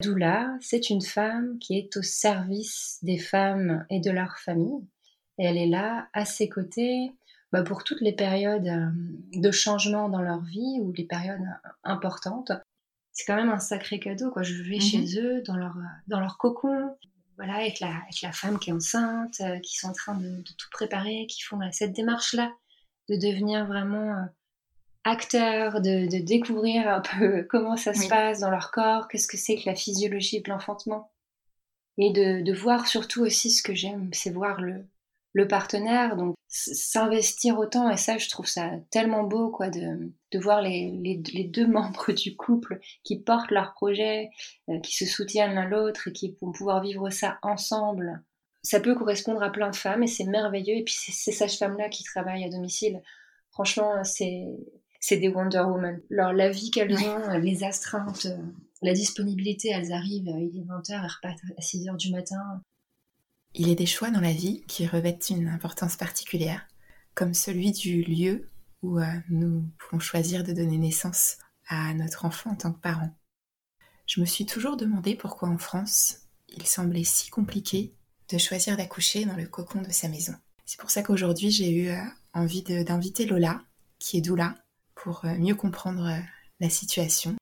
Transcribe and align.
Doula, 0.00 0.56
c'est 0.60 0.90
une 0.90 1.02
femme 1.02 1.58
qui 1.58 1.76
est 1.76 1.96
au 1.96 2.02
service 2.02 2.98
des 3.02 3.18
femmes 3.18 3.84
et 3.90 4.00
de 4.00 4.10
leur 4.10 4.38
famille. 4.38 4.86
Et 5.38 5.44
elle 5.44 5.56
est 5.56 5.68
là 5.68 6.08
à 6.12 6.24
ses 6.24 6.48
côtés 6.48 7.12
bah, 7.52 7.62
pour 7.62 7.84
toutes 7.84 8.00
les 8.00 8.12
périodes 8.12 8.66
euh, 8.66 8.90
de 9.34 9.50
changement 9.50 10.08
dans 10.08 10.22
leur 10.22 10.40
vie 10.42 10.78
ou 10.80 10.92
les 10.92 11.04
périodes 11.04 11.46
importantes. 11.84 12.52
C'est 13.12 13.24
quand 13.24 13.36
même 13.36 13.50
un 13.50 13.58
sacré 13.58 13.98
cadeau. 13.98 14.30
Quoi. 14.30 14.42
Je 14.42 14.62
vais 14.62 14.80
chez 14.80 14.98
mhm. 14.98 15.18
eux 15.18 15.42
dans 15.42 15.56
leur, 15.56 15.76
dans 16.06 16.20
leur 16.20 16.38
cocon, 16.38 16.96
voilà, 17.36 17.56
avec, 17.56 17.80
la, 17.80 17.88
avec 17.88 18.22
la 18.22 18.32
femme 18.32 18.58
qui 18.58 18.70
est 18.70 18.72
enceinte, 18.72 19.40
euh, 19.40 19.58
qui 19.60 19.76
sont 19.76 19.88
en 19.88 19.92
train 19.92 20.14
de, 20.14 20.42
tout 20.42 20.68
préparer, 20.72 21.26
qui 21.26 21.42
font 21.42 21.58
cette 21.72 21.92
démarche-là 21.92 22.52
de 23.08 23.16
devenir 23.16 23.66
vraiment 23.66 24.16
euh, 24.16 24.22
acteurs, 25.04 25.80
de, 25.80 26.22
découvrir 26.22 26.88
un 26.88 27.00
peu 27.00 27.42
comment 27.50 27.76
ça 27.76 27.94
se 27.94 28.08
passe 28.08 28.40
dans 28.40 28.50
leur 28.50 28.70
corps, 28.70 29.08
qu'est-ce 29.08 29.28
que 29.28 29.36
c'est 29.36 29.56
que 29.56 29.68
la 29.68 29.74
physiologie 29.74 30.42
de 30.42 30.50
l'enfantement. 30.50 31.10
Et 31.98 32.12
de, 32.12 32.52
voir 32.52 32.86
surtout 32.86 33.22
aussi 33.22 33.50
ce 33.50 33.62
que 33.62 33.74
j'aime, 33.74 34.10
c'est 34.12 34.30
voir 34.30 34.60
le, 34.60 34.86
le 35.32 35.46
partenaire, 35.46 36.16
donc 36.16 36.34
s'investir 36.48 37.58
autant, 37.58 37.90
et 37.90 37.96
ça 37.96 38.18
je 38.18 38.28
trouve 38.28 38.46
ça 38.46 38.70
tellement 38.90 39.22
beau 39.22 39.50
quoi 39.50 39.68
de, 39.68 40.10
de 40.32 40.38
voir 40.38 40.62
les, 40.62 40.90
les, 40.92 41.44
deux 41.44 41.66
membres 41.68 42.12
du 42.12 42.36
couple 42.36 42.80
qui 43.04 43.20
portent 43.20 43.50
leur 43.50 43.72
projet, 43.74 44.30
euh, 44.68 44.80
qui 44.80 44.96
se 44.96 45.04
soutiennent 45.06 45.54
l'un 45.54 45.68
l'autre 45.68 46.08
et 46.08 46.12
qui 46.12 46.36
vont 46.40 46.52
pouvoir 46.52 46.82
vivre 46.82 47.10
ça 47.10 47.38
ensemble. 47.42 48.22
Ça 48.62 48.80
peut 48.80 48.94
correspondre 48.94 49.42
à 49.42 49.50
plein 49.50 49.70
de 49.70 49.76
femmes 49.76 50.02
et 50.02 50.06
c'est 50.06 50.24
merveilleux. 50.24 50.76
Et 50.76 50.84
puis 50.84 50.94
ces 50.94 51.32
sages-femmes-là 51.32 51.88
qui 51.88 52.04
travaillent 52.04 52.44
à 52.44 52.50
domicile, 52.50 53.00
franchement, 53.52 54.04
c'est 54.04 54.46
c'est 55.00 55.16
des 55.16 55.28
Wonder 55.28 55.62
Woman. 55.62 56.00
Alors, 56.12 56.32
la 56.32 56.50
vie 56.50 56.70
qu'elles 56.70 56.94
ont, 56.94 57.38
les 57.38 57.64
astreintes, 57.64 58.26
euh, 58.26 58.36
la 58.82 58.92
disponibilité, 58.92 59.70
elles 59.70 59.92
arrivent, 59.92 60.28
euh, 60.28 60.38
il 60.38 60.58
est 60.58 60.64
20h, 60.64 60.92
elles 60.92 61.10
repartent 61.10 61.40
à 61.56 61.60
6h 61.60 61.96
du 61.96 62.12
matin. 62.12 62.62
Il 63.54 63.66
y 63.66 63.72
a 63.72 63.74
des 63.74 63.86
choix 63.86 64.10
dans 64.10 64.20
la 64.20 64.32
vie 64.32 64.62
qui 64.68 64.86
revêtent 64.86 65.30
une 65.30 65.48
importance 65.48 65.96
particulière, 65.96 66.68
comme 67.14 67.34
celui 67.34 67.72
du 67.72 68.02
lieu 68.02 68.48
où 68.82 68.98
euh, 68.98 69.04
nous 69.30 69.64
pouvons 69.78 70.00
choisir 70.00 70.44
de 70.44 70.52
donner 70.52 70.78
naissance 70.78 71.38
à 71.66 71.92
notre 71.94 72.26
enfant 72.26 72.50
en 72.50 72.56
tant 72.56 72.72
que 72.72 72.80
parent. 72.80 73.10
Je 74.06 74.20
me 74.20 74.26
suis 74.26 74.46
toujours 74.46 74.76
demandé 74.76 75.14
pourquoi 75.14 75.48
en 75.48 75.58
France, 75.58 76.20
il 76.48 76.66
semblait 76.66 77.04
si 77.04 77.30
compliqué 77.30 77.94
de 78.28 78.38
choisir 78.38 78.76
d'accoucher 78.76 79.24
dans 79.24 79.36
le 79.36 79.46
cocon 79.46 79.82
de 79.82 79.90
sa 79.90 80.08
maison. 80.08 80.34
C'est 80.66 80.80
pour 80.80 80.90
ça 80.90 81.02
qu'aujourd'hui 81.02 81.50
j'ai 81.50 81.70
eu 81.70 81.90
envie 82.32 82.62
d'inviter 82.62 83.26
Lola, 83.26 83.62
qui 83.98 84.18
est 84.18 84.20
doula, 84.20 84.54
pour 85.02 85.24
euh, 85.24 85.34
mieux 85.36 85.54
comprendre 85.54 86.06
euh, 86.06 86.20
la 86.60 86.70
situation. 86.70 87.36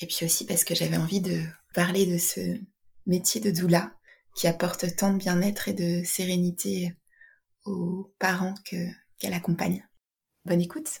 Et 0.00 0.06
puis 0.06 0.24
aussi 0.24 0.46
parce 0.46 0.64
que 0.64 0.74
j'avais 0.74 0.96
envie 0.96 1.20
de 1.20 1.42
parler 1.74 2.06
de 2.06 2.18
ce 2.18 2.58
métier 3.06 3.40
de 3.40 3.50
doula 3.50 3.92
qui 4.34 4.46
apporte 4.46 4.96
tant 4.96 5.12
de 5.12 5.18
bien-être 5.18 5.68
et 5.68 5.74
de 5.74 6.02
sérénité 6.04 6.94
aux 7.64 8.12
parents 8.18 8.54
qu'elle 8.64 9.34
accompagne. 9.34 9.86
Bonne 10.44 10.62
écoute 10.62 11.00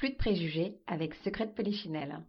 Plus 0.00 0.12
de 0.12 0.16
préjugés 0.16 0.80
avec 0.86 1.14
Secret 1.14 1.46
de 1.46 1.52
Polichinelle. 1.52 2.24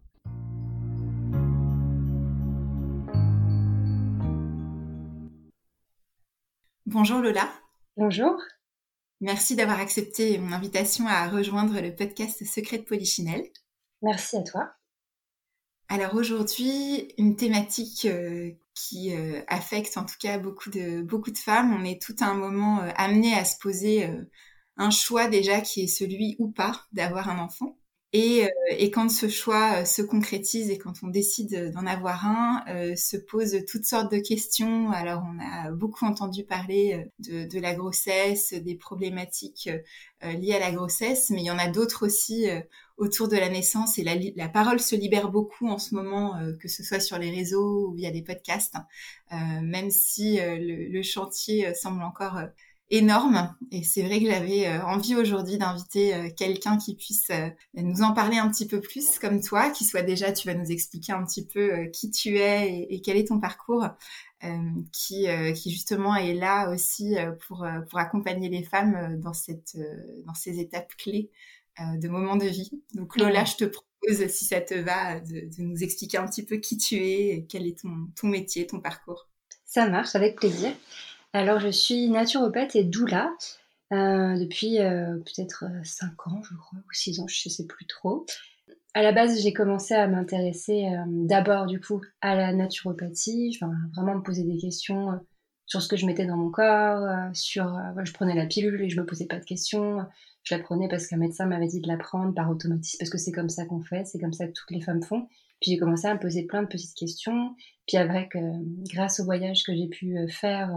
Bonjour 6.84 7.20
Lola. 7.20 7.50
Bonjour. 7.96 8.36
Merci 9.22 9.56
d'avoir 9.56 9.80
accepté 9.80 10.36
mon 10.36 10.52
invitation 10.52 11.06
à 11.06 11.30
rejoindre 11.30 11.80
le 11.80 11.96
podcast 11.96 12.44
Secret 12.44 12.76
de 12.76 12.82
Polichinelle. 12.82 13.46
Merci 14.02 14.36
à 14.36 14.42
toi. 14.42 14.74
Alors 15.88 16.14
aujourd'hui, 16.14 17.14
une 17.16 17.36
thématique 17.36 18.04
euh, 18.04 18.50
qui 18.74 19.16
euh, 19.16 19.40
affecte 19.48 19.96
en 19.96 20.04
tout 20.04 20.18
cas 20.20 20.36
beaucoup 20.36 20.68
de, 20.68 21.00
beaucoup 21.00 21.30
de 21.30 21.38
femmes. 21.38 21.72
On 21.72 21.86
est 21.86 22.02
tout 22.02 22.16
à 22.20 22.26
un 22.26 22.34
moment 22.34 22.80
euh, 22.82 22.90
amené 22.96 23.32
à 23.32 23.46
se 23.46 23.56
poser 23.58 24.10
un 24.76 24.90
choix 24.90 25.28
déjà 25.28 25.60
qui 25.60 25.82
est 25.82 25.86
celui 25.86 26.36
ou 26.38 26.48
pas 26.48 26.86
d'avoir 26.92 27.28
un 27.28 27.38
enfant. 27.38 27.76
Et, 28.14 28.44
euh, 28.44 28.48
et, 28.68 28.90
quand 28.90 29.10
ce 29.10 29.28
choix 29.28 29.80
euh, 29.80 29.84
se 29.86 30.02
concrétise 30.02 30.68
et 30.68 30.76
quand 30.76 31.02
on 31.02 31.08
décide 31.08 31.72
d'en 31.72 31.86
avoir 31.86 32.26
un, 32.26 32.62
euh, 32.68 32.94
se 32.94 33.16
posent 33.16 33.64
toutes 33.66 33.86
sortes 33.86 34.12
de 34.12 34.18
questions. 34.18 34.90
Alors 34.90 35.22
on 35.26 35.38
a 35.40 35.70
beaucoup 35.70 36.04
entendu 36.04 36.44
parler 36.44 37.06
de, 37.20 37.46
de 37.46 37.58
la 37.58 37.74
grossesse, 37.74 38.52
des 38.52 38.74
problématiques 38.74 39.70
liées 40.22 40.54
à 40.54 40.58
la 40.58 40.72
grossesse, 40.72 41.30
mais 41.30 41.40
il 41.40 41.46
y 41.46 41.50
en 41.50 41.58
a 41.58 41.68
d'autres 41.68 42.06
aussi 42.06 42.46
autour 42.96 43.28
de 43.28 43.36
la 43.36 43.48
naissance 43.48 43.98
et 43.98 44.04
la, 44.04 44.14
la, 44.36 44.48
parole 44.48 44.78
se 44.78 44.94
libère 44.94 45.30
beaucoup 45.30 45.68
en 45.68 45.78
ce 45.78 45.94
moment, 45.94 46.38
que 46.60 46.68
ce 46.68 46.84
soit 46.84 47.00
sur 47.00 47.18
les 47.18 47.30
réseaux 47.30 47.88
ou 47.88 47.94
via 47.94 48.12
des 48.12 48.22
podcasts, 48.22 48.76
même 49.30 49.90
si 49.90 50.36
le, 50.38 50.88
le, 50.92 51.02
chantier 51.02 51.74
semble 51.74 52.02
encore 52.02 52.38
énorme. 52.92 53.56
Et 53.70 53.82
c'est 53.82 54.02
vrai 54.02 54.20
que 54.20 54.26
j'avais 54.26 54.66
euh, 54.66 54.84
envie 54.84 55.16
aujourd'hui 55.16 55.56
d'inviter 55.56 56.14
euh, 56.14 56.28
quelqu'un 56.36 56.76
qui 56.76 56.94
puisse 56.94 57.30
euh, 57.30 57.48
nous 57.74 58.02
en 58.02 58.12
parler 58.12 58.36
un 58.36 58.48
petit 58.50 58.68
peu 58.68 58.80
plus, 58.80 59.18
comme 59.18 59.40
toi, 59.40 59.70
qui 59.70 59.84
soit 59.84 60.02
déjà, 60.02 60.30
tu 60.30 60.46
vas 60.46 60.54
nous 60.54 60.70
expliquer 60.70 61.12
un 61.12 61.24
petit 61.24 61.44
peu 61.44 61.86
qui 61.86 62.10
tu 62.10 62.36
es 62.36 62.86
et, 62.90 63.00
quel 63.00 63.16
est 63.16 63.28
ton 63.28 63.40
parcours, 63.40 63.88
qui, 64.92 65.26
qui 65.54 65.70
justement 65.70 66.16
est 66.16 66.34
là 66.34 66.68
aussi 66.70 67.14
pour, 67.46 67.64
pour 67.88 67.98
accompagner 68.00 68.48
les 68.48 68.64
femmes 68.64 69.20
dans, 69.20 69.32
cette, 69.32 69.78
dans 70.26 70.34
ces 70.34 70.58
étapes 70.58 70.92
clés 70.96 71.30
de 71.78 72.08
moments 72.08 72.34
de 72.34 72.46
vie. 72.46 72.70
Donc 72.94 73.16
Lola, 73.16 73.44
je 73.44 73.54
te 73.54 73.64
propose, 73.64 74.26
si 74.28 74.44
ça 74.44 74.60
te 74.60 74.74
va, 74.74 75.20
de, 75.20 75.48
de, 75.56 75.62
nous 75.62 75.84
expliquer 75.84 76.18
un 76.18 76.26
petit 76.26 76.44
peu 76.44 76.56
qui 76.56 76.76
tu 76.76 76.96
es, 76.96 77.46
quel 77.48 77.68
est 77.68 77.78
ton, 77.78 78.08
ton 78.20 78.26
métier, 78.26 78.66
ton 78.66 78.80
parcours. 78.80 79.28
Ça 79.64 79.88
marche, 79.88 80.16
avec 80.16 80.36
plaisir. 80.36 80.72
Alors, 81.34 81.60
je 81.60 81.68
suis 81.68 82.10
naturopathe 82.10 82.76
et 82.76 82.84
doula 82.84 83.32
euh, 83.92 84.38
depuis 84.38 84.80
euh, 84.80 85.16
peut-être 85.16 85.64
5 85.82 86.06
euh, 86.06 86.30
ans, 86.30 86.42
je 86.42 86.54
crois, 86.54 86.78
ou 86.78 86.92
6 86.92 87.20
ans, 87.20 87.26
je 87.26 87.48
ne 87.48 87.50
sais 87.50 87.66
plus 87.66 87.86
trop. 87.86 88.26
À 88.92 89.02
la 89.02 89.12
base, 89.12 89.40
j'ai 89.40 89.54
commencé 89.54 89.94
à 89.94 90.06
m'intéresser 90.06 90.86
d'abord, 91.06 91.64
du 91.64 91.80
coup, 91.80 92.02
à 92.20 92.34
la 92.34 92.52
naturopathie, 92.52 93.56
enfin, 93.56 93.72
vraiment 93.94 94.16
me 94.16 94.22
poser 94.22 94.44
des 94.44 94.58
questions 94.58 95.18
sur 95.64 95.80
ce 95.80 95.88
que 95.88 95.96
je 95.96 96.04
mettais 96.04 96.26
dans 96.26 96.36
mon 96.36 96.50
corps, 96.50 97.08
sur... 97.32 97.74
je 98.04 98.12
prenais 98.12 98.34
la 98.34 98.44
pilule 98.44 98.82
et 98.82 98.90
je 98.90 99.00
me 99.00 99.06
posais 99.06 99.24
pas 99.24 99.38
de 99.38 99.44
questions. 99.46 100.04
Je 100.42 100.54
la 100.54 100.62
prenais 100.62 100.88
parce 100.88 101.06
qu'un 101.06 101.16
médecin 101.16 101.46
m'avait 101.46 101.68
dit 101.68 101.80
de 101.80 101.88
la 101.88 101.96
prendre 101.96 102.34
par 102.34 102.50
automatisme, 102.50 102.98
parce 102.98 103.08
que 103.08 103.16
c'est 103.16 103.32
comme 103.32 103.48
ça 103.48 103.64
qu'on 103.64 103.80
fait, 103.80 104.04
c'est 104.04 104.18
comme 104.18 104.34
ça 104.34 104.46
que 104.46 104.52
toutes 104.52 104.70
les 104.70 104.82
femmes 104.82 105.02
font. 105.02 105.26
Puis 105.62 105.70
j'ai 105.70 105.78
commencé 105.78 106.06
à 106.06 106.12
me 106.12 106.20
poser 106.20 106.42
plein 106.42 106.62
de 106.62 106.68
petites 106.68 106.94
questions. 106.94 107.54
Puis 107.86 107.96
avec, 107.96 108.36
grâce 108.92 109.20
au 109.20 109.24
voyage 109.24 109.62
que 109.64 109.74
j'ai 109.74 109.88
pu 109.88 110.18
faire 110.28 110.70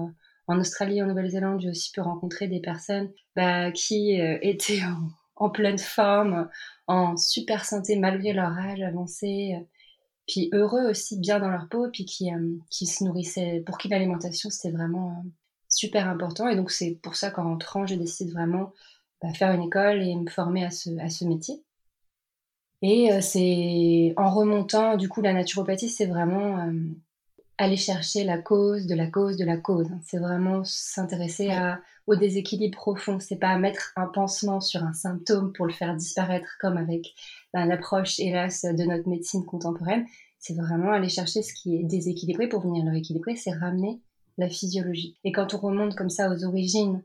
en 0.48 0.60
Australie, 0.60 1.02
en 1.02 1.08
Nouvelle-Zélande, 1.08 1.62
j'ai 1.62 1.70
aussi 1.70 1.92
pu 1.92 2.02
rencontrer 2.02 2.48
des 2.48 2.60
personnes 2.60 3.12
bah, 3.36 3.72
qui 3.72 4.20
euh, 4.22 4.38
étaient 4.42 4.82
en, 5.36 5.50
pleine 5.50 5.80
forme, 5.80 6.50
en 6.88 7.18
super 7.18 7.66
santé 7.66 7.96
malgré 7.98 8.34
leur 8.34 8.52
âge 8.52 8.82
avancé, 8.82 9.56
euh, 9.56 9.64
puis 10.28 10.50
heureux 10.54 10.90
aussi, 10.90 11.20
bien 11.20 11.40
dans 11.40 11.50
leur 11.50 11.68
peau, 11.68 11.88
puis 11.92 12.06
qui, 12.06 12.34
euh, 12.34 12.58
qui 12.70 12.86
se 12.86 13.04
nourrissaient, 13.04 13.64
pour 13.66 13.78
qui 13.78 13.88
l'alimentation 13.88 14.50
c'était 14.50 14.76
vraiment 14.76 15.24
super 15.70 16.08
important. 16.08 16.48
Et 16.48 16.56
donc 16.56 16.72
c'est 16.72 17.00
pour 17.02 17.16
ça 17.16 17.32
qu'en 17.32 17.44
rentrant, 17.44 17.86
j'ai 17.86 17.98
décidé 17.98 18.32
vraiment 18.32 18.72
bah, 19.22 19.34
faire 19.34 19.52
une 19.52 19.64
école 19.64 20.02
et 20.02 20.16
me 20.16 20.30
former 20.30 20.64
à 20.64 20.72
ce, 20.72 20.90
à 21.00 21.10
ce 21.10 21.26
métier. 21.26 21.64
Et 22.82 23.10
c'est 23.22 24.14
en 24.16 24.30
remontant, 24.30 24.96
du 24.96 25.10
coup, 25.10 25.22
la 25.22 25.34
naturopathie, 25.34 25.90
c'est 25.90 26.06
vraiment 26.06 26.70
aller 27.58 27.78
chercher 27.78 28.24
la 28.24 28.38
cause 28.38 28.86
de 28.86 28.96
la 28.96 29.08
cause 29.08 29.38
de 29.38 29.46
la 29.46 29.58
cause. 29.58 29.88
C'est 30.04 30.18
vraiment 30.18 30.64
s'intéresser 30.64 31.50
au 32.08 32.16
déséquilibre 32.16 32.78
profond. 32.78 33.20
C'est 33.20 33.38
pas 33.38 33.58
mettre 33.58 33.94
un 33.96 34.08
pansement 34.08 34.62
sur 34.62 34.84
un 34.84 34.94
symptôme 34.94 35.54
pour 35.54 35.66
le 35.66 35.74
faire 35.74 35.96
disparaître 35.96 36.58
comme 36.60 36.78
avec 36.78 37.14
ben, 37.54 37.66
l'approche, 37.66 38.20
hélas, 38.20 38.64
de 38.64 38.84
notre 38.84 39.08
médecine 39.10 39.46
contemporaine. 39.46 40.06
C'est 40.40 40.56
vraiment 40.56 40.92
aller 40.92 41.10
chercher 41.10 41.42
ce 41.42 41.54
qui 41.54 41.78
est 41.78 41.84
déséquilibré 41.84 42.48
pour 42.48 42.62
venir 42.62 42.84
le 42.86 42.92
rééquilibrer. 42.92 43.36
C'est 43.36 43.54
ramener 43.54 44.02
la 44.38 44.50
physiologie. 44.50 45.18
Et 45.24 45.32
quand 45.32 45.54
on 45.54 45.60
remonte 45.60 45.96
comme 45.96 46.10
ça 46.10 46.30
aux 46.30 46.44
origines, 46.44 47.02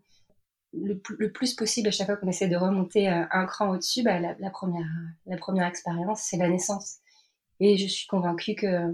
le, 0.72 0.94
plus 1.32 1.54
possible 1.54 1.88
à 1.88 1.90
chaque 1.90 2.06
fois 2.06 2.16
qu'on 2.16 2.28
essaie 2.28 2.48
de 2.48 2.56
remonter 2.56 3.08
euh, 3.08 3.24
un 3.32 3.46
cran 3.46 3.70
au-dessus, 3.70 4.02
bah, 4.02 4.20
la, 4.20 4.50
première, 4.50 4.86
la 5.26 5.36
première 5.36 5.66
expérience, 5.66 6.22
c'est 6.22 6.36
la 6.36 6.48
naissance. 6.48 6.98
Et 7.60 7.76
je 7.76 7.86
suis 7.86 8.06
convaincue 8.06 8.54
que 8.54 8.92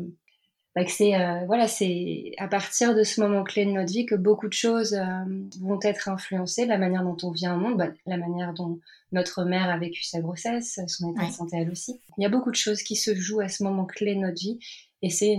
c'est 0.88 1.14
euh, 1.14 1.44
voilà, 1.46 1.68
c'est 1.68 2.32
à 2.36 2.48
partir 2.48 2.94
de 2.94 3.02
ce 3.02 3.20
moment 3.20 3.44
clé 3.44 3.64
de 3.64 3.70
notre 3.70 3.90
vie 3.90 4.04
que 4.04 4.14
beaucoup 4.14 4.46
de 4.46 4.52
choses 4.52 4.92
euh, 4.92 5.24
vont 5.60 5.78
être 5.82 6.08
influencées, 6.08 6.66
la 6.66 6.76
manière 6.76 7.02
dont 7.02 7.16
on 7.22 7.30
vient 7.30 7.56
au 7.56 7.58
monde, 7.58 7.78
bah, 7.78 7.88
la 8.04 8.18
manière 8.18 8.52
dont 8.52 8.78
notre 9.10 9.44
mère 9.44 9.70
a 9.70 9.78
vécu 9.78 10.04
sa 10.04 10.20
grossesse, 10.20 10.78
son 10.86 11.12
état 11.12 11.26
de 11.26 11.32
santé 11.32 11.56
elle 11.56 11.70
aussi. 11.70 12.00
Il 12.18 12.22
y 12.22 12.26
a 12.26 12.28
beaucoup 12.28 12.50
de 12.50 12.56
choses 12.56 12.82
qui 12.82 12.94
se 12.94 13.14
jouent 13.14 13.40
à 13.40 13.48
ce 13.48 13.62
moment 13.62 13.86
clé 13.86 14.14
de 14.14 14.20
notre 14.20 14.38
vie, 14.38 14.58
et 15.00 15.08
c'est 15.08 15.38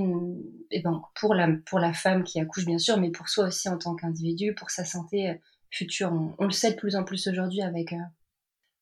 et 0.71 0.81
ben, 0.81 1.03
pour 1.19 1.35
la 1.35 1.49
pour 1.67 1.77
la 1.77 1.93
femme 1.93 2.23
qui 2.23 2.39
accouche 2.39 2.65
bien 2.65 2.79
sûr, 2.79 2.97
mais 2.97 3.11
pour 3.11 3.29
soi 3.29 3.45
aussi 3.45 3.69
en 3.69 3.77
tant 3.77 3.95
qu'individu, 3.95 4.55
pour 4.55 4.71
sa 4.71 4.85
santé 4.85 5.29
euh, 5.29 5.33
future. 5.69 6.11
On, 6.39 6.45
le 6.45 6.51
sait 6.51 6.71
de 6.71 6.77
plus 6.77 6.95
en 6.95 7.03
plus 7.03 7.27
aujourd'hui 7.27 7.61
avec 7.61 7.93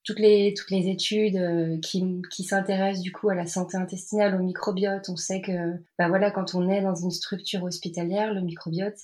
toutes 0.05 0.19
les, 0.19 0.53
toutes 0.55 0.69
les 0.69 0.87
études 0.87 1.35
euh, 1.35 1.79
qui, 1.79 2.21
qui 2.31 2.43
s'intéressent 2.43 3.01
du 3.01 3.11
coup 3.11 3.29
à 3.29 3.35
la 3.35 3.47
santé 3.47 3.75
intestinale, 3.75 4.35
au 4.35 4.43
microbiote, 4.43 5.09
on 5.09 5.17
sait 5.17 5.41
que 5.41 5.73
bah 5.97 6.07
voilà, 6.07 6.29
quand 6.29 6.53
on 6.53 6.69
est 6.69 6.81
dans 6.81 6.95
une 6.95 7.11
structure 7.11 7.63
hospitalière, 7.63 8.33
le 8.33 8.41
microbiote, 8.41 8.97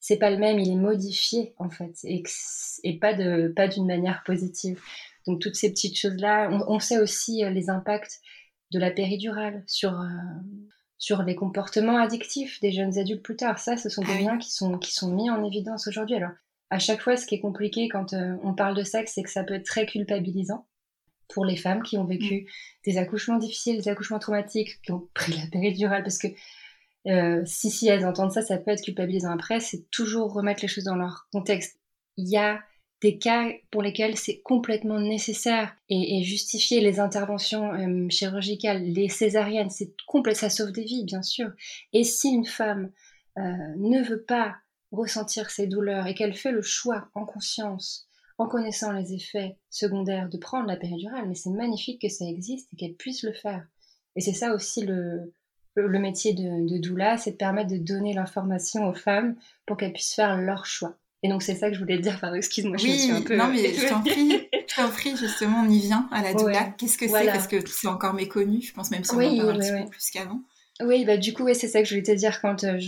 c'est 0.00 0.18
pas 0.18 0.30
le 0.30 0.36
même, 0.36 0.58
il 0.58 0.70
est 0.70 0.76
modifié 0.76 1.54
en 1.56 1.70
fait, 1.70 1.96
et, 2.04 2.22
et 2.84 2.98
pas 2.98 3.14
de 3.14 3.48
pas 3.56 3.68
d'une 3.68 3.86
manière 3.86 4.22
positive. 4.24 4.78
Donc 5.26 5.40
toutes 5.40 5.56
ces 5.56 5.70
petites 5.70 5.98
choses-là, 5.98 6.50
on, 6.68 6.78
sait 6.78 6.98
aussi 6.98 7.42
euh, 7.42 7.48
les 7.48 7.70
impacts 7.70 8.20
de 8.70 8.78
la 8.78 8.90
péridurale 8.90 9.64
sur 9.66 9.98
euh, 9.98 10.08
sur 10.98 11.22
les 11.22 11.34
comportements 11.34 11.96
addictifs 11.96 12.60
des 12.60 12.70
jeunes 12.70 12.98
adultes 12.98 13.22
plus 13.22 13.36
tard. 13.36 13.58
Ça, 13.58 13.78
ce 13.78 13.88
sont 13.88 14.02
des 14.02 14.12
ah 14.18 14.20
liens 14.20 14.38
qui 14.38 14.52
sont 14.52 14.78
qui 14.78 14.92
sont 14.92 15.10
mis 15.10 15.30
en 15.30 15.42
évidence 15.42 15.88
aujourd'hui. 15.88 16.16
Alors 16.16 16.32
à 16.70 16.78
chaque 16.78 17.00
fois, 17.00 17.16
ce 17.16 17.26
qui 17.26 17.36
est 17.36 17.40
compliqué 17.40 17.88
quand 17.88 18.12
euh, 18.12 18.36
on 18.42 18.54
parle 18.54 18.76
de 18.76 18.82
sexe, 18.82 19.12
c'est 19.14 19.22
que 19.22 19.30
ça 19.30 19.44
peut 19.44 19.54
être 19.54 19.66
très 19.66 19.86
culpabilisant 19.86 20.66
pour 21.28 21.44
les 21.44 21.56
femmes 21.56 21.82
qui 21.82 21.96
ont 21.98 22.04
vécu 22.04 22.42
mm. 22.42 22.46
des 22.84 22.98
accouchements 22.98 23.38
difficiles, 23.38 23.76
des 23.76 23.88
accouchements 23.88 24.18
traumatiques, 24.18 24.80
qui 24.82 24.92
ont 24.92 25.08
pris 25.14 25.32
la 25.32 25.46
péridurale, 25.50 26.02
parce 26.02 26.18
que 26.18 26.28
euh, 27.06 27.42
si, 27.44 27.70
si 27.70 27.88
elles 27.88 28.06
entendent 28.06 28.32
ça, 28.32 28.42
ça 28.42 28.56
peut 28.58 28.70
être 28.70 28.82
culpabilisant 28.82 29.30
après, 29.30 29.60
c'est 29.60 29.90
toujours 29.90 30.32
remettre 30.32 30.62
les 30.62 30.68
choses 30.68 30.84
dans 30.84 30.96
leur 30.96 31.28
contexte. 31.32 31.78
Il 32.16 32.28
y 32.28 32.36
a 32.36 32.60
des 33.02 33.18
cas 33.18 33.50
pour 33.70 33.82
lesquels 33.82 34.16
c'est 34.16 34.40
complètement 34.40 34.98
nécessaire 34.98 35.76
et, 35.90 36.22
justifier 36.22 36.80
les 36.80 37.00
interventions 37.00 37.74
euh, 37.74 38.08
chirurgicales, 38.08 38.82
les 38.82 39.10
césariennes, 39.10 39.68
c'est 39.68 39.92
complet, 40.06 40.34
ça 40.34 40.48
sauve 40.48 40.72
des 40.72 40.84
vies, 40.84 41.04
bien 41.04 41.22
sûr. 41.22 41.50
Et 41.92 42.04
si 42.04 42.30
une 42.30 42.46
femme 42.46 42.90
ne 43.36 44.00
veut 44.00 44.22
pas 44.22 44.54
ressentir 44.98 45.50
ses 45.50 45.66
douleurs 45.66 46.06
et 46.06 46.14
qu'elle 46.14 46.34
fait 46.34 46.52
le 46.52 46.62
choix 46.62 47.08
en 47.14 47.24
conscience, 47.24 48.06
en 48.38 48.46
connaissant 48.46 48.92
les 48.92 49.12
effets 49.14 49.56
secondaires 49.70 50.28
de 50.28 50.38
prendre 50.38 50.66
la 50.66 50.76
péridurale, 50.76 51.28
mais 51.28 51.34
c'est 51.34 51.50
magnifique 51.50 52.02
que 52.02 52.08
ça 52.08 52.24
existe 52.24 52.68
et 52.72 52.76
qu'elle 52.76 52.94
puisse 52.94 53.22
le 53.22 53.32
faire. 53.32 53.66
Et 54.16 54.20
c'est 54.20 54.32
ça 54.32 54.54
aussi 54.54 54.84
le, 54.84 55.32
le 55.76 55.98
métier 55.98 56.34
de, 56.34 56.68
de 56.68 56.78
doula, 56.78 57.16
c'est 57.16 57.32
de 57.32 57.36
permettre 57.36 57.70
de 57.70 57.78
donner 57.78 58.14
l'information 58.14 58.88
aux 58.88 58.94
femmes 58.94 59.36
pour 59.66 59.76
qu'elles 59.76 59.92
puissent 59.92 60.14
faire 60.14 60.36
leur 60.36 60.66
choix. 60.66 60.96
Et 61.22 61.28
donc 61.28 61.42
c'est 61.42 61.54
ça 61.54 61.68
que 61.68 61.74
je 61.74 61.80
voulais 61.80 61.98
dire, 61.98 62.20
pardon, 62.20 62.36
excuse-moi, 62.36 62.76
je 62.76 62.86
suis 62.86 63.10
un 63.10 63.22
peu... 63.22 63.36
Non 63.36 63.48
mais 63.48 63.72
je 63.72 63.88
t'en 63.88 64.02
prie, 64.02 64.46
je 64.68 64.76
t'en 64.76 64.90
prie, 64.90 65.16
justement, 65.16 65.62
on 65.66 65.70
y 65.70 65.78
vient 65.80 66.06
à 66.12 66.22
la 66.22 66.34
doula. 66.34 66.64
Qu'est-ce 66.76 66.98
que 66.98 67.08
c'est? 67.08 67.26
Parce 67.26 67.48
que 67.48 67.66
c'est 67.66 67.88
encore 67.88 68.12
méconnu, 68.14 68.60
je 68.60 68.74
pense 68.74 68.90
même 68.90 69.04
si 69.04 69.14
on 69.14 69.20
en 69.20 69.36
parle 69.36 69.50
un 69.50 69.58
petit 69.58 69.84
peu 69.84 69.90
plus 69.90 70.10
qu'avant. 70.10 70.40
Oui, 70.80 71.04
bah 71.04 71.16
du 71.16 71.32
coup, 71.32 71.46
c'est 71.54 71.68
ça 71.68 71.80
que 71.80 71.84
je 71.84 71.94
voulais 71.94 72.02
te 72.02 72.10
dire 72.10 72.40
quand 72.40 72.64
euh, 72.64 72.78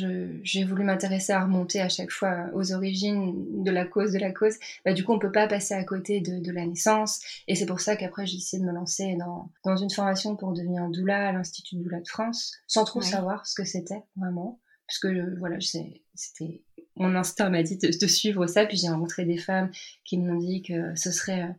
j'ai 0.42 0.64
voulu 0.64 0.82
m'intéresser 0.82 1.32
à 1.32 1.44
remonter 1.44 1.80
à 1.80 1.88
chaque 1.88 2.10
fois 2.10 2.50
aux 2.52 2.72
origines 2.72 3.62
de 3.62 3.70
la 3.70 3.84
cause 3.84 4.10
de 4.10 4.18
la 4.18 4.32
cause. 4.32 4.56
Bah, 4.84 4.92
du 4.92 5.04
coup, 5.04 5.12
on 5.12 5.20
peut 5.20 5.30
pas 5.30 5.46
passer 5.46 5.72
à 5.74 5.84
côté 5.84 6.20
de, 6.20 6.40
de 6.40 6.50
la 6.50 6.66
naissance. 6.66 7.20
Et 7.46 7.54
c'est 7.54 7.66
pour 7.66 7.78
ça 7.78 7.94
qu'après, 7.94 8.26
j'ai 8.26 8.38
essayé 8.38 8.60
de 8.60 8.66
me 8.66 8.72
lancer 8.72 9.14
dans, 9.14 9.52
dans 9.64 9.76
une 9.76 9.90
formation 9.90 10.34
pour 10.34 10.52
devenir 10.52 10.88
doula 10.88 11.28
à 11.28 11.32
l'Institut 11.32 11.76
de 11.76 11.84
doula 11.84 12.00
de 12.00 12.08
France, 12.08 12.56
sans 12.66 12.84
trop 12.84 13.02
savoir 13.02 13.46
ce 13.46 13.54
que 13.54 13.64
c'était 13.64 14.02
vraiment. 14.16 14.60
Parce 14.88 14.98
que, 14.98 15.06
euh, 15.06 15.36
voilà, 15.38 15.58
c'était 15.60 16.64
mon 16.96 17.14
instinct 17.14 17.50
m'a 17.50 17.62
dit 17.62 17.76
de, 17.76 17.86
de, 17.86 18.06
suivre 18.08 18.48
ça. 18.48 18.66
Puis 18.66 18.78
j'ai 18.78 18.88
rencontré 18.88 19.24
des 19.24 19.38
femmes 19.38 19.70
qui 20.04 20.18
m'ont 20.18 20.40
dit 20.40 20.62
que 20.62 20.96
ce 20.96 21.12
serait 21.12 21.42
euh, 21.42 21.52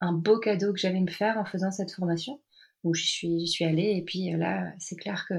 un 0.00 0.12
beau 0.12 0.38
cadeau 0.38 0.72
que 0.72 0.78
j'allais 0.78 1.00
me 1.00 1.10
faire 1.10 1.38
en 1.38 1.44
faisant 1.44 1.72
cette 1.72 1.90
formation. 1.90 2.40
Donc 2.84 2.94
j'y 2.94 3.08
suis, 3.08 3.40
j'y 3.40 3.48
suis 3.48 3.64
allée. 3.64 3.96
Et 3.96 4.02
puis 4.02 4.30
là, 4.36 4.72
c'est 4.78 4.96
clair 4.96 5.26
que 5.28 5.34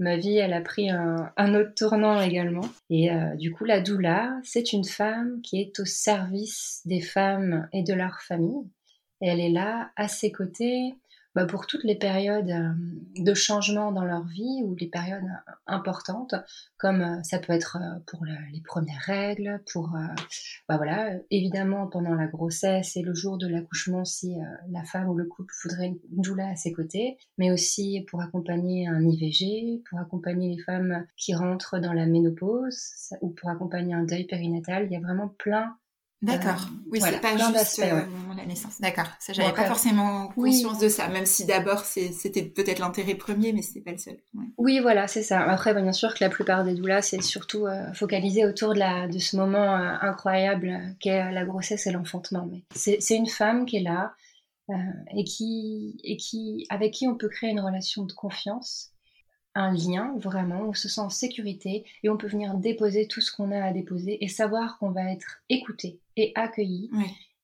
ma 0.00 0.16
vie, 0.16 0.38
elle 0.38 0.54
a 0.54 0.60
pris 0.60 0.90
un, 0.90 1.54
autre 1.54 1.74
tournant 1.76 2.20
également. 2.20 2.68
Et 2.88 3.12
euh, 3.12 3.36
du 3.36 3.52
coup, 3.52 3.64
la 3.64 3.80
doula, 3.80 4.40
c'est 4.42 4.72
une 4.72 4.84
femme 4.84 5.40
qui 5.42 5.60
est 5.60 5.78
au 5.78 5.84
service 5.84 6.80
des 6.86 7.00
femmes 7.00 7.68
et 7.72 7.82
de 7.82 7.94
leur 7.94 8.20
famille. 8.22 8.66
Elle 9.20 9.40
est 9.40 9.50
là, 9.50 9.90
à 9.96 10.08
ses 10.08 10.32
côtés, 10.32 10.94
bah, 11.34 11.46
pour 11.46 11.66
toutes 11.66 11.84
les 11.84 11.94
périodes 11.94 12.50
euh, 12.50 12.72
de 13.16 13.34
changement 13.34 13.92
dans 13.92 14.04
leur 14.04 14.26
vie 14.26 14.62
ou 14.64 14.74
les 14.74 14.88
périodes 14.88 15.22
euh, 15.22 15.52
importantes, 15.66 16.34
comme 16.76 17.02
euh, 17.02 17.22
ça 17.22 17.38
peut 17.38 17.52
être 17.52 17.78
pour 18.08 18.24
les 18.24 18.60
premières 18.62 19.00
règles, 19.02 19.62
pour, 19.72 19.96
bah 20.68 20.76
voilà, 20.76 21.12
évidemment 21.30 21.86
pendant 21.86 22.14
la 22.14 22.26
grossesse 22.26 22.96
et 22.96 23.02
le 23.02 23.14
jour 23.14 23.38
de 23.38 23.46
l'accouchement 23.46 24.04
si 24.04 24.36
la 24.70 24.84
femme 24.84 25.08
ou 25.08 25.14
le 25.14 25.24
couple 25.24 25.52
voudrait 25.62 25.88
une 25.88 25.98
doula 26.10 26.48
à 26.48 26.56
ses 26.56 26.72
côtés, 26.72 27.18
mais 27.38 27.50
aussi 27.50 28.04
pour 28.08 28.20
accompagner 28.20 28.88
un 28.88 29.06
IVG, 29.06 29.82
pour 29.88 29.98
accompagner 29.98 30.56
les 30.56 30.62
femmes 30.62 31.06
qui 31.16 31.34
rentrent 31.34 31.78
dans 31.78 31.92
la 31.92 32.06
ménopause 32.06 33.14
ou 33.20 33.30
pour 33.30 33.50
accompagner 33.50 33.94
un 33.94 34.04
deuil 34.04 34.24
périnatal. 34.24 34.86
Il 34.86 34.92
y 34.92 34.96
a 34.96 35.00
vraiment 35.00 35.28
plein 35.28 35.76
D'accord. 36.22 36.68
Euh, 36.70 36.88
oui, 36.90 37.00
c'est 37.00 37.20
pas 37.20 37.36
juste 37.36 37.78
euh, 37.78 38.02
la 38.36 38.44
naissance. 38.44 38.80
D'accord. 38.80 39.06
Ça, 39.18 39.32
j'avais 39.32 39.52
pas 39.54 39.64
forcément 39.64 40.28
conscience 40.28 40.78
de 40.78 40.88
ça, 40.88 41.08
même 41.08 41.24
si 41.24 41.46
d'abord 41.46 41.84
c'était 41.84 42.42
peut-être 42.42 42.78
l'intérêt 42.78 43.14
premier, 43.14 43.52
mais 43.52 43.62
c'était 43.62 43.80
pas 43.80 43.92
le 43.92 43.98
seul. 43.98 44.18
Oui, 44.58 44.80
voilà, 44.80 45.08
c'est 45.08 45.22
ça. 45.22 45.40
Après, 45.40 45.72
bien 45.74 45.92
sûr 45.92 46.14
que 46.14 46.22
la 46.22 46.28
plupart 46.28 46.64
des 46.64 46.74
doulas, 46.74 47.02
c'est 47.02 47.22
surtout 47.22 47.66
euh, 47.66 47.92
focalisé 47.94 48.44
autour 48.44 48.74
de, 48.74 48.78
la, 48.78 49.08
de 49.08 49.18
ce 49.18 49.36
moment 49.36 49.74
incroyable 49.74 50.94
qu'est 51.00 51.32
la 51.32 51.44
grossesse 51.44 51.86
et 51.86 51.90
l'enfantement. 51.90 52.46
Mais 52.50 52.64
c'est 52.74 53.16
une 53.16 53.28
femme 53.28 53.64
qui 53.64 53.76
est 53.78 53.82
là 53.82 54.12
et 55.16 55.24
qui 55.24 55.98
et 56.04 56.16
qui 56.16 56.66
avec 56.68 56.92
qui 56.92 57.08
on 57.08 57.16
peut 57.16 57.28
créer 57.28 57.50
une 57.50 57.60
relation 57.60 58.04
de 58.04 58.12
confiance 58.12 58.92
un 59.54 59.72
lien 59.72 60.14
vraiment, 60.18 60.62
on 60.68 60.72
se 60.72 60.88
sent 60.88 61.00
en 61.00 61.10
sécurité 61.10 61.84
et 62.02 62.08
on 62.08 62.16
peut 62.16 62.28
venir 62.28 62.54
déposer 62.54 63.08
tout 63.08 63.20
ce 63.20 63.32
qu'on 63.32 63.50
a 63.52 63.62
à 63.62 63.72
déposer 63.72 64.22
et 64.22 64.28
savoir 64.28 64.78
qu'on 64.78 64.90
va 64.90 65.10
être 65.12 65.42
écouté 65.48 66.00
et 66.16 66.32
accueilli 66.34 66.90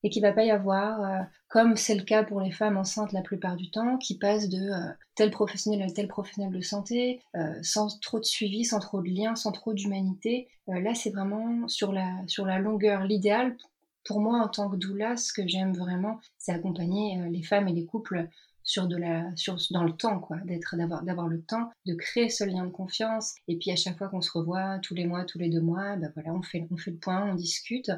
et 0.07 0.09
qu'il 0.09 0.23
va 0.23 0.33
pas 0.33 0.45
y 0.45 0.53
avoir, 0.53 1.03
euh, 1.03 1.23
comme 1.49 1.77
c'est 1.77 1.97
le 1.97 2.05
cas 2.05 2.23
pour 2.23 2.41
les 2.41 2.53
femmes 2.53 2.77
enceintes 2.77 3.13
la 3.13 3.23
plupart 3.23 3.57
du 3.57 3.71
temps, 3.71 3.97
qui 3.99 4.17
passent 4.19 4.49
de 4.49 4.71
euh, 4.71 4.93
tel 5.17 5.33
professionnel 5.33 5.83
à 5.83 5.91
tel 5.91 6.07
professionnel 6.07 6.53
de 6.53 6.61
santé, 6.61 7.21
euh, 7.35 7.55
sans 7.63 7.99
trop 7.99 8.21
de 8.21 8.25
suivi, 8.25 8.65
sans 8.65 8.79
trop 8.79 9.03
de 9.03 9.09
lien, 9.09 9.35
sans 9.35 9.51
trop 9.51 9.75
d'humanité. 9.75 10.49
là, 10.69 10.95
c'est 10.95 11.11
vraiment 11.11 11.67
sur 11.67 11.93
la, 11.93 12.09
sur 12.29 12.47
la 12.47 12.61
longueur. 12.61 13.03
L'idéal, 13.03 13.57
pour 14.05 14.21
moi, 14.21 14.39
en 14.39 14.49
tant 14.49 14.71
que 14.71 14.77
doula, 14.77 15.17
ce 15.17 15.33
que 15.33 15.47
j'aime 15.49 15.73
vraiment, 15.73 16.21
c'est 16.39 16.53
accompagner 16.53 17.19
les 17.29 17.43
femmes 17.43 17.67
et 17.67 17.73
les 17.73 17.85
couples 17.85 18.29
sur 18.67 18.89
de 18.89 18.97
la 18.97 19.35
sur 19.37 19.57
dans 19.71 19.85
le 19.85 19.93
temps 19.93 20.19
quoi. 20.19 20.37
D'être 20.45 20.77
d'avoir 20.77 21.03
d'avoir 21.03 21.29
le 21.29 21.41
temps 21.41 21.71
de 21.87 21.95
créer 21.95 22.29
ce 22.29 22.45
lien 22.45 22.67
de 22.67 22.71
confiance. 22.71 23.35
Et 23.49 23.57
puis 23.57 23.71
à 23.71 23.77
chaque 23.77 23.97
fois 23.97 24.09
qu'on 24.09 24.21
se 24.21 24.37
revoit 24.37 24.81
tous 24.81 24.95
les 24.95 25.07
mois 25.07 25.25
tous 25.25 25.39
les 25.39 25.49
deux 25.49 25.61
mois 25.61 25.97
ben 25.97 26.13
voilà 26.15 26.35
on 26.35 26.43
fait 26.43 26.67
on 26.71 26.77
fait 26.77 26.91
le 26.91 26.99
point 26.99 27.31
on 27.31 27.35
discute. 27.35 27.91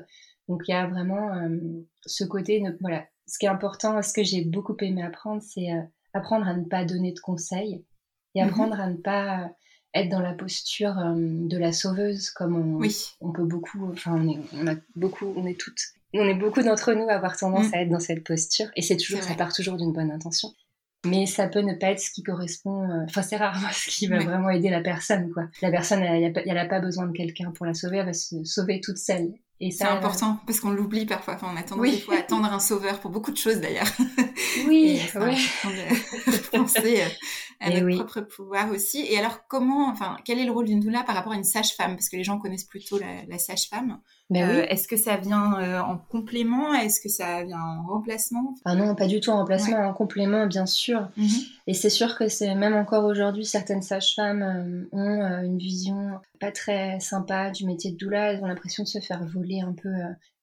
Donc 0.47 0.63
il 0.69 0.71
y 0.71 0.75
a 0.75 0.87
vraiment 0.87 1.35
euh, 1.35 1.59
ce 2.07 2.23
côté 2.23 2.63
voilà. 2.81 3.07
Ce 3.27 3.39
qui 3.39 3.47
est 3.47 3.49
important 3.49 4.01
ce 4.03 4.13
que 4.13 4.23
j'ai 4.23 4.45
beaucoup 4.45 4.77
aimé 4.81 5.03
apprendre 5.03 5.43
c'est 5.43 5.73
euh, 5.73 5.83
apprendre 6.13 6.47
à 6.47 6.55
ne 6.55 6.65
pas 6.65 6.85
donner 6.85 7.13
de 7.13 7.21
conseils 7.21 7.85
et 8.35 8.43
mhm. 8.43 8.49
apprendre 8.49 8.79
à 8.79 8.91
ne 8.91 8.97
pas 8.97 9.51
être 9.95 10.09
dans 10.09 10.21
la 10.21 10.35
posture 10.35 10.99
euh, 10.99 11.15
de 11.17 11.59
la 11.59 11.73
sauveuse 11.73 12.31
comme 12.31 12.57
on, 12.57 12.79
oui. 12.79 13.15
on 13.21 13.33
peut 13.33 13.45
beaucoup 13.45 13.91
enfin 13.93 14.13
on, 14.15 14.29
est, 14.29 14.39
on 14.55 14.67
a 14.67 14.75
beaucoup 14.95 15.33
on 15.37 15.47
est 15.47 15.59
toutes 15.59 15.81
on 16.15 16.27
est 16.27 16.35
beaucoup 16.35 16.63
d'entre 16.63 16.93
nous 16.93 17.09
à 17.09 17.15
avoir 17.15 17.37
tendance 17.37 17.69
mm. 17.69 17.75
à 17.75 17.83
être 17.83 17.91
dans 17.91 18.01
cette 18.01 18.25
posture, 18.25 18.67
et 18.77 18.83
c'est 18.83 18.97
toujours, 18.97 19.23
ça 19.23 19.35
part 19.35 19.53
toujours 19.53 19.77
d'une 19.77 19.93
bonne 19.93 20.11
intention. 20.11 20.49
Mais 21.07 21.27
ça 21.27 21.47
peut 21.47 21.61
ne 21.61 21.75
pas 21.75 21.93
être 21.93 22.01
ce 22.01 22.11
qui 22.11 22.23
correspond, 22.23 22.83
euh, 22.91 23.05
enfin 23.05 23.23
c'est 23.23 23.37
rarement 23.37 23.69
ce 23.73 23.91
qui 23.91 24.07
va 24.07 24.19
vraiment 24.19 24.51
aider 24.51 24.71
la 24.71 24.81
personne, 24.81 25.31
quoi. 25.33 25.45
La 25.63 25.71
personne, 25.71 26.03
elle 26.03 26.33
n'a 26.33 26.67
pas 26.67 26.81
besoin 26.81 27.07
de 27.07 27.13
quelqu'un 27.13 27.51
pour 27.53 27.67
la 27.67 27.75
sauver, 27.75 27.99
elle 27.99 28.07
va 28.07 28.13
se 28.13 28.43
sauver 28.45 28.81
toute 28.81 28.99
seule. 28.99 29.33
C'est 29.61 29.83
important 29.83 30.39
parce 30.47 30.61
qu'on 30.61 30.71
l'oublie 30.71 31.05
parfois. 31.05 31.35
Enfin, 31.35 31.49
on 31.53 31.57
a 31.57 31.65
tendance 31.65 31.91
des 31.91 31.99
fois 31.99 32.17
attendre 32.19 32.53
un 32.53 32.61
sauveur 32.61 33.01
pour 33.01 33.11
beaucoup 33.11 33.33
de 33.33 33.37
choses 33.37 33.61
d'ailleurs. 33.61 33.89
Oui, 34.69 35.01
oui. 35.17 35.49
de, 35.65 36.51
penser 36.57 37.03
à 37.61 37.71
Et 37.71 37.75
notre 37.75 37.87
oui. 37.87 37.97
propre 37.97 38.21
pouvoir 38.21 38.71
aussi. 38.71 39.05
Et 39.11 39.19
alors, 39.19 39.47
comment, 39.49 39.89
enfin, 39.91 40.17
quel 40.25 40.39
est 40.39 40.45
le 40.45 40.53
rôle 40.53 40.67
d'une 40.67 40.81
doula 40.81 41.03
par 41.03 41.15
rapport 41.15 41.33
à 41.33 41.37
une 41.37 41.45
sage-femme? 41.45 41.97
Parce 41.97 42.09
que 42.09 42.17
les 42.17 42.25
gens 42.25 42.39
connaissent 42.39 42.65
plutôt 42.65 42.99
la, 42.99 43.25
la 43.29 43.39
sage-femme. 43.39 44.01
Mais 44.31 44.43
Euh, 44.43 44.61
oui. 44.61 44.67
Est-ce 44.69 44.87
que 44.87 44.97
ça 44.97 45.17
vient 45.17 45.59
euh, 45.59 45.81
en 45.81 45.97
complément? 45.99 46.73
Est-ce 46.75 47.01
que 47.01 47.09
ça 47.09 47.43
vient 47.45 47.61
en 47.61 47.87
remplacement? 47.87 48.55
Ah 48.65 48.75
non, 48.75 48.95
pas 48.95 49.07
du 49.07 49.21
tout 49.21 49.31
en 49.31 49.39
remplacement, 49.39 49.79
en 49.79 49.95
complément, 49.95 50.47
bien 50.47 50.67
sûr. 50.67 51.09
Mhm. 51.17 51.29
Et 51.67 51.75
c'est 51.75 51.91
sûr 51.91 52.17
que 52.17 52.29
c'est 52.29 52.55
même 52.55 52.75
encore 52.75 53.05
aujourd'hui, 53.05 53.45
certaines 53.45 53.83
sages-femmes 53.83 54.43
euh, 54.43 54.97
ont 54.97 55.23
une 55.43 55.59
vision 55.59 56.13
pas 56.41 56.53
très 56.53 57.01
sympa 57.01 57.51
du 57.51 57.65
métier 57.67 57.91
de 57.93 57.97
doula. 57.97 58.33
Elles 58.33 58.43
ont 58.43 58.47
l'impression 58.47 58.83
de 58.85 58.89
se 58.89 59.01
faire 59.01 59.25
voler 59.27 59.61
un 59.61 59.73
peu 59.73 59.89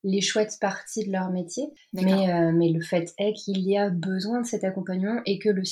les 0.04 0.22
chouettes 0.22 0.58
parties 0.60 1.06
de 1.06 1.12
leur 1.12 1.30
métier. 1.30 1.68
Mais, 1.94 2.52
mais 2.52 2.70
le 2.70 2.82
fait 2.82 3.14
est 3.18 3.34
qu'il 3.34 3.60
y 3.60 3.78
a 3.78 3.90
besoin 3.90 4.42
de 4.42 4.46
cet 4.46 4.64
accompagnement 4.64 5.22
et 5.26 5.40
que 5.40 5.50
le, 5.50 5.64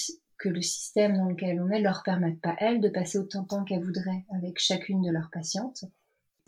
que 0.43 0.49
le 0.49 0.61
système 0.61 1.15
dans 1.15 1.29
lequel 1.29 1.61
on 1.61 1.69
est 1.69 1.79
leur 1.79 2.03
permette 2.03 2.41
pas, 2.41 2.57
elles, 2.59 2.81
de 2.81 2.89
passer 2.89 3.17
autant 3.17 3.43
de 3.43 3.47
temps 3.47 3.63
qu'elles 3.63 3.81
voudraient 3.81 4.25
avec 4.35 4.59
chacune 4.59 5.01
de 5.01 5.09
leurs 5.09 5.29
patientes. 5.31 5.85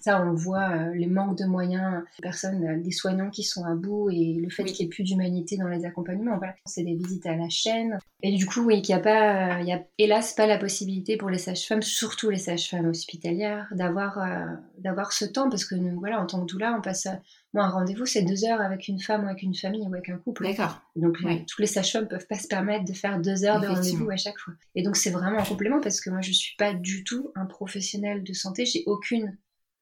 Ça, 0.05 0.23
on 0.23 0.35
voit 0.35 0.69
euh, 0.69 0.93
les 0.93 1.07
manques 1.07 1.35
de 1.35 1.45
moyens, 1.45 2.03
des 2.19 2.21
personnes, 2.21 2.63
euh, 2.63 2.79
des 2.79 2.91
soignants 2.91 3.31
qui 3.31 3.41
sont 3.41 3.63
à 3.65 3.73
bout 3.73 4.11
et 4.11 4.35
le 4.39 4.51
fait 4.51 4.61
Oui. 4.61 4.71
qu'il 4.71 4.85
n'y 4.85 4.91
ait 4.91 4.93
plus 4.93 5.01
d'humanité 5.03 5.57
dans 5.57 5.67
les 5.67 5.83
accompagnements. 5.83 6.37
Voilà. 6.37 6.53
C'est 6.67 6.83
des 6.83 6.93
visites 6.93 7.25
à 7.25 7.35
la 7.35 7.49
chaîne. 7.49 7.97
Et 8.21 8.31
du 8.35 8.45
coup, 8.45 8.61
oui, 8.61 8.83
qu'il 8.83 8.93
n'y 8.93 9.01
a 9.01 9.03
pas, 9.03 9.57
euh, 9.57 9.61
il 9.61 9.67
y 9.67 9.73
a 9.73 9.83
hélas 9.97 10.33
pas 10.33 10.45
la 10.45 10.59
possibilité 10.59 11.17
pour 11.17 11.31
les 11.31 11.39
sages-femmes, 11.39 11.81
surtout 11.81 12.29
les 12.29 12.37
sages-femmes 12.37 12.85
hospitalières, 12.85 13.67
d'avoir 13.71 14.19
euh, 14.19 14.45
d'avoir 14.77 15.11
ce 15.11 15.25
temps 15.25 15.49
parce 15.49 15.65
que 15.65 15.73
nous, 15.73 15.97
voilà, 15.99 16.21
en 16.21 16.27
tant 16.27 16.45
que 16.45 16.51
doula, 16.51 16.75
on 16.77 16.81
passe, 16.83 17.07
à- 17.07 17.19
moi, 17.55 17.63
un 17.63 17.69
rendez-vous, 17.69 18.05
c'est 18.05 18.21
deux 18.21 18.43
heures 18.45 18.61
avec 18.61 18.87
une 18.87 18.99
femme 18.99 19.23
ou 19.23 19.27
avec 19.27 19.41
une 19.41 19.55
famille 19.55 19.81
ou 19.81 19.87
avec 19.91 20.09
un 20.09 20.17
couple. 20.17 20.43
D'accord. 20.43 20.81
Donc 20.95 21.17
euh, 21.25 21.33
tous 21.47 21.61
les 21.61 21.67
sages-femmes 21.67 22.07
peuvent 22.07 22.27
pas 22.27 22.37
se 22.37 22.47
permettre 22.47 22.85
de 22.85 22.93
faire 22.93 23.19
deux 23.19 23.43
heures 23.43 23.59
de 23.59 23.65
rendez-vous 23.67 24.09
à 24.11 24.17
chaque 24.17 24.37
fois. 24.37 24.53
Et 24.75 24.83
donc 24.83 24.97
c'est 24.97 25.09
vraiment 25.09 25.39
un 25.39 25.43
complément 25.45 25.79
parce 25.81 25.99
que 25.99 26.11
moi 26.11 26.21
je 26.21 26.31
suis 26.31 26.55
pas 26.57 26.73
du 26.73 27.03
tout 27.03 27.31
un 27.35 27.45
professionnel 27.45 28.23
de 28.23 28.33
santé, 28.33 28.65
j'ai 28.65 28.83
aucune 28.85 29.35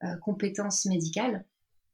euh, 0.04 0.16
compétence 0.22 0.86
médicale 0.86 1.44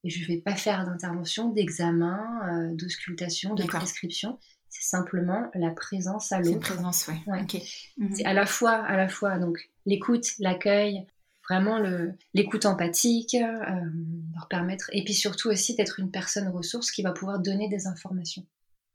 et 0.05 0.11
je 0.11 0.26
vais 0.26 0.38
pas 0.38 0.55
faire 0.55 0.85
d'intervention, 0.87 1.50
d'examen, 1.50 2.19
euh, 2.49 2.75
d'auscultation, 2.75 3.55
de 3.55 3.64
prescription. 3.64 4.38
C'est 4.69 4.88
simplement 4.88 5.50
la 5.55 5.71
présence 5.71 6.33
à 6.33 6.43
C'est 6.43 6.50
l'autre. 6.50 6.61
présence, 6.61 7.09
ouais. 7.09 7.21
Ouais. 7.26 7.43
Ok. 7.43 7.61
Mhm. 7.99 8.14
C'est 8.14 8.25
à 8.25 8.33
la 8.33 8.47
fois, 8.47 8.73
à 8.73 8.97
la 8.97 9.09
fois 9.09 9.38
donc 9.38 9.69
l'écoute, 9.85 10.26
l'accueil, 10.38 11.07
vraiment 11.49 11.79
l'écoute 12.33 12.64
empathique, 12.64 13.35
euh, 13.35 13.81
leur 14.35 14.47
permettre, 14.49 14.88
et 14.93 15.02
puis 15.02 15.14
surtout 15.14 15.49
aussi 15.49 15.75
d'être 15.75 15.99
une 15.99 16.11
personne 16.11 16.49
ressource 16.49 16.93
qui 16.93 17.02
va 17.02 17.11
pouvoir 17.11 17.40
donner 17.40 17.69
des 17.69 17.88
informations. 17.88 18.47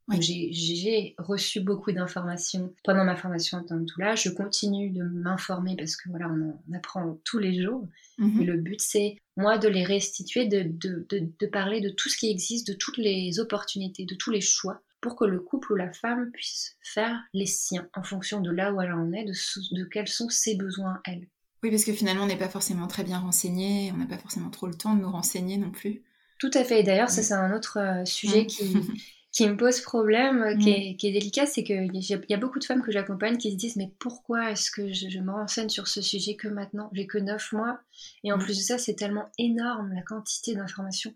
Oui. 0.08 0.52
J'ai 0.52 1.14
reçu 1.18 1.60
beaucoup 1.60 1.90
d'informations 1.90 2.72
pendant 2.84 3.04
ma 3.04 3.16
formation 3.16 3.58
en 3.58 3.64
tant 3.64 3.76
que 3.78 3.84
doula. 3.92 4.14
Je 4.14 4.28
continue 4.30 4.90
de 4.90 5.02
m'informer 5.02 5.74
parce 5.76 5.96
que 5.96 6.08
voilà, 6.10 6.28
on, 6.28 6.50
en- 6.50 6.62
on 6.70 6.76
apprend 6.76 7.18
tous 7.24 7.38
les 7.38 7.60
jours. 7.60 7.88
Mhm. 8.18 8.40
Et 8.40 8.44
le 8.44 8.56
but, 8.56 8.80
c'est 8.80 9.16
moi 9.36 9.58
de 9.58 9.66
les 9.68 9.84
restituer, 9.84 10.46
de, 10.46 10.62
de, 10.62 11.04
de, 11.08 11.28
de 11.38 11.46
parler 11.46 11.80
de 11.80 11.88
tout 11.90 12.08
ce 12.08 12.16
qui 12.16 12.30
existe, 12.30 12.68
de 12.68 12.72
toutes 12.74 12.98
les 12.98 13.40
opportunités, 13.40 14.04
de 14.04 14.14
tous 14.14 14.30
les 14.30 14.40
choix, 14.40 14.80
pour 15.00 15.16
que 15.16 15.24
le 15.24 15.40
couple 15.40 15.72
ou 15.72 15.76
la 15.76 15.92
femme 15.92 16.30
puisse 16.32 16.76
faire 16.82 17.20
les 17.34 17.46
siens 17.46 17.88
en 17.94 18.02
fonction 18.04 18.40
de 18.40 18.50
là 18.50 18.72
où 18.72 18.80
elle 18.80 18.92
en 18.92 19.12
est, 19.12 19.24
de, 19.24 19.32
de 19.74 19.84
quels 19.84 20.08
sont 20.08 20.28
ses 20.28 20.54
besoins, 20.56 21.00
elle. 21.04 21.26
Oui, 21.62 21.70
parce 21.70 21.84
que 21.84 21.92
finalement, 21.92 22.22
on 22.24 22.26
n'est 22.28 22.36
pas 22.38 22.48
forcément 22.48 22.86
très 22.86 23.02
bien 23.02 23.18
renseigné, 23.18 23.90
on 23.92 23.96
n'a 23.96 24.06
pas 24.06 24.18
forcément 24.18 24.50
trop 24.50 24.68
le 24.68 24.74
temps 24.74 24.94
de 24.94 25.00
nous 25.02 25.10
renseigner 25.10 25.56
non 25.56 25.70
plus. 25.72 26.02
Tout 26.38 26.50
à 26.54 26.62
fait. 26.64 26.80
Et 26.80 26.82
d'ailleurs, 26.84 27.10
ça, 27.10 27.22
c'est 27.22 27.34
un 27.34 27.54
autre 27.56 27.78
euh, 27.78 28.04
sujet 28.04 28.46
qui, 28.46 28.76
qui 29.36 29.48
me 29.48 29.56
pose 29.56 29.80
problème, 29.80 30.42
euh, 30.42 30.54
Mm. 30.54 30.58
qui, 30.58 30.70
est, 30.70 30.96
qui 30.96 31.08
est 31.08 31.12
délicat, 31.12 31.46
c'est 31.46 31.62
qu'il 31.62 31.90
y, 31.94 32.34
a- 32.34 32.36
beaucoup 32.38 32.58
de 32.58 32.64
femmes 32.64 32.82
que 32.82 32.90
j'accompagne 32.90 33.36
qui 33.36 33.50
se 33.52 33.56
disent 33.56 33.76
Mais 33.76 33.92
pourquoi 33.98 34.50
est-ce 34.50 34.70
que 34.70 34.92
je, 34.92 35.08
je 35.10 35.18
me 35.18 35.30
renseigne 35.30 35.68
sur 35.68 35.88
ce 35.88 36.00
sujet 36.00 36.36
que 36.36 36.48
maintenant? 36.48 36.88
J'ai 36.94 37.06
que 37.06 37.18
9 37.18 37.52
mois. 37.52 37.78
Et 38.24 38.32
en 38.32 38.36
Mm. 38.38 38.40
plus 38.40 38.56
de 38.56 38.62
ça, 38.62 38.78
c'est 38.78 38.94
tellement 38.94 39.26
énorme 39.38 39.92
la 39.94 40.02
quantité 40.02 40.54
d'informations. 40.54 41.12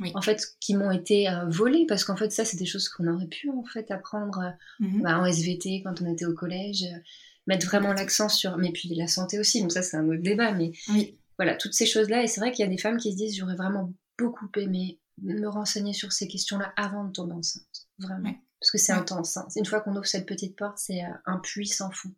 Oui. 0.00 0.10
En 0.14 0.20
fait, 0.22 0.42
qui 0.60 0.74
m'ont 0.74 0.90
été 0.90 1.28
euh, 1.28 1.46
volées, 1.48 1.86
parce 1.86 2.04
qu'en 2.04 2.16
fait, 2.16 2.30
ça, 2.32 2.44
c'est 2.44 2.56
des 2.56 2.66
choses 2.66 2.88
qu'on 2.88 3.06
aurait 3.06 3.26
pu 3.26 3.48
en 3.50 3.62
fait 3.64 3.90
apprendre 3.90 4.38
euh, 4.40 4.84
Mhm. 4.86 5.02
bah, 5.02 5.18
en 5.18 5.24
SVT 5.24 5.82
quand 5.84 6.02
on 6.02 6.12
était 6.12 6.26
au 6.26 6.34
collège, 6.34 6.82
euh, 6.82 6.98
mettre 7.46 7.66
vraiment 7.66 7.92
l'accent 7.94 8.28
sur. 8.28 8.56
Mais 8.58 8.72
puis 8.72 8.94
la 8.94 9.06
santé 9.06 9.38
aussi, 9.38 9.60
donc 9.62 9.72
ça, 9.72 9.82
c'est 9.82 9.96
un 9.96 10.06
autre 10.08 10.22
débat. 10.22 10.52
Mais 10.52 10.72
Oui. 10.90 11.16
voilà, 11.38 11.54
toutes 11.56 11.74
ces 11.74 11.86
choses-là. 11.86 12.22
Et 12.22 12.26
c'est 12.26 12.40
vrai 12.40 12.50
qu'il 12.52 12.64
y 12.64 12.68
a 12.68 12.70
des 12.70 12.78
femmes 12.78 12.98
qui 12.98 13.12
se 13.12 13.16
disent 13.16 13.36
J'aurais 13.36 13.56
vraiment 13.56 13.92
beaucoup 14.18 14.48
aimé 14.56 14.98
me 15.22 15.46
renseigner 15.48 15.92
sur 15.92 16.12
ces 16.12 16.28
questions-là 16.28 16.72
avant 16.76 17.04
de 17.04 17.12
tomber 17.12 17.34
enceinte. 17.34 17.88
Vraiment. 17.98 18.30
Ouais. 18.30 18.38
Parce 18.60 18.70
que 18.70 18.78
c'est 18.78 18.92
Ouais. 18.92 18.98
intense. 19.00 19.36
hein. 19.36 19.46
Une 19.56 19.66
fois 19.66 19.80
qu'on 19.80 19.92
ouvre 19.96 20.06
cette 20.06 20.26
petite 20.26 20.56
porte, 20.56 20.78
c'est 20.78 21.04
euh, 21.04 21.08
un 21.26 21.38
puits 21.38 21.66
sans 21.66 21.90
fond. 21.90 22.12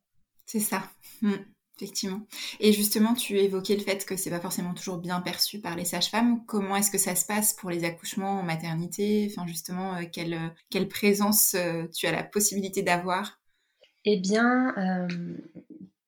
C'est 0.46 0.60
ça. 0.60 0.90
Mm. 1.22 1.32
Effectivement. 1.76 2.20
Et 2.60 2.72
justement, 2.72 3.14
tu 3.14 3.36
évoquais 3.38 3.74
le 3.74 3.82
fait 3.82 4.06
que 4.06 4.16
c'est 4.16 4.30
pas 4.30 4.38
forcément 4.40 4.74
toujours 4.74 4.98
bien 4.98 5.20
perçu 5.20 5.60
par 5.60 5.74
les 5.74 5.84
sages-femmes. 5.84 6.44
Comment 6.46 6.76
est-ce 6.76 6.90
que 6.92 6.98
ça 6.98 7.16
se 7.16 7.26
passe 7.26 7.52
pour 7.54 7.68
les 7.70 7.82
accouchements 7.84 8.38
en 8.38 8.42
maternité? 8.44 9.28
Enfin, 9.30 9.44
justement, 9.48 9.96
euh, 9.96 10.04
quelle, 10.12 10.34
euh, 10.34 10.48
quelle 10.70 10.88
présence 10.88 11.54
euh, 11.54 11.88
tu 11.92 12.06
as 12.06 12.12
la 12.12 12.22
possibilité 12.22 12.82
d'avoir? 12.82 13.40
Eh 14.04 14.18
bien, 14.20 14.74
euh, 14.78 15.36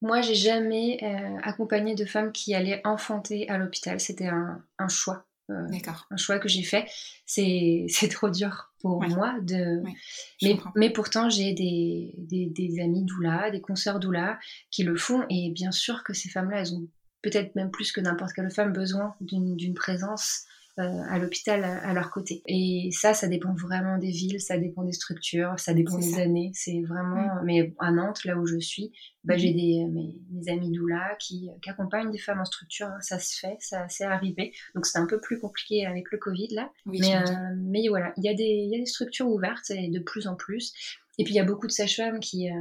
moi, 0.01 0.21
j'ai 0.21 0.35
jamais 0.35 0.99
accompagné 1.43 1.95
de 1.95 2.05
femmes 2.05 2.31
qui 2.31 2.53
allaient 2.55 2.81
enfanter 2.85 3.49
à 3.49 3.57
l'hôpital. 3.57 3.99
C'était 3.99 4.27
un, 4.27 4.63
un 4.79 4.87
choix. 4.87 5.26
Euh, 5.49 5.67
un 6.11 6.17
choix 6.17 6.39
que 6.39 6.47
j'ai 6.49 6.63
fait. 6.63 6.87
C'est 7.25 8.09
trop 8.11 8.29
dur 8.29 8.71
pour 8.79 8.97
Ouais. 8.97 9.07
moi 9.09 9.35
de. 9.41 9.81
Ouais, 9.83 9.93
Mais, 10.41 10.57
mais 10.75 10.89
pourtant, 10.89 11.29
j'ai 11.29 11.53
des, 11.53 12.13
des, 12.17 12.45
des 12.47 12.79
amis 12.81 13.03
doula, 13.03 13.51
des 13.51 13.61
consoeurs 13.61 13.99
doula 13.99 14.39
qui 14.71 14.83
le 14.83 14.95
font. 14.95 15.25
Et 15.29 15.49
bien 15.51 15.71
sûr 15.71 16.03
que 16.03 16.13
ces 16.13 16.29
femmes-là, 16.29 16.61
elles 16.61 16.73
ont 16.73 16.87
peut-être 17.21 17.55
même 17.55 17.71
plus 17.71 17.91
que 17.91 17.99
n'importe 17.99 18.33
quelle 18.33 18.51
femme 18.51 18.71
besoin 18.73 19.15
d'une 19.21 19.55
d'une 19.55 19.73
présence 19.73 20.45
à 20.77 21.17
l'hôpital 21.19 21.63
à, 21.63 21.93
leur 21.93 22.11
côté. 22.11 22.41
Et 22.47 22.89
ça, 22.91 23.13
ça 23.13 23.27
dépend 23.27 23.53
vraiment 23.53 23.97
des 23.97 24.11
villes, 24.11 24.39
ça 24.39 24.57
dépend 24.57 24.83
des 24.83 24.93
structures, 24.93 25.53
ça 25.57 25.73
dépend 25.73 25.97
des 25.97 26.03
ça. 26.11 26.21
années. 26.21 26.51
C'est 26.53 26.81
vraiment. 26.81 27.41
Mais 27.43 27.73
à 27.79 27.91
Nantes, 27.91 28.23
là 28.25 28.37
où 28.37 28.45
je 28.45 28.59
suis, 28.59 28.91
bah, 29.23 29.37
j'ai 29.37 29.53
des 29.53 29.85
mes, 29.85 30.15
mes 30.31 30.51
amis 30.51 30.71
doula 30.71 31.15
qui, 31.19 31.49
qui 31.61 31.69
accompagnent 31.69 32.11
des 32.11 32.17
femmes 32.17 32.39
en 32.39 32.45
structure. 32.45 32.87
hein. 32.87 32.97
Ça 33.01 33.19
se 33.19 33.37
fait, 33.39 33.57
ça 33.59 33.87
c'est 33.89 34.05
arrivé. 34.05 34.53
Donc 34.75 34.85
c'est 34.85 34.99
un 34.99 35.05
peu 35.07 35.19
plus 35.19 35.39
compliqué 35.39 35.85
avec 35.85 36.11
le 36.11 36.17
Covid 36.17 36.49
là. 36.51 36.71
Oui, 36.85 36.99
Mais, 37.01 37.07
j'imagine. 37.07 37.35
euh, 37.35 37.55
mais 37.57 37.87
voilà, 37.89 38.13
il 38.17 38.23
y, 38.23 38.29
a 38.29 38.33
des, 38.33 38.43
il 38.43 38.69
y 38.71 38.75
a 38.75 38.79
des 38.79 38.85
structures 38.85 39.27
ouvertes 39.27 39.69
et 39.71 39.89
de 39.89 39.99
plus 39.99 40.27
en 40.27 40.35
plus. 40.35 40.73
Et 41.17 41.23
puis 41.23 41.33
il 41.33 41.37
y 41.37 41.39
a 41.39 41.45
beaucoup 41.45 41.67
de 41.67 41.71
sages-femmes 41.71 42.19
qui, 42.19 42.49
euh, 42.51 42.53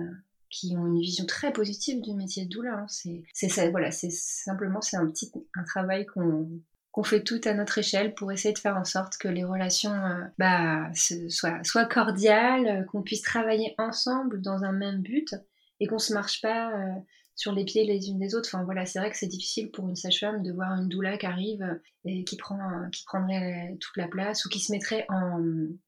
qui 0.50 0.74
ont 0.76 0.86
une 0.86 1.00
vision 1.00 1.26
très 1.26 1.52
positive 1.52 2.00
du 2.00 2.14
métier 2.14 2.44
de 2.46 2.48
doula. 2.50 2.74
hein. 2.78 2.86
C'est, 2.88 3.22
c'est 3.34 3.70
voilà, 3.70 3.90
c'est 3.90 4.10
simplement 4.10 4.80
c'est 4.80 4.96
un 4.96 5.06
petit 5.06 5.30
un 5.54 5.64
travail 5.64 6.06
qu'on 6.06 6.48
qu'on 6.96 7.02
fait 7.02 7.22
tout 7.22 7.42
à 7.44 7.52
notre 7.52 7.76
échelle 7.76 8.14
pour 8.14 8.32
essayer 8.32 8.54
de 8.54 8.58
faire 8.58 8.78
en 8.78 8.84
sorte 8.84 9.18
que 9.18 9.28
les 9.28 9.44
relations 9.44 9.92
euh, 9.92 10.24
bah, 10.38 10.88
se- 10.94 11.28
soient, 11.28 11.62
soient 11.62 11.84
cordiales, 11.84 12.66
euh, 12.66 12.84
qu'on 12.84 13.02
puisse 13.02 13.20
travailler 13.20 13.74
ensemble 13.76 14.40
dans 14.40 14.64
un 14.64 14.72
même 14.72 15.02
but 15.02 15.34
et 15.78 15.86
qu'on 15.86 15.98
se 15.98 16.14
marche 16.14 16.40
pas 16.40 16.72
euh, 16.72 16.94
sur 17.34 17.52
les 17.52 17.66
pieds 17.66 17.84
les 17.84 18.08
unes 18.08 18.18
des 18.18 18.34
autres. 18.34 18.48
Enfin 18.50 18.64
voilà, 18.64 18.86
c'est 18.86 18.98
vrai 18.98 19.10
que 19.10 19.18
c'est 19.18 19.26
difficile 19.26 19.70
pour 19.72 19.86
une 19.90 19.94
sage-femme 19.94 20.42
de 20.42 20.50
voir 20.52 20.72
une 20.80 20.88
doula 20.88 21.18
qui 21.18 21.26
arrive 21.26 21.62
et 22.06 22.24
qui, 22.24 22.38
prend, 22.38 22.58
qui 22.90 23.04
prendrait 23.04 23.76
toute 23.78 23.96
la 23.98 24.08
place 24.08 24.46
ou 24.46 24.48
qui 24.48 24.58
se 24.60 24.72
mettrait 24.72 25.04
en 25.10 25.38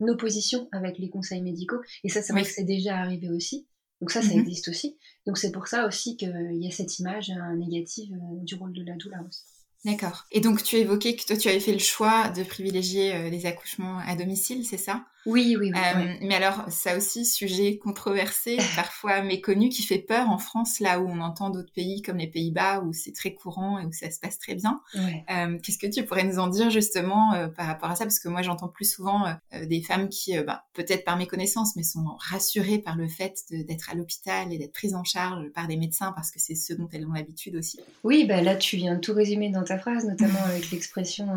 opposition 0.06 0.68
avec 0.72 0.98
les 0.98 1.08
conseils 1.08 1.40
médicaux. 1.40 1.80
Et 2.04 2.10
ça, 2.10 2.20
c'est 2.20 2.34
vrai 2.34 2.42
Oui. 2.42 2.48
que 2.48 2.52
c'est 2.52 2.64
déjà 2.64 2.98
arrivé 2.98 3.30
aussi. 3.30 3.66
Donc 4.02 4.10
ça, 4.10 4.20
ça 4.20 4.34
Mhm. 4.34 4.40
existe 4.40 4.68
aussi. 4.68 4.98
Donc 5.26 5.38
c'est 5.38 5.52
pour 5.52 5.68
ça 5.68 5.86
aussi 5.86 6.18
qu'il 6.18 6.34
y 6.60 6.68
a 6.68 6.70
cette 6.70 6.98
image 6.98 7.32
négative 7.56 8.14
du 8.42 8.56
rôle 8.56 8.74
de 8.74 8.84
la 8.84 8.94
doula 8.96 9.22
aussi. 9.26 9.40
D'accord. 9.84 10.26
Et 10.30 10.40
donc, 10.40 10.62
tu 10.62 10.76
évoquais 10.76 11.16
que 11.16 11.24
toi, 11.24 11.36
tu 11.36 11.48
avais 11.48 11.58
fait 11.60 11.72
le 11.72 11.78
choix 11.80 12.28
de 12.28 12.42
privilégier 12.44 13.14
euh, 13.14 13.28
les 13.30 13.46
accouchements 13.46 13.98
à 13.98 14.14
domicile, 14.16 14.64
c'est 14.64 14.76
ça? 14.78 15.04
Oui, 15.28 15.56
oui, 15.58 15.70
oui. 15.72 15.78
Euh. 15.78 16.14
Mais 16.22 16.34
alors, 16.34 16.64
ça 16.68 16.96
aussi, 16.96 17.24
sujet 17.24 17.78
controversé, 17.78 18.56
parfois 18.76 19.22
méconnu, 19.22 19.68
qui 19.68 19.82
fait 19.82 19.98
peur 19.98 20.28
en 20.30 20.38
France, 20.38 20.80
là 20.80 21.00
où 21.00 21.08
on 21.08 21.20
entend 21.20 21.50
d'autres 21.50 21.72
pays 21.72 22.02
comme 22.02 22.16
les 22.16 22.26
Pays-Bas, 22.26 22.80
où 22.80 22.92
c'est 22.92 23.12
très 23.12 23.34
courant 23.34 23.78
et 23.78 23.84
où 23.84 23.92
ça 23.92 24.10
se 24.10 24.18
passe 24.18 24.38
très 24.38 24.54
bien. 24.54 24.80
Ouais. 24.94 25.24
Euh, 25.30 25.58
Qu'est-ce 25.62 25.78
que 25.78 25.86
tu 25.86 26.04
pourrais 26.04 26.24
nous 26.24 26.38
en 26.38 26.48
dire 26.48 26.70
justement 26.70 27.34
euh, 27.34 27.48
par 27.48 27.66
rapport 27.66 27.90
à 27.90 27.94
ça? 27.96 28.04
Parce 28.04 28.18
que 28.18 28.28
moi, 28.28 28.42
j'entends 28.42 28.68
plus 28.68 28.90
souvent 28.90 29.26
des 29.66 29.82
femmes 29.82 30.08
qui, 30.08 30.38
bah, 30.42 30.64
peut-être 30.74 31.04
par 31.04 31.16
méconnaissance, 31.16 31.76
mais 31.76 31.82
sont 31.82 32.04
rassurées 32.18 32.78
par 32.78 32.96
le 32.96 33.06
fait 33.08 33.34
d'être 33.50 33.90
à 33.90 33.94
l'hôpital 33.94 34.52
et 34.52 34.58
d'être 34.58 34.72
prises 34.72 34.94
en 34.94 35.04
charge 35.04 35.48
par 35.54 35.68
des 35.68 35.76
médecins 35.76 36.12
parce 36.12 36.30
que 36.30 36.40
c'est 36.40 36.54
ce 36.54 36.72
dont 36.72 36.88
elles 36.92 37.06
ont 37.06 37.12
l'habitude 37.12 37.56
aussi. 37.56 37.78
Oui, 38.04 38.24
bah 38.26 38.40
là 38.40 38.56
tu 38.56 38.76
viens 38.76 38.94
de 38.94 39.00
tout 39.00 39.12
résumer 39.12 39.50
dans 39.50 39.64
ta 39.64 39.78
phrase, 39.78 40.04
notamment 40.06 40.40
avec 40.46 40.70
l'expression 40.70 41.28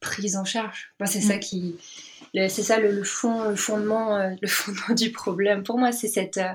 prise 0.00 0.36
en 0.36 0.44
charge. 0.44 0.92
C'est 1.04 1.20
ça 1.20 1.36
Mm. 1.36 1.40
qui, 1.40 1.76
le- 2.34 2.48
c'est 2.48 2.62
ça 2.62 2.80
le, 2.80 2.90
le 2.90 3.04
fond, 3.04 3.35
le 3.44 3.56
fondement, 3.56 4.16
euh, 4.16 4.34
le 4.40 4.48
fondement 4.48 4.94
du 4.94 5.12
problème. 5.12 5.62
Pour 5.62 5.78
moi, 5.78 5.92
c'est 5.92 6.08
cette 6.08 6.38
euh, 6.38 6.52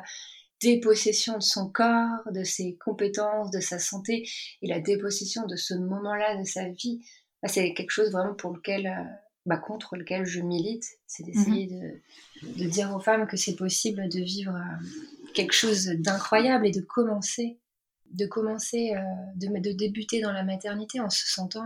dépossession 0.62 1.38
de 1.38 1.44
son 1.44 1.70
corps, 1.70 2.32
de 2.32 2.44
ses 2.44 2.78
compétences, 2.78 3.52
de 3.52 3.60
sa 3.60 3.80
santé 3.80 4.28
et 4.62 4.68
la 4.68 4.80
dépossession 4.80 5.46
de 5.48 5.56
ce 5.56 5.74
moment-là 5.74 6.38
de 6.38 6.44
sa 6.44 6.70
vie. 6.70 7.02
Là, 7.44 7.50
c'est 7.50 7.74
quelque 7.74 7.92
chose 7.92 8.12
vraiment 8.12 8.36
pour 8.36 8.54
lequel, 8.54 8.88
euh, 8.88 9.04
bah, 9.46 9.58
contre 9.58 9.96
lequel 9.96 10.26
je 10.26 10.40
milite, 10.40 10.86
c'est 11.08 11.24
d'essayer 11.24 11.68
de, 11.68 12.64
de 12.64 12.70
dire 12.70 12.96
aux 12.96 13.00
femmes 13.00 13.28
que 13.28 13.38
c'est 13.38 13.56
possible 13.56 14.08
de 14.08 14.20
vivre 14.20 14.56
euh, 14.56 14.86
quelque 15.34 15.54
chose 15.54 15.88
d'incroyable 15.88 16.68
et 16.68 16.72
de 16.72 16.82
commencer, 16.82 17.60
de 18.12 18.28
commencer, 18.28 18.94
euh, 18.96 19.02
de, 19.36 19.48
de, 19.60 19.72
débuter 19.72 20.22
dans 20.22 20.32
la 20.32 20.44
maternité 20.44 21.00
en 21.00 21.10
se 21.10 21.28
sentant 21.28 21.66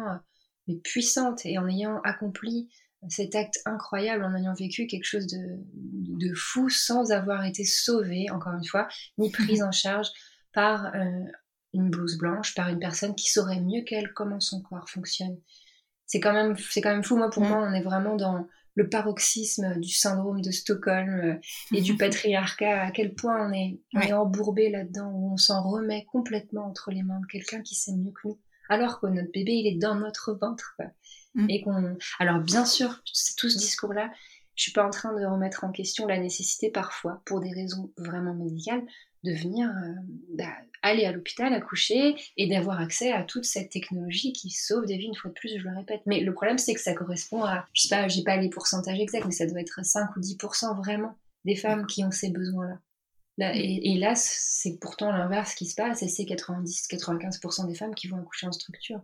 mais 0.68 0.76
puissante 0.78 1.46
et 1.46 1.60
en 1.60 1.68
ayant 1.68 2.02
accompli 2.04 2.70
cet 3.10 3.36
acte 3.36 3.60
incroyable, 3.66 4.24
en 4.24 4.36
ayant 4.36 4.54
vécu 4.54 4.88
quelque 4.88 5.06
chose 5.06 5.28
de, 5.28 5.60
de 5.74 6.34
fou 6.34 6.70
sans 6.70 7.12
avoir 7.12 7.46
été 7.46 7.66
sauvée, 7.66 8.30
encore 8.32 8.54
une 8.54 8.66
fois, 8.66 8.88
ni 9.18 9.32
prise 9.32 9.64
en 9.64 9.72
charge 9.72 10.08
par 10.54 10.94
une 11.76 11.90
blouse 11.90 12.18
blanche, 12.18 12.56
par 12.56 12.70
une 12.70 12.80
personne 12.80 13.16
qui 13.16 13.30
saurait 13.30 13.62
mieux 13.62 13.84
qu'elle 13.84 14.14
comment 14.14 14.40
son 14.40 14.62
corps 14.62 14.90
fonctionne. 14.90 15.38
C'est 16.06 16.20
quand 16.20 16.34
même, 16.34 16.56
c'est 16.58 16.82
quand 16.82 16.92
même 16.92 17.04
fou. 17.04 17.18
Moi, 17.18 17.30
pour 17.30 17.44
mm. 17.44 17.48
moi, 17.48 17.68
on 17.70 17.74
est 17.74 17.82
vraiment 17.82 18.16
dans 18.16 18.48
le 18.76 18.90
paroxysme 18.90 19.80
du 19.80 19.90
syndrome 19.90 20.42
de 20.42 20.52
Stockholm 20.52 21.10
euh, 21.10 21.36
et 21.74 21.82
du 21.82 21.96
patriarcat, 21.96 22.82
à 22.82 22.92
quel 22.92 23.16
point 23.16 23.50
on 23.50 23.54
est, 23.54 24.14
embourbé 24.14 24.70
là-dedans, 24.70 25.12
où 25.14 25.34
on 25.34 25.38
s'en 25.38 25.64
remet 25.64 26.06
complètement 26.12 26.68
entre 26.68 26.92
les 26.92 27.04
mains 27.04 27.22
de 27.22 27.26
quelqu'un 27.26 27.62
qui 27.62 27.76
sait 27.76 27.94
mieux 27.94 28.12
que 28.12 28.28
nous, 28.28 28.40
alors 28.70 29.00
que 29.00 29.08
notre 29.08 29.32
bébé, 29.32 29.54
il 29.54 29.68
est 29.68 29.78
dans 29.78 29.96
notre 29.96 30.34
ventre. 30.34 30.76
Mm. 31.36 31.50
Et 31.50 31.62
qu'on, 31.62 31.98
alors 32.20 32.40
bien 32.40 32.66
sûr, 32.66 33.02
tout 33.38 33.50
ce 33.50 33.58
discours-là, 33.58 34.12
je 34.56 34.64
suis 34.64 34.72
pas 34.72 34.86
en 34.86 34.90
train 34.90 35.14
de 35.14 35.26
remettre 35.26 35.64
en 35.64 35.72
question 35.72 36.08
la 36.08 36.18
nécessité 36.18 36.70
parfois, 36.70 37.22
pour 37.26 37.42
des 37.42 37.52
raisons 37.52 37.92
vraiment 37.98 38.34
médicales, 38.34 38.84
de 39.24 39.34
venir 39.34 39.70
euh, 39.70 39.94
bah, 40.38 40.54
aller 40.82 41.06
à 41.06 41.12
l'hôpital 41.12 41.54
accoucher 41.54 42.16
et 42.38 42.48
d'avoir 42.48 42.80
accès 42.80 43.12
à 43.12 43.24
toute 43.24 43.44
cette 43.44 43.72
technologie 43.72 44.34
qui 44.34 44.50
sauve 44.50 44.86
des 44.86 44.98
vies 44.98 45.08
une 45.08 45.16
fois 45.16 45.30
de 45.30 45.36
plus, 45.36 45.58
je 45.58 45.68
le 45.68 45.76
répète. 45.76 46.02
Mais 46.06 46.22
le 46.22 46.34
problème, 46.34 46.58
c'est 46.58 46.74
que 46.74 46.80
ça 46.80 46.94
correspond 46.94 47.44
à, 47.44 47.66
je 47.74 47.84
sais 47.84 47.90
pas, 47.90 48.08
j'ai 48.08 48.24
pas 48.24 48.38
les 48.38 48.50
pourcentages 48.50 49.00
exacts, 49.00 49.26
mais 49.26 49.32
ça 49.32 49.48
doit 49.48 49.60
être 49.60 49.84
5 49.84 50.16
ou 50.16 50.20
10% 50.20 50.78
vraiment 50.78 51.18
des 51.44 51.56
femmes 51.56 51.86
qui 51.88 52.04
ont 52.04 52.12
ces 52.12 52.30
besoins-là. 52.30 52.80
Là, 53.38 53.52
et, 53.54 53.98
là, 53.98 54.14
c'est 54.16 54.80
pourtant 54.80 55.12
l'inverse 55.12 55.56
qui 55.56 55.66
se 55.66 55.76
passe, 55.76 56.02
et 56.04 56.08
c'est 56.08 56.24
90-95% 56.24 57.68
des 57.68 57.76
femmes 57.76 57.94
qui 57.94 58.08
vont 58.08 58.18
accoucher 58.18 58.48
en 58.48 58.54
structure. 58.54 59.02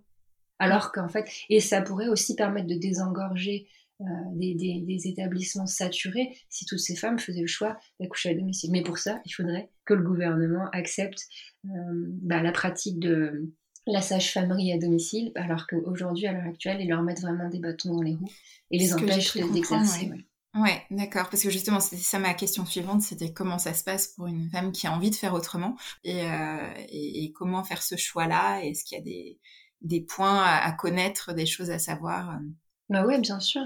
Alors 0.58 0.92
qu'en 0.92 1.10
fait, 1.10 1.30
et 1.50 1.60
ça 1.60 1.82
pourrait 1.82 2.08
aussi 2.08 2.36
permettre 2.36 2.68
de 2.68 2.76
désengorger 2.76 3.68
euh, 4.02 4.06
des, 4.34 5.08
établissements 5.08 5.68
saturés 5.68 6.36
si 6.50 6.66
toutes 6.66 6.80
ces 6.80 6.96
femmes 6.96 7.20
faisaient 7.20 7.42
le 7.42 7.48
choix 7.48 7.78
d'accoucher 8.00 8.30
à 8.30 8.36
domicile. 8.36 8.72
Mais 8.72 8.84
pour 8.84 8.98
ça, 8.98 9.22
il 9.26 9.32
faudrait 9.32 9.70
que 9.86 9.94
le 9.94 10.04
gouvernement 10.04 10.70
accepte 10.72 11.28
euh, 11.66 11.70
bah, 12.22 12.42
la 12.42 12.52
pratique 12.52 13.00
de 13.00 13.52
la 13.88 14.02
sage-famerie 14.02 14.72
à 14.72 14.78
domicile, 14.78 15.32
alors 15.36 15.68
qu'aujourd'hui, 15.68 16.28
à 16.28 16.34
l'heure 16.34 16.48
actuelle, 16.48 16.80
ils 16.80 16.90
leur 16.90 17.02
mettent 17.02 17.22
vraiment 17.22 17.50
des 17.50 17.60
bâtons 17.60 17.96
dans 17.96 18.02
les 18.02 18.16
roues 18.16 18.32
et 18.70 18.78
les 18.78 18.94
empêchent 18.94 19.36
d'exercer. 19.36 20.10
Ouais. 20.10 20.26
D'accord, 20.92 21.30
parce 21.30 21.44
que 21.44 21.50
justement, 21.50 21.80
c'était 21.80 22.02
ça 22.02 22.20
ma 22.20 22.34
question 22.34 22.66
suivante, 22.66 23.02
c'était 23.02 23.32
comment 23.32 23.58
ça 23.58 23.74
se 23.74 23.84
passe 23.84 24.08
pour 24.08 24.28
une 24.28 24.50
femme 24.50 24.72
qui 24.72 24.88
a 24.88 24.94
envie 24.94 25.10
de 25.10 25.16
faire 25.16 25.34
autrement 25.34 25.76
et, 26.04 26.24
euh, 26.26 27.28
comment 27.36 27.64
faire 27.64 27.82
ce 27.82 27.96
choix-là? 27.96 28.60
Est-ce 28.64 28.84
qu'il 28.84 28.98
y 28.98 29.02
a 29.02 29.38
des, 29.82 30.02
points 30.02 30.44
à, 30.44 30.72
connaître, 30.74 31.34
des 31.34 31.46
choses 31.46 31.72
à 31.72 31.80
savoir 31.80 32.40
bah 32.92 33.06
oui, 33.08 33.18
bien 33.20 33.40
sûr. 33.40 33.64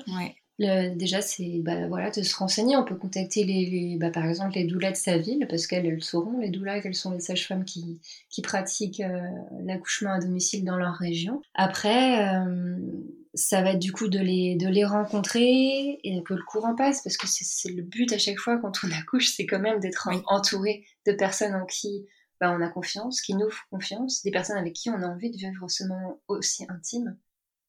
déjà, 0.60 1.20
c'est 1.20 1.62
bah, 1.64 1.88
voilà, 1.88 2.12
de 2.12 2.22
se 2.22 2.36
renseigner. 2.38 2.78
On 2.78 2.86
peut 2.86 2.96
contacter 2.96 3.44
les, 3.44 3.98
bah, 4.00 4.12
par 4.12 4.26
exemple 4.26 4.54
les 4.54 4.66
doulas 4.66 4.92
de 4.92 4.98
sa 4.98 5.18
ville, 5.18 5.48
parce 5.50 5.66
qu'elles 5.66 6.04
sauront, 6.04 6.38
les 6.38 6.52
doulas, 6.52 6.80
quelles 6.80 6.94
sont 6.94 7.12
les 7.12 7.20
sages-femmes 7.20 7.66
qui, 7.66 8.00
qui 8.30 8.44
pratiquent 8.44 9.02
euh, 9.02 9.20
l'accouchement 9.64 10.12
à 10.12 10.20
domicile 10.20 10.64
dans 10.64 10.78
leur 10.78 10.94
région. 10.94 11.42
Après, 11.56 12.36
euh, 12.36 12.78
ça 13.36 13.62
va 13.62 13.72
être 13.72 13.80
du 13.80 13.92
coup 13.92 14.08
de 14.08 14.20
les, 14.20 14.56
de 14.56 14.68
les 14.68 14.86
rencontrer 14.86 16.00
et 16.04 16.24
que 16.24 16.34
le 16.34 16.44
courant 16.44 16.76
passe, 16.76 17.02
parce 17.04 17.18
que 17.18 17.28
c'est 17.28 17.70
le 17.70 17.84
but 17.84 18.12
à 18.14 18.18
chaque 18.18 18.40
fois 18.40 18.58
quand 18.58 18.72
on 18.84 18.92
accouche, 18.92 19.36
c'est 19.36 19.46
quand 19.46 19.60
même 19.60 19.80
d'être 19.80 20.10
entouré 20.28 20.86
de 21.06 21.12
personnes 21.12 21.54
en 21.54 21.66
qui 21.66 22.08
bah, 22.40 22.52
on 22.52 22.62
a 22.62 22.70
confiance, 22.70 23.22
qui 23.22 23.34
nous 23.34 23.50
font 23.50 23.64
confiance, 23.72 24.24
des 24.24 24.32
personnes 24.32 24.58
avec 24.58 24.74
qui 24.74 24.90
on 24.90 25.02
a 25.02 25.08
envie 25.08 25.32
de 25.32 25.38
vivre 25.38 25.70
ce 25.70 25.84
moment 25.84 26.22
aussi 26.28 26.66
intime. 26.70 27.18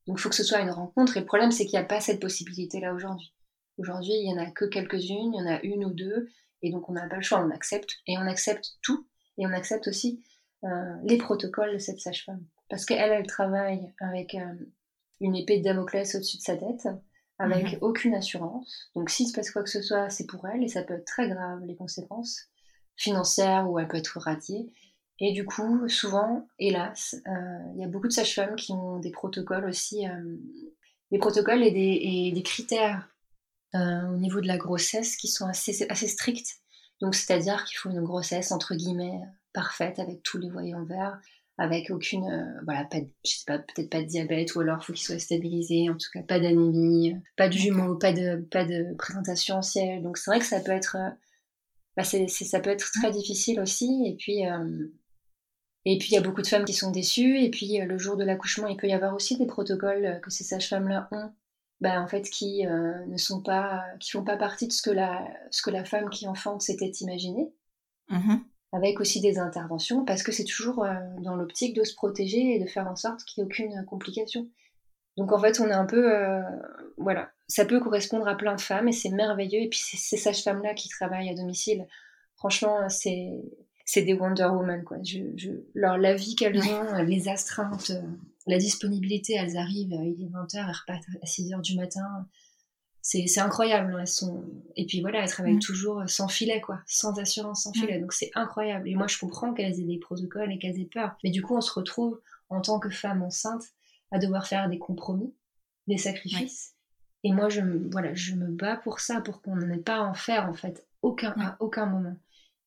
Donc 0.07 0.19
il 0.19 0.23
faut 0.23 0.29
que 0.29 0.35
ce 0.35 0.45
soit 0.45 0.61
une 0.61 0.71
rencontre. 0.71 1.17
Et 1.17 1.21
le 1.21 1.27
problème, 1.27 1.51
c'est 1.51 1.65
qu'il 1.65 1.79
n'y 1.79 1.85
a 1.85 1.89
pas 1.89 2.01
cette 2.01 2.21
possibilité-là 2.21 2.95
aujourd'hui. 2.95 3.33
Aujourd'hui, 3.79 4.15
il 4.15 4.25
n'y 4.25 4.39
en 4.39 4.43
a 4.43 4.51
que 4.51 4.65
quelques-unes, 4.65 5.35
il 5.35 5.39
y 5.39 5.43
en 5.43 5.47
a 5.47 5.61
une 5.63 5.85
ou 5.85 5.93
deux. 5.93 6.29
Et 6.63 6.71
donc 6.71 6.89
on 6.89 6.93
n'a 6.93 7.07
pas 7.09 7.17
le 7.17 7.23
choix, 7.23 7.45
on 7.45 7.51
accepte. 7.51 7.91
Et 8.07 8.17
on 8.19 8.27
accepte 8.27 8.79
tout. 8.83 9.07
Et 9.39 9.47
on 9.47 9.53
accepte 9.53 9.89
aussi 9.89 10.25
euh, 10.65 10.69
les 11.05 11.19
protocoles 11.19 11.75
de 11.75 11.79
cette 11.79 12.01
sage-femme. 12.01 12.45
Parce 12.69 12.85
qu'elle, 12.85 13.13
elle 13.13 13.27
travaille 13.27 13.93
avec 14.01 14.35
euh, 14.35 14.55
une 15.21 15.37
épée 15.37 15.59
de 15.59 15.65
Damoclès 15.65 16.15
au-dessus 16.15 16.39
de 16.39 16.43
sa 16.43 16.57
tête, 16.57 16.89
avec 17.39 17.73
mhm. 17.73 17.79
aucune 17.83 18.15
assurance. 18.15 18.91
Donc 18.95 19.11
s'il 19.11 19.27
se 19.27 19.33
passe 19.33 19.51
quoi 19.51 19.63
que 19.63 19.71
ce 19.71 19.83
soit, 19.83 20.11
c'est 20.11 20.27
pour 20.27 20.47
elle. 20.49 20.63
Et 20.63 20.69
ça 20.69 20.83
peut 20.83 20.95
être 20.95 21.05
très 21.05 21.29
grave, 21.29 21.61
les 21.67 21.77
conséquences 21.77 22.49
financières, 22.97 23.71
ou 23.71 23.79
elle 23.79 23.89
peut 23.89 23.99
être 23.99 24.19
radiée. 24.19 24.71
Et 25.19 25.33
du 25.33 25.45
coup, 25.45 25.89
souvent, 25.89 26.47
hélas, 26.59 27.17
euh, 27.27 27.73
il 27.75 27.81
y 27.81 27.85
a 27.85 27.89
beaucoup 27.89 28.09
de 28.09 28.13
sages-femmes 28.13 28.57
qui 28.57 28.73
ont 28.73 28.99
des 28.99 29.11
protocoles 29.11 29.65
aussi, 29.65 30.07
euh, 30.07 30.37
des 31.11 31.19
protocoles 31.19 31.63
et 31.63 31.71
des, 31.71 32.01
et 32.03 32.33
des 32.33 32.43
critères 32.43 33.09
euh, 33.75 34.09
au 34.09 34.17
niveau 34.17 34.41
de 34.41 34.47
la 34.47 34.59
grossesse 34.59 35.17
qui 35.17 35.29
sont 35.29 35.47
assez, 35.47 35.87
assez 35.91 36.09
stricts. 36.09 36.57
Donc, 37.01 37.15
c'est-à-dire 37.15 37.65
qu'il 37.65 37.79
faut 37.79 37.91
une 37.91 38.03
grossesse 38.03 38.53
entre 38.53 38.75
guillemets 38.75 39.21
parfaite 39.53 39.99
avec 39.99 40.23
tous 40.23 40.37
les 40.37 40.51
voyants 40.51 40.85
verts, 40.85 41.19
avec 41.59 41.91
aucune, 41.91 42.61
voilà, 42.65 42.85
pas 42.85 42.99
je 43.25 43.31
sais 43.31 43.45
pas, 43.47 43.59
peut-être 43.59 43.91
pas 43.91 44.03
de 44.03 44.07
diabète 44.07 44.55
ou 44.55 44.61
alors 44.61 44.79
il 44.83 44.85
faut 44.85 44.93
qu'il 44.93 45.07
soit 45.07 45.19
stabilisé, 45.19 45.89
en 45.89 45.95
tout 45.95 46.09
cas 46.13 46.23
pas 46.23 46.39
d'anémie, 46.39 47.15
pas 47.37 47.49
de 47.49 47.55
jumeaux, 47.55 47.97
pas 47.97 48.13
de, 48.13 48.37
pas 48.51 48.65
de 48.65 48.95
présentation 48.97 49.63
ciel. 49.63 50.03
Donc, 50.03 50.19
c'est 50.19 50.31
vrai 50.31 50.41
que 50.41 50.47
ça 50.47 50.61
peut 50.61 50.73
être, 50.73 50.97
bah, 51.97 52.05
c'est, 52.05 52.29
ça 52.29 52.61
peut 52.61 52.71
être 52.71 52.91
très 53.01 53.11
difficile 53.11 53.61
aussi. 53.61 54.05
Et 54.07 54.17
puis, 54.17 54.45
et 55.89 55.99
puis 55.99 56.09
il 56.11 56.15
y 56.15 56.19
a 56.19 56.21
beaucoup 56.21 56.43
de 56.43 56.47
femmes 56.49 56.65
qui 56.65 56.75
sont 56.75 56.91
déçues. 56.91 57.39
Et 57.39 57.49
puis 57.49 57.81
euh, 57.81 57.85
le 57.87 57.97
jour 57.97 58.17
de 58.17 58.25
l'accouchement, 58.25 58.67
il 58.67 58.77
peut 58.77 58.89
y 58.89 58.93
avoir 58.93 59.15
aussi 59.15 59.39
des 59.39 59.47
protocoles 59.47 60.05
euh, 60.05 60.19
que 60.19 60.31
ces 60.31 60.43
sages-femmes-là 60.43 61.09
ont, 61.13 61.31
bah, 61.81 62.03
en 62.03 62.09
fait, 62.09 62.29
qui 62.29 62.67
euh, 62.67 63.07
ne 63.07 63.17
sont 63.17 63.41
pas, 63.41 63.85
qui 64.01 64.11
font 64.11 64.25
pas 64.25 64.37
partie 64.37 64.67
de 64.67 64.73
ce 64.73 64.83
que 64.83 64.91
la, 64.91 65.25
ce 65.53 65.63
que 65.63 65.71
la 65.71 65.85
femme 65.85 66.11
qui 66.11 66.27
enfante 66.27 66.61
s'était 66.61 66.91
imaginé. 67.01 67.53
Mm-hmm. 68.11 68.41
Avec 68.73 69.01
aussi 69.01 69.21
des 69.21 69.39
interventions, 69.39 70.05
parce 70.05 70.23
que 70.23 70.33
c'est 70.33 70.45
toujours 70.45 70.85
dans 71.21 71.37
l'optique 71.37 71.75
de 71.75 71.85
se 71.85 71.95
protéger 71.95 72.57
et 72.57 72.59
de 72.59 72.67
faire 72.67 72.89
en 72.89 72.97
sorte 72.97 73.25
qu'il 73.25 73.43
n'y 73.43 73.49
ait 73.49 73.53
aucune 73.53 73.85
complication. 73.87 74.49
Donc 75.17 75.33
en 75.33 75.39
fait, 75.39 75.61
on 75.61 75.69
est 75.69 75.73
un 75.73 75.87
peu, 75.87 76.13
voilà, 76.99 77.31
ça 77.49 77.65
peut 77.65 77.81
correspondre 77.81 78.27
à 78.29 78.37
plein 78.37 78.55
de 78.55 78.61
femmes 78.61 78.89
et 78.89 78.93
c'est 78.93 79.11
merveilleux. 79.11 79.61
Et 79.61 79.69
puis 79.69 79.79
ces 79.79 80.17
sages-femmes-là 80.17 80.75
qui 80.75 80.89
travaillent 80.89 81.31
à 81.31 81.35
domicile, 81.35 81.87
franchement, 82.35 82.89
c'est 82.89 83.41
c'est 83.87 84.03
des 84.03 84.15
Wonder 84.15 84.49
Woman 84.53 84.85
quoi. 84.85 84.99
Je, 85.03 85.21
je... 85.37 85.51
Alors 85.77 85.97
la 85.97 86.15
vie 86.15 86.35
qu'elles 86.35 86.61
ont, 86.61 87.03
les 87.05 87.29
astreintes, 87.29 87.91
euh, 87.91 88.03
la 88.47 88.59
disponibilité, 88.59 89.35
elles 89.35 89.57
arrivent, 89.57 89.97
il 90.05 90.25
est 90.25 90.29
20h, 90.29 90.57
elles 90.57 90.65
repartent 90.65 91.05
à 91.23 91.25
6h 91.25 91.63
du 91.63 91.77
matin. 91.77 92.27
C'est 93.09 93.39
incroyable, 93.39 93.93
hein. 93.95 93.99
elles 94.01 94.09
sont 94.09 94.45
et 94.75 94.85
puis 94.85 95.01
voilà, 95.01 95.23
elles 95.23 95.31
travaillent 95.31 95.55
mm. 95.55 95.61
toujours 95.61 96.03
sans 96.09 96.27
filet 96.27 96.61
quoi, 96.61 96.81
sans 96.87 97.19
assurance, 97.21 97.63
sans 97.63 97.73
filet. 97.73 97.99
Mm. 97.99 98.01
Donc 98.01 98.13
c'est 98.13 98.33
incroyable. 98.35 98.89
Et 98.89 98.97
moi 98.97 99.07
je 99.07 99.17
comprends 99.19 99.55
qu'elles 99.55 99.81
aient 99.81 99.85
des 99.85 99.99
protocoles 99.99 100.53
et 100.53 100.59
qu'elles 100.59 100.81
aient 100.81 100.91
peur, 100.93 101.17
mais 101.23 101.31
du 101.31 101.41
coup 101.41 101.57
on 101.57 101.61
se 101.61 101.73
retrouve 101.73 102.21
en 102.49 102.61
tant 102.61 102.81
que 102.81 102.91
femme 102.91 103.23
enceinte 103.23 103.63
à 104.11 104.19
devoir 104.19 104.49
faire 104.49 104.69
des 104.69 104.79
compromis, 104.79 105.33
des 105.87 105.99
sacrifices. 105.99 106.75
Et 107.23 107.33
moi 107.33 107.49
je 107.49 107.61
voilà, 107.93 108.13
je 108.15 108.35
me 108.35 108.49
bats 108.49 108.77
pour 108.77 108.99
ça, 108.99 109.21
pour 109.21 109.41
qu'on 109.41 109.55
n'en 109.55 109.71
ait 109.71 109.79
pas 109.79 109.99
à 109.99 110.03
en 110.03 110.15
faire 110.15 110.49
en 110.49 110.55
fait, 110.55 110.85
aucun 111.03 111.33
à 111.39 111.57
aucun 111.61 111.87
moment. 111.87 112.17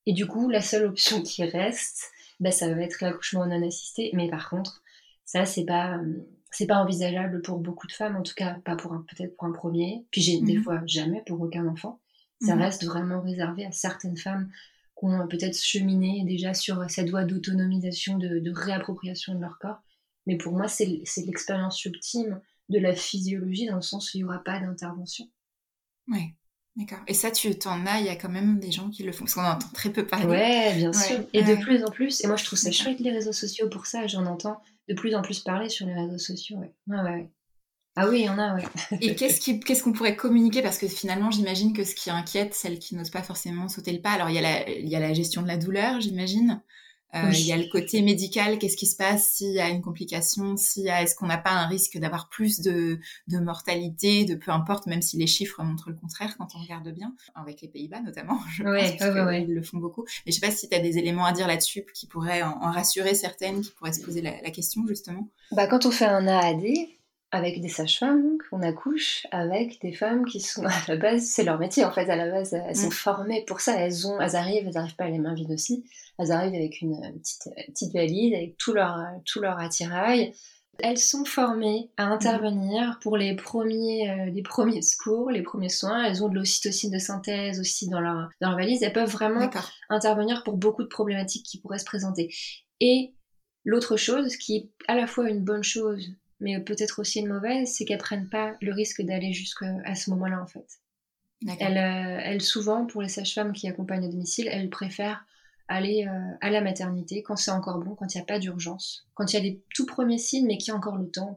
Et 0.05 0.13
du 0.13 0.25
coup, 0.25 0.49
la 0.49 0.61
seule 0.61 0.85
option 0.85 1.21
qui 1.21 1.43
reste, 1.43 2.11
bah, 2.39 2.51
ça 2.51 2.73
va 2.73 2.81
être 2.81 3.01
l'accouchement 3.01 3.45
non 3.45 3.67
assisté. 3.67 4.11
Mais 4.13 4.29
par 4.29 4.49
contre, 4.49 4.81
ça, 5.25 5.45
c'est 5.45 5.65
pas, 5.65 5.99
c'est 6.51 6.67
pas 6.67 6.77
envisageable 6.77 7.41
pour 7.41 7.59
beaucoup 7.59 7.87
de 7.87 7.91
femmes, 7.91 8.15
en 8.15 8.23
tout 8.23 8.33
cas 8.35 8.55
pas 8.65 8.75
pour 8.75 8.93
un, 8.93 9.05
peut-être 9.07 9.35
pour 9.37 9.47
un 9.47 9.51
premier. 9.51 10.05
Puis 10.11 10.21
j'ai 10.21 10.41
des 10.41 10.57
mhm. 10.57 10.63
fois 10.63 10.81
jamais 10.85 11.23
pour 11.25 11.39
aucun 11.41 11.67
enfant. 11.67 11.99
Ça 12.41 12.55
mhm. 12.55 12.61
reste 12.61 12.85
vraiment 12.85 13.21
réservé 13.21 13.65
à 13.65 13.71
certaines 13.71 14.17
femmes 14.17 14.49
qui 14.97 15.05
ont 15.05 15.27
peut-être 15.27 15.57
cheminé 15.57 16.23
déjà 16.25 16.53
sur 16.53 16.89
cette 16.89 17.09
voie 17.09 17.23
d'autonomisation, 17.23 18.17
de, 18.17 18.39
de, 18.39 18.51
réappropriation 18.51 19.35
de 19.35 19.41
leur 19.41 19.59
corps. 19.59 19.81
Mais 20.25 20.37
pour 20.37 20.53
moi, 20.53 20.67
c'est 20.67 21.01
l'expérience 21.17 21.83
ultime 21.85 22.41
de 22.69 22.79
la 22.79 22.93
physiologie 22.95 23.67
dans 23.67 23.77
le 23.77 23.81
sens 23.81 24.13
où 24.13 24.17
il 24.17 24.21
n'y 24.21 24.23
aura 24.25 24.43
pas 24.43 24.59
d'intervention. 24.59 25.27
Ouais. 26.07 26.35
D'accord. 26.79 26.99
Et 27.07 27.13
ça, 27.13 27.29
tu 27.29 27.53
t'en 27.59 27.85
as, 27.85 27.99
il 27.99 28.05
y 28.05 28.09
a 28.09 28.15
quand 28.15 28.29
même 28.29 28.57
des 28.57 28.71
gens 28.71 28.89
qui 28.89 29.03
le 29.03 29.11
font, 29.11 29.25
parce 29.25 29.33
qu'on 29.33 29.43
entend 29.43 29.67
très 29.73 29.89
peu 29.89 30.07
parler. 30.07 30.27
Ouais, 30.27 30.73
bien 30.75 30.93
sûr. 30.93 31.19
Et 31.33 31.43
de 31.43 31.55
plus 31.55 31.83
en 31.83 31.91
plus, 31.91 32.23
et 32.23 32.27
moi 32.27 32.37
je 32.37 32.45
trouve 32.45 32.57
ça 32.57 32.71
chouette 32.71 33.01
les 33.01 33.11
réseaux 33.11 33.33
sociaux 33.33 33.67
pour 33.67 33.85
ça, 33.85 34.07
j'en 34.07 34.25
entends 34.25 34.61
de 34.87 34.93
plus 34.93 35.13
en 35.13 35.21
plus 35.21 35.41
parler 35.41 35.67
sur 35.67 35.85
les 35.85 35.93
réseaux 35.93 36.17
sociaux. 36.17 36.57
Ouais. 36.87 37.29
Ah 37.97 38.07
oui, 38.07 38.21
il 38.21 38.25
y 38.27 38.29
en 38.29 38.39
a, 38.39 38.55
ouais. 38.55 38.63
et 39.01 39.13
qu'est-ce 39.13 39.83
qu'on 39.83 39.91
pourrait 39.91 40.15
communiquer? 40.15 40.61
Parce 40.61 40.77
que 40.77 40.87
finalement, 40.87 41.31
j'imagine 41.31 41.73
que 41.73 41.83
ce 41.83 41.95
qui 41.95 42.09
inquiète 42.09 42.53
celles 42.53 42.79
qui 42.79 42.95
n'osent 42.95 43.09
pas 43.09 43.23
forcément 43.23 43.67
sauter 43.67 43.91
le 43.91 43.99
pas, 43.99 44.11
alors 44.11 44.29
il 44.29 44.35
y, 44.35 44.39
a 44.39 44.41
la, 44.41 44.69
il 44.69 44.87
y 44.87 44.95
a 44.95 44.99
la 44.99 45.13
gestion 45.13 45.41
de 45.41 45.47
la 45.47 45.57
douleur, 45.57 45.99
j'imagine. 45.99 46.61
Euh, 47.15 47.31
il 47.31 47.45
y 47.45 47.51
a 47.51 47.57
le 47.57 47.67
côté 47.71 48.03
médical, 48.03 48.59
qu'est-ce 48.59 48.77
qui 48.77 48.85
se 48.85 48.95
passe 48.95 49.29
s'il 49.29 49.53
y 49.53 49.59
a 49.59 49.69
une 49.69 49.81
complication, 49.81 50.55
s'il 50.57 50.83
y 50.83 50.89
a, 50.89 51.01
est-ce 51.01 51.15
qu'on 51.15 51.25
n'a 51.25 51.39
pas 51.39 51.51
un 51.51 51.65
risque 51.65 51.97
d'avoir 51.97 52.29
plus 52.29 52.61
de, 52.61 52.99
de 53.27 53.39
mortalité, 53.39 54.25
de 54.25 54.35
peu 54.35 54.51
importe, 54.51 54.85
même 54.85 55.01
si 55.01 55.17
les 55.17 55.25
chiffres 55.25 55.63
montrent 55.63 55.89
le 55.89 55.95
contraire 55.95 56.37
quand 56.37 56.49
on 56.55 56.59
regarde 56.59 56.87
bien, 56.89 57.15
avec 57.33 57.61
les 57.61 57.67
Pays-Bas 57.67 58.01
notamment, 58.01 58.39
je 58.51 58.63
ouais, 58.63 58.95
pense 58.97 59.25
ouais, 59.25 59.43
ils 59.43 59.53
le 59.53 59.63
font 59.63 59.77
beaucoup. 59.77 60.05
Mais 60.25 60.31
je 60.31 60.39
sais 60.39 60.45
pas 60.45 60.53
si 60.53 60.69
tu 60.69 60.75
as 60.75 60.79
des 60.79 60.99
éléments 60.99 61.25
à 61.25 61.31
dire 61.31 61.47
là-dessus 61.47 61.85
qui 61.95 62.05
pourraient 62.05 62.43
en, 62.43 62.71
rassurer 62.71 63.15
certaines, 63.15 63.61
qui 63.61 63.71
pourraient 63.71 63.93
se 63.93 64.03
poser 64.03 64.21
la, 64.21 64.39
la 64.41 64.51
question 64.51 64.85
justement. 64.87 65.27
Bah, 65.51 65.65
quand 65.65 65.87
on 65.87 65.91
fait 65.91 66.05
un 66.05 66.27
AAD, 66.27 66.63
avec 67.31 67.61
des 67.61 67.69
sages-femmes, 67.69 68.37
on 68.51 68.61
accouche 68.61 69.27
avec 69.31 69.79
des 69.81 69.93
femmes 69.93 70.25
qui 70.25 70.39
sont 70.39 70.65
à 70.65 70.71
la 70.87 70.97
base, 70.97 71.23
c'est 71.23 71.43
leur 71.43 71.59
métier 71.59 71.85
en 71.85 71.91
fait, 71.91 72.09
à 72.09 72.15
la 72.15 72.29
base, 72.29 72.53
elles 72.53 72.75
sont 72.75 72.87
mm. 72.87 72.91
formées 72.91 73.45
pour 73.45 73.61
ça, 73.61 73.75
elles 73.75 74.07
ont, 74.07 74.19
elles 74.19 74.35
arrivent, 74.35 74.67
elles 74.67 74.73
n'arrivent 74.73 74.95
pas 74.95 75.05
à 75.05 75.09
les 75.09 75.19
mains 75.19 75.33
vides 75.33 75.51
aussi, 75.51 75.85
elles 76.17 76.31
arrivent 76.31 76.55
avec 76.55 76.81
une 76.81 76.99
petite, 77.19 77.49
petite 77.67 77.93
valise, 77.93 78.33
avec 78.33 78.57
tout 78.57 78.73
leur, 78.73 78.97
tout 79.25 79.39
leur 79.39 79.57
attirail. 79.59 80.33
Elles 80.81 80.97
sont 80.97 81.25
formées 81.25 81.89
à 81.97 82.05
intervenir 82.05 82.99
pour 83.01 83.17
les 83.17 83.35
premiers, 83.35 84.09
euh, 84.09 84.25
les 84.25 84.41
premiers 84.41 84.81
secours, 84.81 85.29
les 85.29 85.41
premiers 85.41 85.69
soins. 85.69 86.05
Elles 86.05 86.23
ont 86.23 86.29
de 86.29 86.35
l'ocytocine 86.35 86.91
de 86.91 86.99
synthèse 86.99 87.59
aussi 87.59 87.89
dans 87.89 87.99
leur, 87.99 88.29
dans 88.41 88.49
leur 88.49 88.57
valise. 88.57 88.81
Elles 88.81 88.93
peuvent 88.93 89.09
vraiment 89.09 89.49
intervenir 89.89 90.43
pour 90.45 90.55
beaucoup 90.55 90.83
de 90.83 90.87
problématiques 90.87 91.45
qui 91.45 91.59
pourraient 91.59 91.79
se 91.79 91.85
présenter. 91.85 92.33
Et 92.79 93.13
l'autre 93.65 93.97
chose, 93.97 94.37
qui 94.37 94.55
est 94.55 94.69
à 94.87 94.95
la 94.95 95.05
fois 95.05 95.29
une 95.29 95.43
bonne 95.43 95.63
chose 95.63 96.15
mais 96.39 96.59
peut-être 96.59 96.99
aussi 96.99 97.19
une 97.19 97.27
mauvaise, 97.27 97.71
c'est 97.73 97.85
qu'elles 97.85 97.97
prennent 97.97 98.29
pas 98.29 98.55
le 98.61 98.73
risque 98.73 99.01
d'aller 99.01 99.33
jusqu'à 99.33 99.95
ce 99.95 100.09
moment-là 100.11 100.41
en 100.41 100.47
fait. 100.47 100.65
Elles, 101.59 101.77
euh, 101.77 102.19
elles, 102.23 102.41
souvent, 102.41 102.85
pour 102.85 103.01
les 103.01 103.07
sages-femmes 103.07 103.53
qui 103.53 103.67
accompagnent 103.67 104.05
à 104.05 104.09
domicile, 104.09 104.49
elles 104.51 104.69
préfèrent 104.69 105.23
aller 105.69 106.05
euh, 106.07 106.35
à 106.41 106.49
la 106.49 106.61
maternité 106.61 107.21
quand 107.21 107.35
c'est 107.35 107.51
encore 107.51 107.77
bon, 107.77 107.95
quand 107.95 108.13
il 108.13 108.17
n'y 108.17 108.21
a 108.23 108.25
pas 108.25 108.39
d'urgence, 108.39 109.07
quand 109.13 109.31
il 109.31 109.35
y 109.35 109.39
a 109.39 109.41
des 109.41 109.63
tout 109.75 109.85
premiers 109.85 110.17
signes, 110.17 110.47
mais 110.47 110.57
qu'il 110.57 110.69
y 110.69 110.71
a 110.71 110.75
encore 110.75 110.97
le 110.97 111.09
temps, 111.09 111.35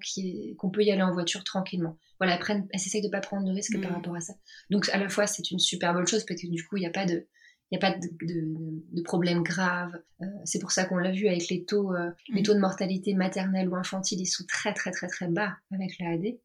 qu'on 0.59 0.71
peut 0.71 0.83
y 0.83 0.91
aller 0.91 1.03
en 1.03 1.13
voiture 1.13 1.45
tranquillement. 1.45 1.99
Voilà, 2.19 2.35
elles, 2.35 2.41
prennent, 2.41 2.67
elles 2.71 2.81
essayent 2.81 3.03
de 3.03 3.11
pas 3.11 3.21
prendre 3.21 3.47
de 3.47 3.53
risques 3.53 3.81
par 3.81 3.91
mmh. 3.91 3.95
rapport 3.95 4.17
à 4.17 4.21
ça. 4.21 4.33
Donc 4.71 4.89
à 4.89 4.99
la 4.99 5.09
fois 5.09 5.27
c'est 5.27 5.51
une 5.51 5.59
super 5.59 5.93
bonne 5.93 6.07
chose 6.07 6.25
parce 6.27 6.41
que 6.41 6.47
du 6.47 6.67
coup 6.67 6.79
il 6.79 6.81
n'y 6.81 6.87
a 6.87 6.91
pas 6.91 7.05
de 7.05 7.29
n'y 7.73 7.85
a 7.85 7.91
pas 7.91 7.99
de, 7.99 8.09
de, 8.23 8.83
de 8.93 9.03
problème 9.03 9.43
grave. 9.43 9.93
Euh, 10.21 10.27
c'est 10.45 10.59
pour 10.59 10.73
ça 10.73 10.85
qu'on 10.85 10.97
l'a 10.97 11.11
vu 11.11 11.27
avec 11.27 11.49
les 11.49 11.65
taux, 11.65 11.95
euh, 11.95 12.11
les 12.29 12.43
taux 12.43 12.55
de 12.55 12.59
mortalité 12.59 13.15
maternelle 13.15 13.69
ou 13.69 13.77
infantile, 13.77 14.21
ils 14.21 14.27
sont 14.27 14.45
très 14.47 14.75
très 14.75 14.91
très 14.91 15.09
très 15.09 15.29
bas 15.29 15.57
avec 15.73 15.99
l'AAD 15.99 16.39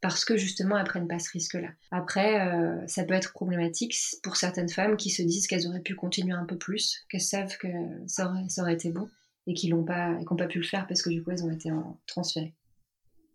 parce 0.00 0.24
que 0.24 0.36
justement 0.38 0.78
elles 0.78 0.84
prennent 0.84 1.08
pas 1.08 1.18
ce 1.18 1.30
risque-là. 1.32 1.68
Après, 1.90 2.40
euh, 2.40 2.86
ça 2.86 3.04
peut 3.04 3.12
être 3.12 3.32
problématique 3.32 3.94
pour 4.22 4.36
certaines 4.36 4.70
femmes 4.70 4.96
qui 4.96 5.10
se 5.10 5.22
disent 5.22 5.46
qu'elles 5.46 5.66
auraient 5.66 5.82
pu 5.82 5.94
continuer 5.94 6.32
un 6.32 6.46
peu 6.46 6.56
plus, 6.56 7.04
qu'elles 7.10 7.20
savent 7.20 7.56
que 7.58 7.68
ça 8.06 8.30
aurait, 8.30 8.48
ça 8.48 8.62
aurait 8.62 8.74
été 8.74 8.90
bon 8.90 9.08
et 9.46 9.52
qui 9.52 9.68
n'ont 9.68 9.84
pas, 9.84 10.16
et 10.18 10.24
pas 10.24 10.46
pu 10.46 10.58
le 10.58 10.64
faire 10.64 10.86
parce 10.86 11.02
que 11.02 11.10
du 11.10 11.22
coup 11.22 11.30
elles 11.30 11.44
ont 11.44 11.50
été 11.50 11.70
transférées. 12.06 12.54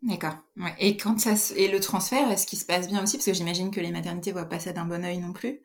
D'accord. 0.01 0.37
Et 0.79 0.97
quand 0.97 1.19
ça 1.19 1.35
et 1.55 1.67
le 1.67 1.79
transfert, 1.79 2.31
est-ce 2.31 2.45
qu'il 2.45 2.59
se 2.59 2.65
passe 2.65 2.87
bien 2.87 3.01
aussi? 3.01 3.17
Parce 3.17 3.25
que 3.25 3.33
j'imagine 3.33 3.71
que 3.71 3.79
les 3.79 3.91
maternités 3.91 4.31
voient 4.31 4.49
pas 4.49 4.59
ça 4.59 4.71
d'un 4.71 4.85
bon 4.85 5.03
oeil 5.03 5.17
non 5.17 5.33
plus. 5.33 5.61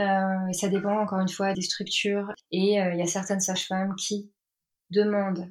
Euh, 0.00 0.52
ça 0.52 0.68
dépend 0.68 0.98
encore 0.98 1.20
une 1.20 1.28
fois 1.28 1.52
des 1.52 1.62
structures. 1.62 2.32
Et 2.50 2.80
euh, 2.80 2.92
il 2.92 2.98
y 2.98 3.02
a 3.02 3.06
certaines 3.06 3.40
sages-femmes 3.40 3.94
qui 3.96 4.30
demandent 4.90 5.50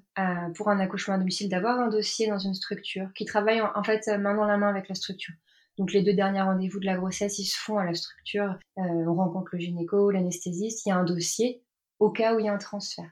pour 0.56 0.70
un 0.70 0.80
accouchement 0.80 1.16
à 1.16 1.18
domicile 1.18 1.50
d'avoir 1.50 1.80
un 1.80 1.90
dossier 1.90 2.28
dans 2.28 2.38
une 2.38 2.54
structure, 2.54 3.10
qui 3.14 3.26
travaillent 3.26 3.62
en, 3.62 3.84
fait 3.84 4.08
main 4.08 4.36
dans 4.36 4.46
la 4.46 4.58
main 4.58 4.70
avec 4.70 4.88
la 4.88 4.96
structure. 4.96 5.34
Donc 5.78 5.92
les 5.92 6.04
deux 6.04 6.14
derniers 6.14 6.42
rendez-vous 6.42 6.80
de 6.80 6.86
la 6.86 6.96
grossesse, 6.96 7.40
ils 7.40 7.46
se 7.46 7.58
font 7.58 7.78
à 7.78 7.84
la 7.84 7.94
structure. 7.94 8.58
Euh, 8.78 8.82
on 8.82 9.16
rencontre 9.16 9.50
le 9.54 9.60
gynéco, 9.60 10.12
l'anesthésiste. 10.12 10.86
Il 10.86 10.90
y 10.90 10.92
a 10.92 10.98
un 10.98 11.04
dossier 11.04 11.64
au 12.00 12.12
cas 12.12 12.36
où 12.36 12.40
il 12.40 12.46
y 12.46 12.50
a 12.50 12.54
un 12.54 12.58
transfert. 12.58 13.10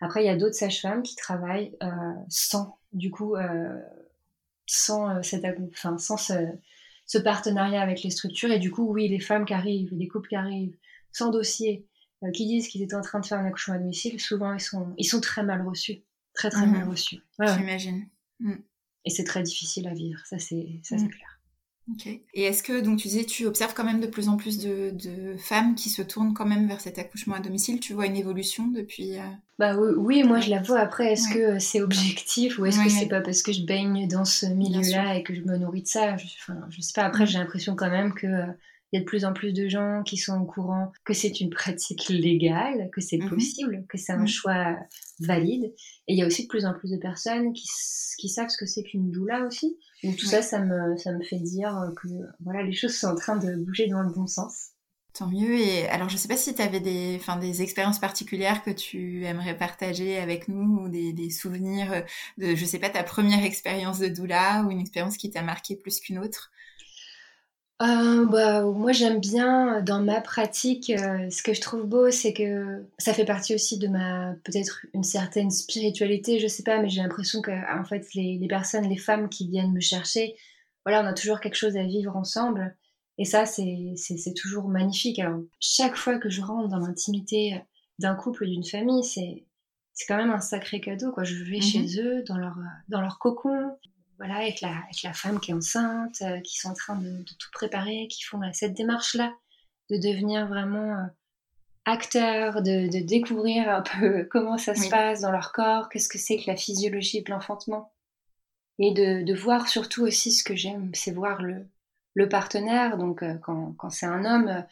Après, 0.00 0.22
il 0.22 0.26
y 0.26 0.30
a 0.30 0.36
d'autres 0.36 0.54
sages-femmes 0.54 1.02
qui 1.02 1.16
travaillent 1.16 1.76
sans, 2.28 2.78
du 2.92 3.10
coup, 3.10 3.36
sans 4.66 5.22
cette, 5.22 5.44
enfin, 5.72 5.96
ce 7.06 7.18
partenariat 7.18 7.82
avec 7.82 8.02
les 8.02 8.10
structures. 8.10 8.50
Et 8.50 8.58
du 8.58 8.70
coup, 8.70 8.92
oui, 8.92 9.08
les 9.08 9.20
femmes 9.20 9.44
qui 9.44 9.54
arrivent, 9.54 9.92
les 9.92 10.08
couples 10.08 10.28
qui 10.28 10.36
arrivent 10.36 10.76
sans 11.12 11.30
dossier, 11.30 11.86
euh, 12.22 12.30
qui 12.30 12.46
disent 12.46 12.68
qu'ils 12.68 12.82
étaient 12.82 12.94
en 12.94 13.02
train 13.02 13.20
de 13.20 13.26
faire 13.26 13.38
un 13.38 13.46
accouchement 13.46 13.74
à 13.74 13.78
domicile, 13.78 14.20
souvent 14.20 14.52
ils 14.52 14.60
sont, 14.60 14.94
ils 14.98 15.04
sont 15.04 15.20
très 15.20 15.42
mal 15.42 15.66
reçus. 15.66 16.02
Très, 16.34 16.50
très 16.50 16.66
mal 16.66 16.84
mhm. 16.84 16.90
reçus. 16.90 17.20
J'imagine. 17.38 18.08
Mm. 18.40 18.56
Et 19.04 19.10
c'est 19.10 19.24
très 19.24 19.42
difficile 19.42 19.86
à 19.86 19.94
vivre, 19.94 20.18
ça 20.24 20.38
c'est 20.38 20.80
mm. 20.90 21.08
clair. 21.08 21.33
Ok. 21.90 22.06
Et 22.06 22.42
est-ce 22.42 22.62
que, 22.62 22.80
donc 22.80 22.98
tu 22.98 23.08
disais, 23.08 23.24
tu 23.24 23.46
observes 23.46 23.74
quand 23.74 23.84
même 23.84 24.00
de 24.00 24.06
plus 24.06 24.28
en 24.28 24.36
plus 24.36 24.58
de, 24.58 25.36
femmes 25.38 25.74
qui 25.74 25.90
se 25.90 26.02
tournent 26.02 26.32
quand 26.32 26.46
même 26.46 26.66
vers 26.66 26.80
cet 26.80 26.98
accouchement 26.98 27.34
à 27.34 27.40
domicile? 27.40 27.80
Tu 27.80 27.92
vois 27.92 28.06
une 28.06 28.16
évolution 28.16 28.66
depuis 28.68 29.18
euh? 29.18 29.22
Bah 29.58 29.76
oui, 29.76 30.24
moi 30.24 30.40
je 30.40 30.50
la 30.50 30.60
vois. 30.62 30.80
Après, 30.80 31.12
est-ce 31.12 31.32
que 31.32 31.58
c'est 31.58 31.80
objectif 31.80 32.58
ou 32.58 32.66
est-ce 32.66 32.82
que 32.82 32.90
c'est 32.90 33.08
pas 33.08 33.20
parce 33.20 33.42
que 33.42 33.52
je 33.52 33.64
baigne 33.64 34.08
dans 34.08 34.24
ce 34.24 34.46
milieu-là 34.46 35.16
et 35.16 35.22
que 35.22 35.34
je 35.34 35.42
me 35.42 35.56
nourris 35.56 35.82
de 35.82 35.86
ça? 35.86 36.16
Je, 36.16 36.26
enfin, 36.40 36.58
je 36.70 36.80
sais 36.80 36.92
pas. 36.94 37.04
Après, 37.04 37.26
j'ai 37.26 37.38
l'impression 37.38 37.76
quand 37.76 37.90
même 37.90 38.14
que 38.14 38.26
euh, 38.26 38.46
il 38.94 38.98
y 38.98 39.00
a 39.00 39.00
de 39.00 39.06
plus 39.06 39.24
en 39.24 39.32
plus 39.32 39.52
de 39.52 39.66
gens 39.66 40.04
qui 40.04 40.16
sont 40.16 40.40
au 40.40 40.44
courant 40.44 40.92
que 41.04 41.14
c'est 41.14 41.40
une 41.40 41.50
pratique 41.50 42.08
légale, 42.10 42.90
que 42.92 43.00
c'est 43.00 43.18
mhm. 43.18 43.28
possible, 43.28 43.84
que 43.88 43.98
c'est 43.98 44.12
un 44.12 44.18
mhm. 44.18 44.28
choix 44.28 44.76
valide. 45.18 45.64
Et 46.06 46.14
il 46.14 46.16
y 46.16 46.22
a 46.22 46.26
aussi 46.26 46.44
de 46.44 46.48
plus 46.48 46.64
en 46.64 46.74
plus 46.74 46.92
de 46.92 46.96
personnes 46.96 47.52
qui, 47.52 47.66
qui 48.18 48.28
savent 48.28 48.50
ce 48.50 48.56
que 48.56 48.66
c'est 48.66 48.84
qu'une 48.84 49.10
doula 49.10 49.46
aussi. 49.46 49.76
Donc 50.04 50.16
tout 50.16 50.26
ça, 50.26 50.42
ça 50.42 50.60
me, 50.60 50.96
ça 50.96 51.10
me 51.10 51.24
fait 51.24 51.40
dire 51.40 51.90
que 52.00 52.06
voilà, 52.44 52.62
les 52.62 52.72
choses 52.72 52.94
sont 52.94 53.08
en 53.08 53.16
train 53.16 53.36
de 53.36 53.56
bouger 53.56 53.88
dans 53.88 54.00
le 54.00 54.12
bon 54.12 54.28
sens. 54.28 54.68
Tant 55.12 55.26
mieux. 55.26 55.58
Et 55.58 55.88
alors, 55.88 56.08
je 56.08 56.16
sais 56.16 56.28
pas 56.28 56.36
si 56.36 56.54
tu 56.54 56.62
avais 56.62 56.80
des, 56.80 57.16
enfin, 57.18 57.36
des 57.36 57.62
expériences 57.62 57.98
particulières 57.98 58.62
que 58.62 58.70
tu 58.70 59.24
aimerais 59.24 59.58
partager 59.58 60.18
avec 60.18 60.46
nous 60.46 60.84
ou 60.84 60.88
des, 60.88 61.12
des, 61.12 61.30
souvenirs 61.30 62.04
de, 62.38 62.54
je 62.54 62.64
sais 62.64 62.78
pas, 62.78 62.90
ta 62.90 63.02
première 63.02 63.44
expérience 63.44 63.98
de 63.98 64.06
doula 64.06 64.62
ou 64.62 64.70
une 64.70 64.80
expérience 64.80 65.16
qui 65.16 65.30
t'a 65.30 65.42
marqué 65.42 65.74
plus 65.74 65.98
qu'une 65.98 66.18
autre. 66.20 66.52
Euh, 67.84 68.24
bah, 68.26 68.62
moi 68.62 68.92
j'aime 68.92 69.20
bien 69.20 69.82
dans 69.82 70.00
ma 70.00 70.20
pratique, 70.20 70.90
euh, 70.90 71.28
ce 71.28 71.42
que 71.42 71.52
je 71.52 71.60
trouve 71.60 71.84
beau, 71.84 72.10
c'est 72.10 72.32
que 72.32 72.86
ça 72.98 73.12
fait 73.12 73.26
partie 73.26 73.54
aussi 73.54 73.78
de 73.78 73.88
ma 73.88 74.34
peut-être 74.44 74.86
une 74.94 75.02
certaine 75.02 75.50
spiritualité, 75.50 76.38
je 76.38 76.46
sais 76.46 76.62
pas, 76.62 76.80
mais 76.80 76.88
j'ai 76.88 77.02
l'impression 77.02 77.42
que 77.42 77.50
en 77.50 77.84
fait 77.84 78.14
les, 78.14 78.38
les, 78.38 78.48
personnes, 78.48 78.88
les 78.88 78.96
femmes 78.96 79.28
qui 79.28 79.48
viennent 79.48 79.72
me 79.72 79.80
chercher, 79.80 80.34
voilà, 80.86 81.02
on 81.02 81.06
a 81.06 81.12
toujours 81.12 81.40
quelque 81.40 81.56
chose 81.56 81.76
à 81.76 81.82
vivre 81.82 82.16
ensemble, 82.16 82.74
et 83.18 83.26
ça 83.26 83.44
c'est 83.44 83.94
c'est 83.96 84.34
toujours 84.34 84.68
magnifique. 84.68 85.18
Alors 85.18 85.40
chaque 85.60 85.96
fois 85.96 86.18
que 86.18 86.30
je 86.30 86.40
rentre 86.40 86.68
dans 86.68 86.78
l'intimité 86.78 87.60
d'un 87.98 88.14
couple, 88.14 88.46
d'une 88.46 88.64
famille, 88.64 89.04
c'est 89.04 89.44
c'est 89.92 90.06
quand 90.06 90.16
même 90.16 90.30
un 90.30 90.40
sacré 90.40 90.80
cadeau 90.80 91.12
quoi. 91.12 91.24
Je 91.24 91.42
vais 91.44 91.58
mmh 91.58 91.62
chez 91.62 92.00
eux 92.00 92.22
dans 92.22 92.38
leur 92.38 92.56
dans 92.88 93.02
leur 93.02 93.18
cocon, 93.18 93.76
voilà, 94.18 94.36
avec 94.36 94.60
la, 94.60 94.70
avec 94.70 95.02
la 95.02 95.12
femme 95.12 95.40
qui 95.40 95.50
est 95.50 95.54
enceinte, 95.54 96.22
euh, 96.22 96.40
qui 96.40 96.58
sont 96.58 96.70
en 96.70 96.74
train 96.74 96.96
de, 96.96 97.22
tout 97.24 97.50
préparer, 97.52 98.08
qui 98.08 98.22
font 98.22 98.40
cette 98.52 98.74
démarche-là 98.74 99.32
de 99.90 99.96
devenir 99.96 100.46
vraiment 100.46 100.92
euh, 100.92 101.06
acteurs, 101.84 102.62
de, 102.62 102.88
de, 102.90 103.04
découvrir 103.04 103.68
un 103.68 103.82
peu 103.82 104.24
comment 104.30 104.58
ça 104.58 104.74
se 104.74 104.88
passe 104.88 105.20
dans 105.20 105.32
leur 105.32 105.52
corps, 105.52 105.88
qu'est-ce 105.88 106.08
que 106.08 106.18
c'est 106.18 106.38
que 106.38 106.50
la 106.50 106.56
physiologie 106.56 107.22
de 107.22 107.30
l'enfantement. 107.30 107.92
Et 108.78 108.92
de, 108.92 109.22
de, 109.22 109.34
voir 109.34 109.68
surtout 109.68 110.02
aussi 110.02 110.32
ce 110.32 110.42
que 110.42 110.56
j'aime, 110.56 110.90
c'est 110.94 111.12
voir 111.12 111.42
le, 111.42 111.68
le 112.14 112.28
partenaire. 112.28 112.96
Donc 112.98 113.22
euh, 113.22 113.34
quand, 113.34 113.74
quand 113.78 113.90
c'est 113.90 114.06
un 114.06 114.24
homme, 114.24 114.64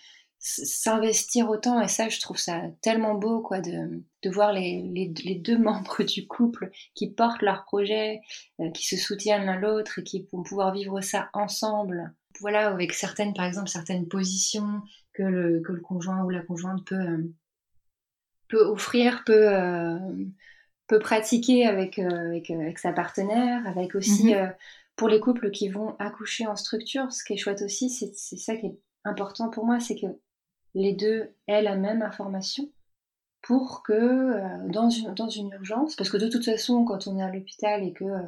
s'investir 0.43 1.49
autant. 1.49 1.81
Et 1.81 1.89
ça 1.89 2.09
je 2.09 2.21
trouve 2.21 2.37
ça 2.37 2.61
tellement 2.83 3.15
beau 3.15 3.41
quoi 3.41 3.61
de, 3.61 4.03
de 4.23 4.31
voir 4.31 4.53
les, 4.53 4.83
les, 4.93 5.13
les, 5.25 5.37
deux 5.37 5.59
membres 5.63 6.03
du 6.03 6.27
couple 6.27 6.71
qui 6.95 7.11
portent 7.11 7.43
leur 7.43 7.65
projet 7.65 8.21
euh, 8.61 8.71
qui 8.73 8.85
se 8.85 8.97
soutiennent 8.97 9.47
l'un 9.47 9.59
l'autre 9.59 10.01
et 10.01 10.03
qui 10.03 10.29
vont 10.33 10.43
pouvoir 10.43 10.75
vivre 10.75 11.01
ça 11.01 11.31
ensemble. 11.33 12.13
Voilà 12.41 12.69
avec 12.69 12.93
certaines 12.93 13.35
par 13.35 13.47
exemple 13.47 13.69
certaines 13.69 14.09
positions 14.09 14.83
que 15.15 15.23
le, 15.23 15.61
que 15.61 15.73
le 15.73 15.81
conjoint 15.81 16.25
ou 16.25 16.31
la 16.31 16.43
conjointe 16.43 16.85
peut 16.87 16.97
euh, 16.97 17.33
peut 18.49 18.65
offrir 18.65 19.23
peut 19.25 19.49
euh, 19.49 19.99
peut 20.89 20.99
pratiquer 20.99 21.67
avec, 21.67 21.99
avec, 22.01 22.51
avec 22.51 22.79
sa 22.79 22.93
partenaire 22.93 23.65
avec 23.67 23.95
aussi 23.95 24.33
mm-hmm. 24.33 24.55
pour 24.97 25.09
les 25.09 25.21
couples 25.21 25.53
qui 25.53 25.69
vont 25.69 25.95
accoucher 26.01 26.47
en 26.49 26.57
structure. 26.57 27.13
Ce 27.13 27.23
qui 27.23 27.35
est 27.35 27.37
chouette 27.37 27.63
aussi 27.63 27.89
c'est 27.91 28.37
ça 28.37 28.57
qui 28.57 28.67
est 28.67 28.79
important 29.05 29.49
pour 29.49 29.65
moi 29.65 29.79
c'est 29.79 29.95
que 29.95 30.07
les 30.75 30.95
deux 30.95 31.35
aient 31.47 31.63
la 31.63 31.77
même 31.77 32.03
information 32.03 32.71
pour 33.43 33.83
que 33.83 33.93
euh, 33.93 34.69
dans, 34.69 34.89
une, 34.89 35.15
dans 35.15 35.29
une 35.29 35.51
urgence, 35.51 35.97
parce 35.97 36.11
que 36.11 36.17
de 36.17 36.29
toute 36.29 36.45
façon, 36.45 36.85
quand 36.85 37.07
on 37.07 37.19
est 37.19 37.23
à 37.23 37.31
l'hôpital 37.31 37.83
et 37.83 37.93
que 37.93 38.05
euh, 38.05 38.23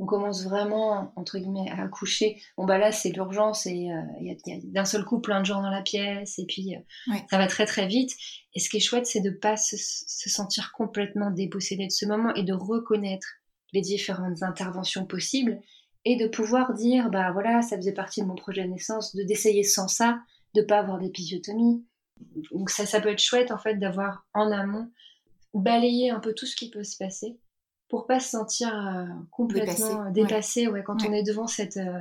on 0.00 0.06
commence 0.06 0.44
vraiment, 0.44 1.12
entre 1.16 1.38
guillemets, 1.38 1.70
à 1.70 1.82
accoucher, 1.82 2.40
bon 2.56 2.66
bah 2.66 2.78
là 2.78 2.92
c'est 2.92 3.10
l'urgence 3.10 3.66
et 3.66 3.90
euh, 3.90 4.00
il 4.20 4.26
y 4.46 4.52
a, 4.52 4.58
d'un 4.64 4.84
seul 4.84 5.04
coup 5.04 5.20
plein 5.20 5.40
de 5.40 5.46
gens 5.46 5.60
dans 5.60 5.70
la 5.70 5.82
pièce 5.82 6.38
et 6.38 6.46
puis 6.46 6.74
ça 7.30 7.38
va 7.38 7.48
très 7.48 7.66
très 7.66 7.88
vite. 7.88 8.12
Et 8.54 8.60
ce 8.60 8.68
qui 8.68 8.76
est 8.76 8.80
chouette, 8.80 9.06
c'est 9.06 9.20
de 9.20 9.30
pas 9.30 9.56
se, 9.56 9.76
se, 9.76 10.30
sentir 10.30 10.72
complètement 10.72 11.32
dépossédé 11.32 11.86
de 11.86 11.92
ce 11.92 12.06
moment 12.06 12.32
et 12.34 12.44
de 12.44 12.52
reconnaître 12.52 13.26
les 13.72 13.80
différentes 13.80 14.42
interventions 14.44 15.04
possibles 15.04 15.60
et 16.04 16.16
de 16.16 16.28
pouvoir 16.28 16.74
dire, 16.74 17.10
bah 17.10 17.32
voilà, 17.32 17.60
ça 17.62 17.76
faisait 17.76 17.92
partie 17.92 18.22
de 18.22 18.26
mon 18.26 18.36
projet 18.36 18.62
de 18.62 18.70
naissance, 18.70 19.16
de 19.16 19.24
d'essayer 19.24 19.64
sans 19.64 19.88
ça, 19.88 20.20
de 20.60 20.66
pas 20.66 20.78
avoir 20.78 20.98
d'épisiotomie. 20.98 21.84
Donc 22.52 22.70
ça, 22.70 22.86
ça 22.86 23.00
peut 23.00 23.10
être 23.10 23.22
chouette 23.22 23.50
en 23.50 23.58
fait 23.58 23.76
d'avoir 23.76 24.26
en 24.34 24.50
amont 24.50 24.90
balayer 25.54 26.10
un 26.10 26.20
peu 26.20 26.34
tout 26.34 26.46
ce 26.46 26.56
qui 26.56 26.70
peut 26.70 26.84
se 26.84 26.96
passer 26.96 27.38
pour 27.88 28.06
pas 28.06 28.20
se 28.20 28.28
sentir 28.28 28.68
euh, 28.68 29.06
complètement 29.30 30.10
dépassé, 30.10 30.68
ouais. 30.68 30.82
quand 30.82 31.02
on 31.06 31.12
est 31.12 31.22
devant 31.22 31.46
cette 31.46 31.78
euh, 31.78 32.00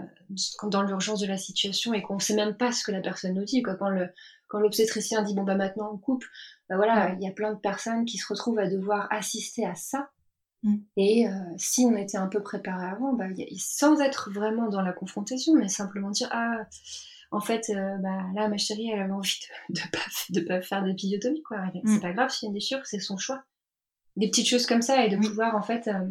dans 0.63 0.83
l'urgence 0.83 1.21
de 1.21 1.27
la 1.27 1.37
situation 1.37 1.93
et 1.93 2.01
qu'on 2.01 2.19
sait 2.19 2.35
même 2.35 2.55
pas 2.55 2.73
ce 2.73 2.83
que 2.83 2.91
la 2.91 2.99
personne 2.99 3.33
nous 3.33 3.45
dit 3.45 3.63
quoi 3.63 3.75
quand 3.75 3.89
le 3.89 4.09
quand 4.47 4.59
l'obstétricien 4.59 5.23
dit 5.23 5.33
bon 5.33 5.43
bah 5.43 5.55
maintenant 5.55 5.91
on 5.93 5.97
coupe 5.97 6.25
bah 6.69 6.75
voilà 6.75 7.13
il 7.13 7.23
y 7.23 7.27
a 7.27 7.31
plein 7.31 7.53
de 7.53 7.59
personnes 7.59 8.05
qui 8.05 8.17
se 8.17 8.27
retrouvent 8.27 8.59
à 8.59 8.67
devoir 8.67 9.07
assister 9.11 9.65
à 9.65 9.75
ça 9.75 10.09
mm. 10.63 10.75
et 10.97 11.29
euh, 11.29 11.31
si 11.55 11.85
on 11.85 11.95
était 11.95 12.17
un 12.17 12.27
peu 12.27 12.43
préparé 12.43 12.85
avant 12.85 13.13
bah, 13.13 13.27
sans 13.57 14.01
être 14.01 14.29
vraiment 14.29 14.67
dans 14.67 14.81
la 14.81 14.91
confrontation 14.91 15.53
mais 15.53 15.69
simplement 15.69 16.11
dire 16.11 16.29
ah 16.31 16.65
en 17.31 17.41
fait, 17.41 17.71
bah, 18.01 18.23
là, 18.35 18.47
ma 18.47 18.57
chérie, 18.57 18.89
elle 18.89 19.01
avait 19.01 19.11
envie 19.11 19.39
de, 19.69 19.75
de, 19.75 19.87
pas, 19.91 19.99
de 20.29 20.39
pas 20.41 20.61
faire 20.61 20.83
d'épisiotomie, 20.83 21.43
quoi. 21.43 21.57
C'est 21.73 21.97
mm. 21.97 22.01
pas 22.01 22.13
grave, 22.13 22.29
s'il 22.29 22.45
y 22.45 22.47
a 22.47 22.49
une 22.49 22.53
déchirure, 22.53 22.85
c'est 22.85 22.99
son 22.99 23.17
choix 23.17 23.43
des 24.17 24.27
petites 24.27 24.47
choses 24.47 24.65
comme 24.65 24.81
ça 24.81 25.05
et 25.05 25.09
de 25.09 25.17
pouvoir 25.17 25.55
en 25.55 25.61
fait 25.61 25.87
euh, 25.87 26.09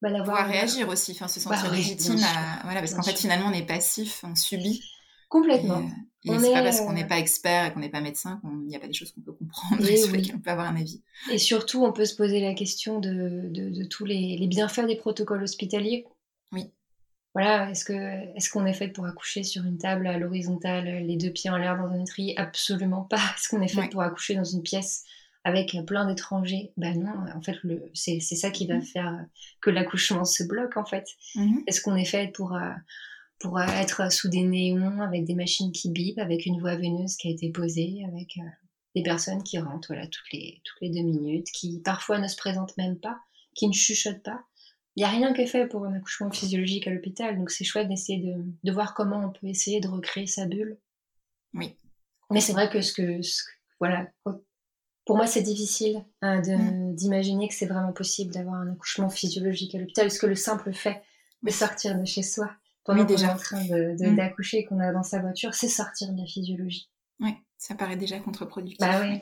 bah, 0.00 0.10
pouvoir 0.20 0.46
réagir 0.46 0.88
aussi, 0.88 1.12
enfin 1.12 1.28
se 1.28 1.40
sentir 1.40 1.68
bah 1.68 1.76
légitime, 1.76 2.16
voilà, 2.64 2.80
parce 2.80 2.94
qu'en 2.94 3.02
fait 3.02 3.18
finalement 3.18 3.48
on 3.48 3.52
est 3.52 3.66
passif, 3.66 4.24
on 4.24 4.34
subit. 4.34 4.82
Complètement. 5.28 5.88
Et, 6.24 6.38
c'est 6.38 6.52
pas 6.52 6.62
parce 6.62 6.80
qu'on 6.80 6.92
n'est 6.92 7.04
euh, 7.04 7.08
pas 7.08 7.18
expert 7.18 7.66
et 7.66 7.72
qu'on 7.72 7.80
n'est 7.80 7.90
pas 7.90 8.00
médecin 8.00 8.40
qu'il 8.42 8.66
n'y 8.66 8.76
a 8.76 8.80
pas 8.80 8.88
des 8.88 8.92
choses 8.92 9.12
qu'on 9.12 9.20
peut 9.20 9.32
comprendre 9.32 9.88
et, 9.88 10.04
oui. 10.10 10.32
peut 10.42 10.50
avoir 10.50 10.66
un 10.66 10.76
avis. 10.76 11.02
Et 11.30 11.38
surtout, 11.38 11.84
on 11.84 11.92
peut 11.92 12.04
se 12.04 12.16
poser 12.16 12.40
la 12.40 12.54
question 12.54 12.98
de, 12.98 13.48
de, 13.48 13.84
tous 13.84 14.04
les, 14.04 14.36
les, 14.36 14.46
bienfaits 14.48 14.86
des 14.86 14.96
protocoles 14.96 15.42
hospitaliers. 15.42 16.04
Voilà, 17.34 17.70
est-ce 17.70 17.84
que 17.84 17.92
est-ce 18.36 18.50
qu'on 18.50 18.66
est 18.66 18.74
fait 18.74 18.88
pour 18.88 19.06
accoucher 19.06 19.44
sur 19.44 19.64
une 19.64 19.78
table 19.78 20.06
à 20.08 20.18
l'horizontale, 20.18 21.04
les 21.06 21.16
deux 21.16 21.30
pieds 21.30 21.50
en 21.50 21.56
l'air 21.56 21.76
dans 21.76 21.86
un 21.86 22.00
étrier 22.00 22.36
Absolument 22.36 23.02
pas. 23.02 23.16
Est-ce 23.36 23.48
qu'on 23.48 23.62
est 23.62 23.68
fait 23.68 23.88
pour 23.88 24.02
accoucher 24.02 24.34
dans 24.34 24.44
une 24.44 24.62
pièce 24.62 25.04
avec 25.44 25.76
plein 25.86 26.06
d'étrangers? 26.06 26.72
Ben 26.76 26.98
non, 26.98 27.14
en 27.34 27.40
fait, 27.40 27.56
c'est 27.94 28.20
ça 28.20 28.50
qui 28.50 28.66
va 28.66 28.78
mmh. 28.78 28.82
faire 28.82 29.26
que 29.60 29.70
l'accouchement 29.70 30.24
se 30.24 30.42
bloque, 30.42 30.76
en 30.76 30.84
fait. 30.84 31.06
Mmh. 31.36 31.60
Est-ce 31.68 31.80
qu'on 31.80 31.94
est 31.94 32.04
fait 32.04 32.32
pour, 32.32 32.54
euh, 32.54 32.72
pour 33.38 33.58
euh, 33.58 33.66
être 33.66 34.10
sous 34.12 34.28
des 34.28 34.42
néons, 34.42 35.00
avec 35.00 35.24
des 35.24 35.36
machines 35.36 35.70
qui 35.70 35.90
bipent, 35.90 36.18
avec 36.18 36.46
une 36.46 36.60
voie 36.60 36.74
veineuse 36.74 37.16
qui 37.16 37.28
a 37.28 37.30
été 37.30 37.50
posée, 37.50 38.04
avec 38.08 38.38
euh, 38.38 38.50
des 38.96 39.04
personnes 39.04 39.44
qui 39.44 39.60
rentrent 39.60 39.88
voilà, 39.88 40.08
toutes, 40.08 40.32
les, 40.32 40.60
toutes 40.64 40.80
les 40.80 40.90
deux 40.90 41.08
minutes, 41.08 41.46
qui 41.52 41.80
parfois 41.80 42.18
ne 42.18 42.26
se 42.26 42.36
présentent 42.36 42.76
même 42.76 42.98
pas, 42.98 43.20
qui 43.54 43.68
ne 43.68 43.72
chuchotent 43.72 44.24
pas? 44.24 44.42
Il 45.00 45.04
n'y 45.04 45.06
a 45.06 45.12
rien 45.12 45.32
qui 45.32 45.40
est 45.40 45.46
fait 45.46 45.66
pour 45.66 45.86
un 45.86 45.94
accouchement 45.94 46.30
physiologique 46.30 46.86
à 46.86 46.90
l'hôpital, 46.90 47.38
donc 47.38 47.50
c'est 47.50 47.64
chouette 47.64 47.88
d'essayer 47.88 48.18
de, 48.18 48.34
de, 48.62 48.70
voir 48.70 48.92
comment 48.92 49.24
on 49.24 49.30
peut 49.30 49.46
essayer 49.46 49.80
de 49.80 49.88
recréer 49.88 50.26
sa 50.26 50.44
bulle. 50.44 50.76
Oui. 51.54 51.74
Mais 52.30 52.42
c'est 52.42 52.52
vrai 52.52 52.68
que 52.68 52.82
ce 52.82 52.92
que, 52.92 53.22
ce 53.22 53.44
que 53.44 53.50
voilà, 53.78 54.10
pour 55.06 55.16
moi, 55.16 55.26
c'est 55.26 55.40
difficile 55.40 56.04
hein, 56.20 56.42
mm. 56.42 56.94
d'imaginer 56.96 57.48
que 57.48 57.54
c'est 57.54 57.64
vraiment 57.64 57.94
possible 57.94 58.34
d'avoir 58.34 58.56
un 58.56 58.72
accouchement 58.72 59.08
physiologique 59.08 59.74
à 59.74 59.78
l'hôpital, 59.78 60.04
parce 60.04 60.18
que 60.18 60.26
le 60.26 60.34
simple 60.34 60.70
fait 60.74 61.00
de 61.42 61.50
sortir 61.50 61.98
de 61.98 62.04
chez 62.04 62.22
soi 62.22 62.50
pendant 62.84 63.06
qu'on 63.06 63.16
est 63.16 63.24
en 63.24 63.36
train 63.38 63.64
mm. 63.64 64.16
d'accoucher 64.16 64.58
de, 64.58 64.62
et 64.64 64.64
qu'on 64.66 64.82
est 64.82 64.92
dans 64.92 65.02
sa 65.02 65.20
voiture, 65.20 65.54
c'est 65.54 65.68
sortir 65.68 66.12
de 66.12 66.18
la 66.18 66.26
physiologie. 66.26 66.90
Oui, 67.20 67.34
ça 67.60 67.74
paraît 67.74 67.96
déjà 67.96 68.18
contre-productif. 68.18 68.78
Bah 68.80 69.02
oui. 69.02 69.20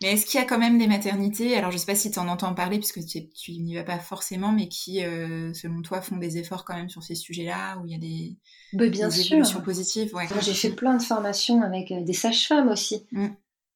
Mais 0.00 0.12
est-ce 0.12 0.24
qu'il 0.24 0.38
y 0.38 0.42
a 0.42 0.46
quand 0.46 0.58
même 0.58 0.78
des 0.78 0.86
maternités, 0.86 1.56
alors 1.56 1.72
je 1.72 1.78
sais 1.78 1.84
pas 1.86 1.96
si 1.96 2.12
tu 2.12 2.18
en 2.20 2.28
entends 2.28 2.54
parler, 2.54 2.78
puisque 2.78 3.04
tu, 3.04 3.28
tu 3.28 3.52
n'y 3.58 3.74
vas 3.74 3.82
pas 3.82 3.98
forcément, 3.98 4.52
mais 4.52 4.68
qui, 4.68 5.04
euh, 5.04 5.52
selon 5.52 5.82
toi, 5.82 6.00
font 6.00 6.16
des 6.16 6.38
efforts 6.38 6.64
quand 6.64 6.76
même 6.76 6.88
sur 6.88 7.02
ces 7.02 7.16
sujets-là, 7.16 7.78
où 7.78 7.86
il 7.86 7.92
y 7.92 7.96
a 7.96 7.98
des, 7.98 8.36
bah, 8.72 8.88
bien 8.88 9.10
évolutions 9.10 9.60
positives 9.62 10.14
ouais. 10.14 10.28
J'ai 10.42 10.54
fait 10.54 10.70
plein 10.70 10.96
de 10.96 11.02
formations 11.02 11.60
avec 11.60 11.90
euh, 11.90 12.02
des 12.02 12.12
sages-femmes 12.12 12.68
aussi. 12.68 13.04
Mm. 13.10 13.30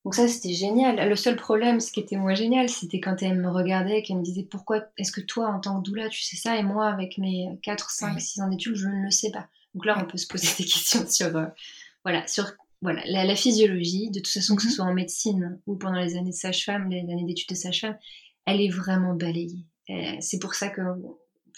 Donc 0.04 0.14
ça, 0.14 0.28
c'était 0.28 0.54
génial. 0.54 1.08
Le 1.08 1.16
seul 1.16 1.34
problème, 1.34 1.80
ce 1.80 1.90
qui 1.90 1.98
était 1.98 2.16
moins 2.16 2.36
génial, 2.36 2.68
c'était 2.68 3.00
quand 3.00 3.20
elle 3.22 3.40
me 3.40 3.50
regardait, 3.50 4.04
qu'elle 4.04 4.18
me 4.18 4.22
disait 4.22 4.44
pourquoi 4.48 4.84
est-ce 4.98 5.10
que 5.10 5.20
toi, 5.20 5.48
en 5.48 5.58
tant 5.58 5.82
que 5.82 5.82
doula, 5.82 6.08
tu 6.10 6.22
sais 6.22 6.36
ça, 6.36 6.56
et 6.56 6.62
moi, 6.62 6.86
avec 6.86 7.18
mes 7.18 7.58
4, 7.64 7.90
5, 7.90 8.20
6 8.20 8.40
ans 8.42 8.48
d'études, 8.48 8.76
je 8.76 8.86
ne 8.86 9.02
le 9.02 9.10
sais 9.10 9.32
pas. 9.32 9.48
Donc 9.74 9.84
là, 9.84 9.98
on 10.00 10.06
peut 10.06 10.16
se 10.16 10.28
poser 10.28 10.46
des 10.58 10.64
questions 10.64 11.04
sur, 11.08 11.36
euh, 11.36 11.46
voilà, 12.04 12.24
sur 12.28 12.52
voilà, 12.82 13.02
la, 13.06 13.36
physiologie. 13.36 14.10
De 14.10 14.20
toute 14.20 14.28
façon, 14.28 14.56
que 14.56 14.62
ce 14.62 14.68
mhm. 14.68 14.74
soit 14.74 14.84
en 14.84 14.94
médecine 14.94 15.60
ou 15.66 15.76
pendant 15.76 16.00
les 16.00 16.16
années 16.16 16.30
de 16.30 16.34
sage-femme, 16.34 16.90
les 16.90 17.00
années 17.00 17.24
d'études 17.24 17.48
de 17.48 17.54
sage-femme, 17.54 17.96
elle 18.46 18.60
est 18.60 18.70
vraiment 18.70 19.14
balayée. 19.14 19.66
Euh, 19.90 20.16
c'est 20.20 20.38
pour 20.38 20.54
ça 20.54 20.68
que 20.68 20.82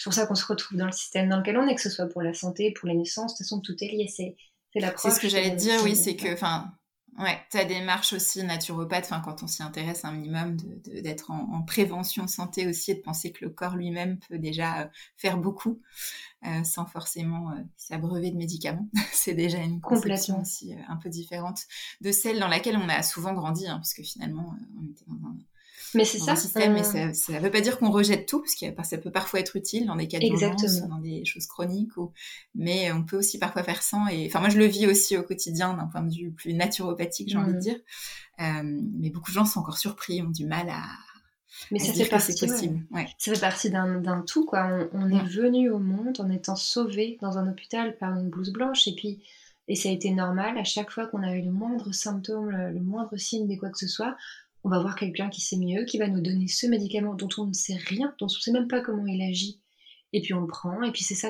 pour 0.05 0.15
ça 0.15 0.27
qu'on 0.27 0.35
se 0.35 0.47
retrouve 0.47 0.79
dans 0.79 0.87
le 0.87 0.93
système 0.93 1.29
dans 1.29 1.39
lequel 1.39 1.57
on 1.59 1.67
est, 1.67 1.75
que 1.75 1.81
ce 1.81 1.91
soit 1.91 2.07
pour 2.07 2.23
la 2.23 2.33
santé, 2.33 2.73
pour 2.73 2.89
les 2.89 2.95
naissances, 2.95 3.35
de 3.35 3.39
toute 3.39 3.47
façon, 3.47 3.61
tout 3.61 3.75
est 3.81 3.89
lié. 3.89 4.07
C'est 4.09 4.37
la 4.77 4.97
C'est 4.97 5.11
ce 5.11 5.21
que 5.21 5.29
j'allais 5.29 5.51
te 5.51 5.61
dire, 5.61 5.81
oui, 5.83 5.97
c'est 5.97 6.15
que, 6.15 6.33
enfin, 6.33 6.73
Ouais, 7.19 7.37
ta 7.51 7.65
démarche 7.65 8.13
aussi 8.13 8.45
naturopathe, 8.45 9.07
enfin, 9.07 9.21
quand 9.21 9.43
on 9.43 9.49
s'y 9.49 9.65
intéresse 9.65 10.05
un 10.05 10.13
minimum, 10.13 10.57
d'être 10.87 11.33
en, 11.33 11.63
prévention 11.63 12.29
santé 12.29 12.69
aussi 12.69 12.93
et 12.93 12.95
de 12.95 13.01
penser 13.01 13.33
que 13.33 13.45
le 13.45 13.51
corps 13.51 13.75
lui-même 13.75 14.21
peut 14.29 14.39
déjà 14.39 14.83
euh, 14.83 14.87
faire 15.17 15.37
beaucoup 15.37 15.81
euh, 16.47 16.63
sans 16.63 16.87
forcément 16.87 17.51
euh, 17.51 17.55
s'abreuver 17.77 18.31
de 18.31 18.37
médicaments. 18.37 18.89
c'est 19.13 19.35
déjà 19.35 19.59
une 19.59 19.81
conception 19.81 20.41
aussi 20.41 20.75
un 20.87 20.97
peu 20.97 21.09
différente 21.09 21.63
de 22.01 22.13
celle 22.13 22.39
dans 22.39 22.47
laquelle 22.47 22.77
on 22.77 22.89
a 22.89 23.03
souvent 23.03 23.33
grandi, 23.33 23.67
hein, 23.67 23.79
parce 23.79 23.95
que 23.95 24.05
finalement, 24.05 24.55
on 24.81 24.89
était 24.89 25.05
dans 25.09 25.29
un 25.29 25.37
mais 25.95 26.05
c'est 26.05 26.19
ça. 26.19 26.37
Système, 26.37 26.75
mais 26.75 26.83
ça 26.83 27.07
ne 27.07 27.41
veut 27.41 27.51
pas 27.51 27.61
dire 27.61 27.79
qu'on 27.79 27.91
rejette 27.91 28.27
tout, 28.27 28.41
parce 28.41 28.55
que 28.55 28.67
ça 28.85 28.99
peut 28.99 29.11
parfois 29.11 29.41
être 29.41 29.57
utile 29.57 29.87
dans 29.87 29.97
des 29.97 30.09
cas 30.09 30.19
d'urgence, 30.19 30.83
dans 30.83 30.99
des 30.99 31.25
choses 31.25 31.47
chroniques, 31.47 31.97
ou... 31.97 32.13
mais 32.55 32.93
on 32.93 33.05
peut 33.05 33.17
aussi 33.17 33.39
parfois 33.39 33.63
faire 33.63 33.83
sans. 33.83 34.07
Et 34.09 34.27
enfin, 34.27 34.41
moi, 34.41 34.49
je 34.49 34.59
le 34.59 34.67
vis 34.67 34.87
aussi 34.87 35.17
au 35.17 35.23
quotidien 35.23 35.75
d'un 35.75 35.87
point 35.87 36.03
de 36.03 36.15
vue 36.15 36.33
plus 36.33 36.55
naturopathique, 36.55 37.29
j'ai 37.31 37.39
envie 37.39 37.53
de 37.53 37.57
mmh. 37.57 37.61
dire. 37.61 37.79
Euh, 38.41 38.81
mais 38.99 39.11
beaucoup 39.11 39.31
de 39.31 39.35
gens 39.35 39.45
sont 39.45 39.61
encore 39.61 39.79
surpris, 39.79 40.23
ont 40.23 40.31
du 40.31 40.47
mal 40.47 40.69
à. 40.69 40.83
Mais 41.73 41.79
ça 41.81 41.93
fait, 41.93 42.05
partie, 42.09 42.39
possible. 42.39 42.87
ça 43.19 43.35
fait 43.35 43.41
partie 43.41 43.71
d'un 43.71 44.23
tout, 44.27 44.45
quoi. 44.45 44.89
On, 44.93 45.11
est 45.11 45.25
venu 45.25 45.71
au 45.71 45.79
monde 45.79 46.21
en 46.21 46.31
étant 46.31 46.55
sauvé 46.55 47.19
dans 47.21 47.37
un 47.37 47.51
hôpital 47.51 47.97
par 47.97 48.17
une 48.17 48.29
blouse 48.29 48.53
blanche, 48.53 48.87
et 48.87 48.95
puis 48.95 49.23
et 49.67 49.75
ça 49.75 49.91
a 49.91 49.93
été 49.93 50.11
normal 50.11 50.57
à 50.57 50.65
chaque 50.65 50.91
fois 50.91 51.07
qu'on 51.07 51.23
a 51.23 51.35
eu 51.35 51.43
le 51.43 51.51
moindre 51.51 51.93
symptôme, 51.93 52.51
le 52.51 52.81
moindre 52.81 53.17
signe 53.17 53.47
de 53.47 53.55
quoi 53.57 53.69
que 53.69 53.79
ce 53.79 53.87
soit, 53.87 54.17
on 54.65 54.69
va 54.69 54.81
voir 54.81 54.97
quelqu'un 54.97 55.29
qui 55.29 55.41
sait 55.41 55.57
mieux, 55.57 55.85
qui 55.85 55.99
va 55.99 56.09
nous 56.09 56.21
donner 56.21 56.49
ce 56.49 56.67
médicament 56.67 57.15
dont 57.15 57.29
on 57.39 57.47
ne 57.47 57.53
sait 57.53 57.77
rien, 57.77 58.15
dont 58.19 58.27
on 58.27 58.35
ne 58.35 58.41
sait 58.41 58.53
même 58.53 58.69
pas 58.69 58.81
comment 58.81 59.07
il 59.07 59.23
agit. 59.23 59.61
Et 60.13 60.21
puis 60.21 60.35
on 60.35 60.41
le 60.41 60.47
prend, 60.47 60.83
et 60.83 60.93
puis 60.93 61.03
c'est 61.03 61.15
ça 61.15 61.29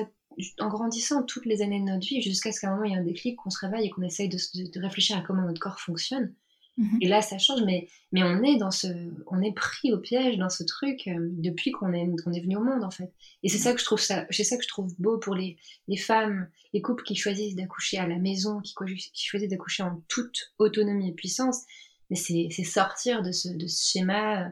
en 0.59 0.69
grandissant 0.69 1.23
toutes 1.23 1.45
les 1.45 1.61
années 1.61 1.79
de 1.79 1.85
notre 1.85 2.07
vie, 2.07 2.21
jusqu'à 2.21 2.51
ce 2.51 2.61
qu'à 2.61 2.69
un 2.69 2.75
moment 2.75 2.85
il 2.85 2.91
y 2.91 2.95
ait 2.95 2.97
un 2.97 3.03
déclic, 3.03 3.35
qu'on 3.35 3.49
se 3.49 3.59
réveille 3.59 3.87
et 3.87 3.89
qu'on 3.89 4.03
essaye 4.03 4.29
de, 4.29 4.79
réfléchir 4.79 5.17
à 5.17 5.21
comment 5.21 5.43
notre 5.43 5.59
corps 5.59 5.79
fonctionne. 5.79 6.33
Mhm. 6.77 6.97
Et 7.01 7.07
là, 7.09 7.21
ça 7.21 7.37
change, 7.37 7.61
mais, 7.65 7.89
mais 8.13 8.23
on 8.23 8.41
est 8.41 8.55
dans 8.55 8.71
ce, 8.71 8.87
on 9.27 9.41
est 9.41 9.51
pris 9.51 9.91
au 9.91 9.99
piège 9.99 10.37
dans 10.37 10.49
ce 10.49 10.63
truc 10.63 11.07
euh, 11.07 11.29
depuis 11.33 11.71
qu'on 11.71 11.91
est, 11.91 12.07
qu'on 12.23 12.31
est 12.31 12.39
venu 12.39 12.55
au 12.55 12.63
monde 12.63 12.85
en 12.85 12.91
fait. 12.91 13.11
Et 13.43 13.49
c'est 13.49 13.57
ça 13.57 13.73
que 13.73 13.81
je 13.81 13.85
trouve 13.85 13.99
ça, 13.99 14.25
c'est 14.29 14.45
ça 14.45 14.55
que 14.55 14.63
je 14.63 14.69
trouve 14.69 14.93
beau 14.97 15.17
pour 15.17 15.35
les, 15.35 15.57
les 15.89 15.97
femmes, 15.97 16.47
les 16.73 16.81
couples 16.81 17.03
qui 17.03 17.15
choisissent 17.15 17.55
d'accoucher 17.55 17.97
à 17.97 18.07
la 18.07 18.17
maison, 18.17 18.61
qui, 18.61 18.73
qui 19.13 19.25
choisissent 19.25 19.49
d'accoucher 19.49 19.83
en 19.83 20.01
toute 20.07 20.53
autonomie 20.57 21.09
et 21.09 21.13
puissance, 21.13 21.63
mais 22.09 22.15
c'est 22.15 22.63
sortir 22.63 23.21
de 23.21 23.31
ce, 23.31 23.49
de 23.49 23.67
ce 23.67 23.91
schéma 23.91 24.51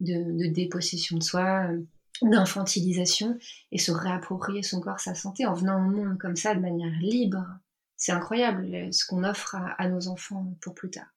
de, 0.00 0.32
de, 0.32 0.46
dépossession 0.46 1.16
de 1.16 1.22
soi, 1.22 1.68
d'infantilisation, 2.22 3.38
et 3.72 3.78
se 3.78 3.92
réapproprier 3.92 4.62
son 4.62 4.80
corps, 4.80 5.00
sa 5.00 5.14
santé, 5.14 5.46
en 5.46 5.54
venant 5.54 5.78
au 5.78 5.90
monde 5.90 6.18
comme 6.18 6.36
ça, 6.36 6.54
de 6.54 6.60
manière 6.60 6.92
libre. 7.00 7.44
C'est 7.96 8.12
incroyable 8.12 8.92
ce 8.92 9.04
qu'on 9.04 9.24
offre 9.24 9.56
à, 9.56 9.88
nos 9.88 10.08
enfants 10.08 10.54
pour 10.60 10.74
plus 10.74 10.90
tard. 10.90 11.12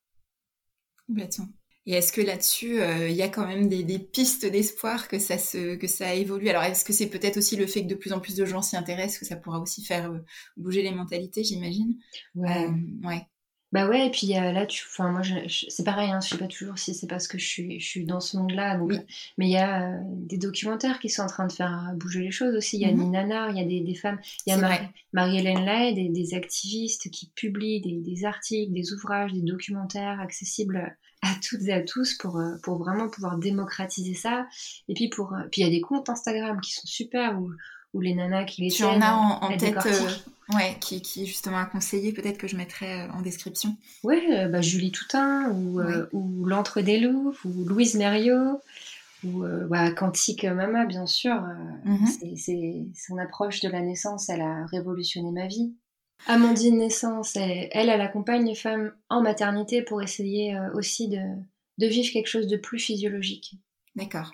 Complètement. 1.08 1.48
Et 1.88 1.94
est-ce 1.94 2.14
que 2.14 2.22
là-dessus, 2.22 2.80
euh, 2.80 3.10
il 3.10 3.16
y 3.16 3.24
a 3.24 3.30
quand 3.30 3.48
même 3.48 3.68
des, 3.68 3.84
des 3.84 3.98
pistes 3.98 4.46
d'espoir 4.46 5.08
que 5.08 5.18
ça 5.18 5.40
se, 5.40 5.76
que 5.76 5.88
ça 5.88 6.14
évolue? 6.14 6.50
Alors, 6.50 6.64
est-ce 6.64 6.86
que 6.86 6.94
c'est 6.94 7.08
peut-être 7.08 7.38
aussi 7.38 7.56
le 7.56 7.66
fait 7.66 7.84
que 7.84 7.88
de 7.88 7.96
plus 7.96 8.14
en 8.14 8.20
plus 8.20 8.36
de 8.36 8.46
gens 8.46 8.62
s'y 8.62 8.78
intéressent, 8.78 9.20
que 9.20 9.26
ça 9.26 9.36
pourra 9.36 9.60
aussi 9.60 9.84
faire 9.84 10.12
euh, 10.12 10.20
bouger 10.58 10.84
les 10.84 10.92
mentalités, 10.92 11.44
j'imagine? 11.44 11.98
Ouais. 12.36 12.68
Euh, 12.68 13.08
ouais. 13.08 13.28
Bah 13.72 13.88
ouais, 13.88 14.08
et 14.08 14.12
puis 14.12 14.28
là, 14.28 14.66
tu, 14.66 14.84
enfin 14.86 15.10
moi, 15.10 15.22
je, 15.22 15.34
c'est 15.70 15.86
pareil, 15.86 16.12
hein, 16.12 16.20
je 16.22 16.30
sais 16.30 16.38
pas 16.38 16.48
toujours 16.48 16.78
si 16.78 16.94
c'est 16.94 17.08
parce 17.08 17.28
que 17.28 17.38
je 17.38 17.48
suis, 17.48 17.80
je 17.80 17.88
suis 17.88 18.06
dans 18.06 18.20
ce 18.20 18.36
monde-là, 18.36 18.78
donc, 18.78 18.92
mais 19.38 19.48
il 19.48 19.52
y 19.52 19.58
a 19.58 19.94
euh, 19.94 19.98
des 20.04 20.38
documentaires 20.38 21.00
qui 21.00 21.08
sont 21.08 21.22
en 21.22 21.28
train 21.28 21.48
de 21.48 21.54
faire 21.54 21.94
bouger 21.96 22.20
les 22.20 22.32
choses 22.32 22.54
aussi. 22.54 22.78
Il 22.78 22.82
y 22.82 22.86
a 22.86 22.92
mmh. 22.92 23.00
Nina, 23.00 23.50
il 23.50 23.58
y 23.58 23.62
a 23.62 23.66
des, 23.66 23.80
des 23.80 23.96
femmes, 23.96 24.20
il 24.46 24.54
y 24.54 24.54
a 24.54 24.90
Marie-Hélène 25.14 25.66
Lay, 25.66 25.94
des, 25.94 26.10
des, 26.10 26.34
activistes 26.34 27.10
qui 27.12 27.32
publient 27.34 27.80
des, 27.80 28.02
des, 28.02 28.26
articles, 28.26 28.74
des 28.74 28.92
ouvrages, 28.92 29.32
des 29.32 29.42
documentaires 29.42 30.20
accessibles 30.20 30.98
à 31.22 31.30
toutes 31.48 31.62
et 31.64 31.74
à 31.74 31.82
tous 31.82 32.16
pour, 32.18 32.38
euh, 32.38 32.56
pour 32.64 32.78
vraiment 32.78 33.08
pouvoir 33.08 33.38
démocratiser 33.38 34.16
ça. 34.16 34.48
Et 34.90 34.94
puis 34.94 35.08
pour, 35.08 35.34
euh, 35.34 35.44
puis 35.52 35.62
il 35.62 35.64
y 35.64 35.68
a 35.68 35.70
des 35.72 35.82
comptes 35.82 36.10
Instagram 36.10 36.60
qui 36.62 36.74
sont 36.74 36.88
super 36.88 37.40
où 37.40 37.52
ou 37.94 38.02
les 38.02 38.14
nanas 38.14 38.46
qui 38.46 38.62
les 38.62 38.70
Tu 38.70 38.84
en 38.84 39.02
as 39.02 39.14
en, 39.14 39.58
tête, 39.58 39.78
euh, 39.86 40.56
ouais, 40.56 40.78
qui, 40.80 41.02
qui 41.02 41.26
justement 41.26 41.58
a 41.58 41.66
conseillé, 41.66 42.14
peut-être 42.14 42.38
que 42.38 42.48
je 42.48 42.56
mettrai 42.56 43.02
euh, 43.02 43.12
en 43.12 43.22
description. 43.22 43.76
Ouais, 44.04 44.24
euh, 44.32 44.48
bah, 44.48 44.62
Julie 44.62 44.92
Toutain, 44.92 45.52
ou, 45.52 45.82
ou 46.14 46.46
L'Entre 46.46 46.82
des 46.82 47.00
Loups, 47.00 47.36
ou 47.46 47.66
Louise 47.66 47.96
Mériot, 47.96 48.62
ou 49.24 49.44
bah, 49.70 49.92
Quantique 49.92 50.46
Mama, 50.46 50.86
bien 50.86 51.06
sûr. 51.06 51.36
Mm-hmm. 51.86 52.38
C'est 52.38 52.86
son 52.96 53.18
approche 53.18 53.60
de 53.62 53.70
la 53.70 53.82
naissance, 53.82 54.30
elle 54.30 54.42
a 54.42 54.66
révolutionné 54.68 55.32
ma 55.32 55.48
vie. 55.48 55.74
Amandine 56.28 56.78
Naissance, 56.78 57.36
elle, 57.36 57.70
elle, 57.72 57.90
accompagne 57.90 58.46
les 58.46 58.56
femmes 58.56 58.94
en 59.10 59.24
maternité 59.24 59.82
pour 59.82 60.04
essayer 60.04 60.56
aussi 60.76 61.08
de, 61.08 61.20
de 61.80 61.88
vivre 61.88 62.14
quelque 62.14 62.28
chose 62.28 62.46
de 62.46 62.58
plus 62.58 62.78
physiologique. 62.78 63.56
D'accord. 63.96 64.32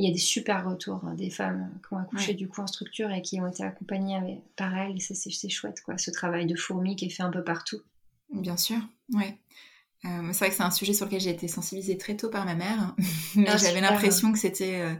Il 0.00 0.06
y 0.06 0.08
a 0.08 0.12
des 0.12 0.18
super 0.18 0.66
retours 0.66 1.04
hein, 1.04 1.14
des 1.14 1.28
femmes 1.28 1.70
qui 1.86 1.92
ont 1.92 1.98
accouché 1.98 2.32
du 2.32 2.48
coup 2.48 2.62
en 2.62 2.66
structure 2.66 3.10
et 3.10 3.20
qui 3.20 3.38
ont 3.38 3.46
été 3.46 3.62
accompagnées 3.62 4.40
par 4.56 4.74
elles. 4.74 4.96
Et 4.96 5.00
c'est 5.00 5.50
chouette, 5.50 5.82
quoi, 5.82 5.98
ce 5.98 6.10
travail 6.10 6.46
de 6.46 6.56
fourmi 6.56 6.96
qui 6.96 7.04
est 7.04 7.10
fait 7.10 7.22
un 7.22 7.28
peu 7.28 7.44
partout. 7.44 7.82
Bien 8.32 8.56
sûr, 8.56 8.78
ouais. 9.12 9.36
Euh, 10.06 10.32
c'est 10.32 10.38
vrai 10.38 10.48
que 10.48 10.54
c'est 10.54 10.62
un 10.62 10.70
sujet 10.70 10.94
sur 10.94 11.04
lequel 11.04 11.20
j'ai 11.20 11.28
été 11.28 11.48
sensibilisée 11.48 11.98
très 11.98 12.16
tôt 12.16 12.30
par 12.30 12.46
ma 12.46 12.54
mère, 12.54 12.94
mais 13.36 13.50
ah, 13.50 13.58
j'avais 13.58 13.82
l'impression 13.82 14.32
que 14.32 14.38
c'était 14.38 14.80
euh, 14.80 14.94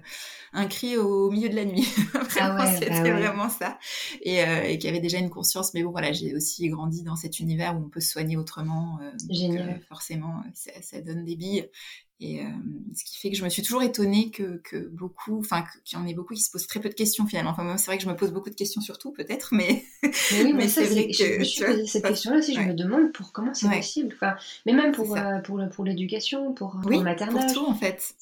un 0.53 0.67
cri 0.67 0.97
au 0.97 1.31
milieu 1.31 1.49
de 1.49 1.57
la 1.57 1.65
nuit. 1.65 1.83
vraiment, 2.13 2.57
ah 2.59 2.75
c'était 2.75 2.91
bah 2.91 3.13
vraiment 3.13 3.49
ça. 3.49 3.79
Et, 4.23 4.43
euh, 4.43 4.63
et 4.65 4.79
qu'il 4.79 4.89
y 4.89 4.91
avait 4.91 5.01
déjà 5.01 5.19
une 5.19 5.31
conscience. 5.31 5.75
Mais 5.75 5.83
bon, 5.83 5.91
voilà, 5.91 6.13
j'ai 6.13 6.35
aussi 6.35 6.69
grandi 6.69 7.03
dans 7.03 7.17
cet 7.17 7.39
univers 7.41 7.77
où 7.77 7.85
on 7.85 7.89
peut 7.89 8.01
se 8.01 8.11
soigner 8.11 8.37
autrement. 8.37 8.99
Génial. 9.29 9.81
forcément, 9.89 10.43
ça, 10.55 10.71
ça, 10.83 11.01
donne 11.01 11.25
des 11.25 11.37
billes. 11.37 11.69
Et 12.23 12.41
euh, 12.41 12.49
ce 12.95 13.03
qui 13.03 13.17
fait 13.19 13.31
que 13.31 13.37
je 13.37 13.43
me 13.43 13.49
suis 13.49 13.63
toujours 13.63 13.83
étonnée 13.83 14.31
que, 14.31 14.61
que 14.63 14.77
beaucoup, 14.77 15.39
enfin, 15.39 15.65
qu'il 15.87 15.99
y 15.99 16.03
en 16.03 16.07
ait 16.07 16.13
beaucoup 16.13 16.35
qui 16.35 16.43
se 16.43 16.51
posent 16.51 16.67
très 16.67 16.79
peu 16.79 16.91
de 16.91 16.95
questions 16.95 17.27
finalement. 17.27 17.51
Enfin, 17.51 17.65
moi, 17.65 17.79
c'est 17.79 17.87
vrai 17.87 17.97
que 17.97 18.05
je 18.05 18.09
me 18.09 18.15
pose 18.15 18.31
beaucoup 18.31 18.51
de 18.51 18.55
questions 18.55 18.83
sur 18.83 18.99
tout, 18.99 19.11
peut-être, 19.11 19.55
mais. 19.55 19.85
Mais 20.03 20.11
oui, 20.45 20.53
mais, 20.55 20.69
c'est 20.69 20.85
vrai 20.85 21.07
que. 21.07 21.15
Je 21.15 21.39
me 21.39 21.45
suis 21.45 21.65
posé 21.65 21.87
cette 21.87 22.05
question-là 22.05 22.39
aussi, 22.39 22.55
je 22.55 22.61
me 22.61 22.75
demande 22.75 23.13
pour 23.13 23.33
comment 23.33 23.55
c'est 23.55 23.71
possible. 23.71 24.15
Enfin, 24.17 24.37
mais 24.67 24.75
même 24.75 24.93
pour, 24.93 25.17
euh, 25.17 25.39
pour, 25.39 25.63
pour 25.71 25.85
l'éducation, 25.87 26.53
pour, 26.53 26.79
oui, 26.85 26.99
le 26.99 27.05
maternage. 27.05 27.55
Pour 27.55 27.65
tout, 27.65 27.71
en 27.71 27.75
fait. 27.75 28.15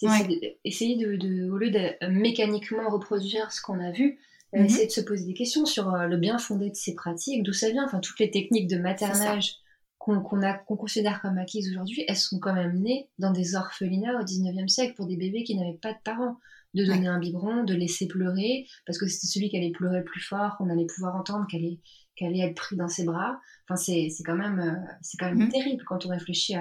Essayer 0.65 0.97
de, 0.97 1.17
de, 1.17 1.51
au 1.51 1.57
lieu 1.57 1.71
de 1.71 2.09
mécaniquement 2.19 2.89
reproduire 2.91 3.53
ce 3.53 3.61
qu'on 3.61 3.81
a 3.81 3.91
vu, 3.91 4.19
euh, 4.55 4.61
mhm. 4.61 4.67
essayer 4.67 4.87
de 4.87 4.93
se 4.93 5.01
poser 5.01 5.25
des 5.25 5.35
questions 5.35 5.67
sur 5.67 5.91
le 5.91 6.17
bien 6.17 6.39
fondé 6.39 6.71
de 6.71 6.77
ces 6.77 6.95
pratiques, 6.95 7.43
d'où 7.43 7.53
ça 7.53 7.71
vient, 7.71 7.85
enfin, 7.85 8.01
toutes 8.01 8.19
les 8.19 8.31
techniques 8.31 8.69
de 8.69 8.79
maternage 8.79 9.57
qu'on 9.99 10.77
considère 10.77 11.21
comme 11.21 11.39
acquises 11.39 11.71
aujourd'hui, 11.71 12.05
elles 12.09 12.17
sont 12.17 12.39
quand 12.39 12.55
même 12.55 12.81
nées 12.81 13.11
dans 13.19 13.31
des 13.31 13.57
orphelinats 13.57 14.19
au 14.19 14.25
19e 14.25 14.69
siècle 14.69 14.95
pour 14.95 15.07
des 15.07 15.17
bébés 15.17 15.45
qui 15.45 15.55
n'avaient 15.57 15.79
pas 15.81 15.93
de 15.93 15.99
parents. 16.03 16.39
De 16.75 16.85
donner 16.85 17.09
un 17.09 17.19
biberon, 17.19 17.65
de 17.65 17.73
laisser 17.73 18.07
pleurer, 18.07 18.67
parce 18.85 18.99
que 18.99 19.07
c'était 19.07 19.27
celui 19.27 19.49
qui 19.49 19.57
allait 19.57 19.71
pleurer 19.71 20.01
le 20.01 20.05
plus 20.05 20.21
fort, 20.21 20.59
qu'on 20.59 20.69
allait 20.69 20.85
pouvoir 20.85 21.17
entendre, 21.17 21.47
qu'elle 21.51 21.65
allait, 21.65 21.81
allait, 22.21 22.51
être 22.51 22.57
pris 22.57 22.77
dans 22.77 22.89
ses 22.89 23.05
bras. 23.05 23.41
Enfin, 23.67 23.77
c'est 23.77 24.11
quand 24.23 24.37
même, 24.37 24.61
euh, 24.61 24.93
c'est 25.01 25.17
quand 25.17 25.31
même 25.31 25.47
mhm. 25.47 25.49
terrible 25.49 25.83
quand 25.87 26.05
on 26.05 26.11
réfléchit 26.11 26.57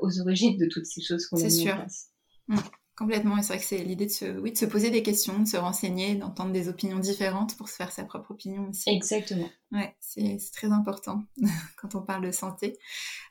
aux 0.00 0.20
origines 0.20 0.58
de 0.58 0.66
toutes 0.66 0.84
ces 0.84 1.00
choses 1.00 1.26
qu'on 1.26 1.40
a 1.40 1.46
mis 1.46 1.70
en 1.70 1.74
place. 1.74 2.10
Mm. 2.48 2.56
Complètement, 2.96 3.36
et 3.36 3.42
c'est 3.42 3.48
vrai 3.48 3.58
que 3.58 3.64
c'est 3.64 3.84
l'idée 3.84 4.06
de 4.06 4.10
se, 4.10 4.24
oui, 4.38 4.52
de 4.52 4.56
se 4.56 4.64
poser 4.64 4.88
des 4.88 5.02
questions, 5.02 5.38
de 5.38 5.46
se 5.46 5.58
renseigner, 5.58 6.14
d'entendre 6.14 6.50
des 6.52 6.70
opinions 6.70 6.98
différentes 6.98 7.54
pour 7.58 7.68
se 7.68 7.76
faire 7.76 7.92
sa 7.92 8.04
propre 8.04 8.30
opinion 8.30 8.70
aussi. 8.70 8.88
Exactement. 8.88 9.50
Ouais, 9.70 9.94
c'est 10.00 10.38
très 10.54 10.68
important 10.68 11.22
quand 11.76 11.94
on 11.94 12.00
parle 12.00 12.24
de 12.24 12.30
santé. 12.30 12.78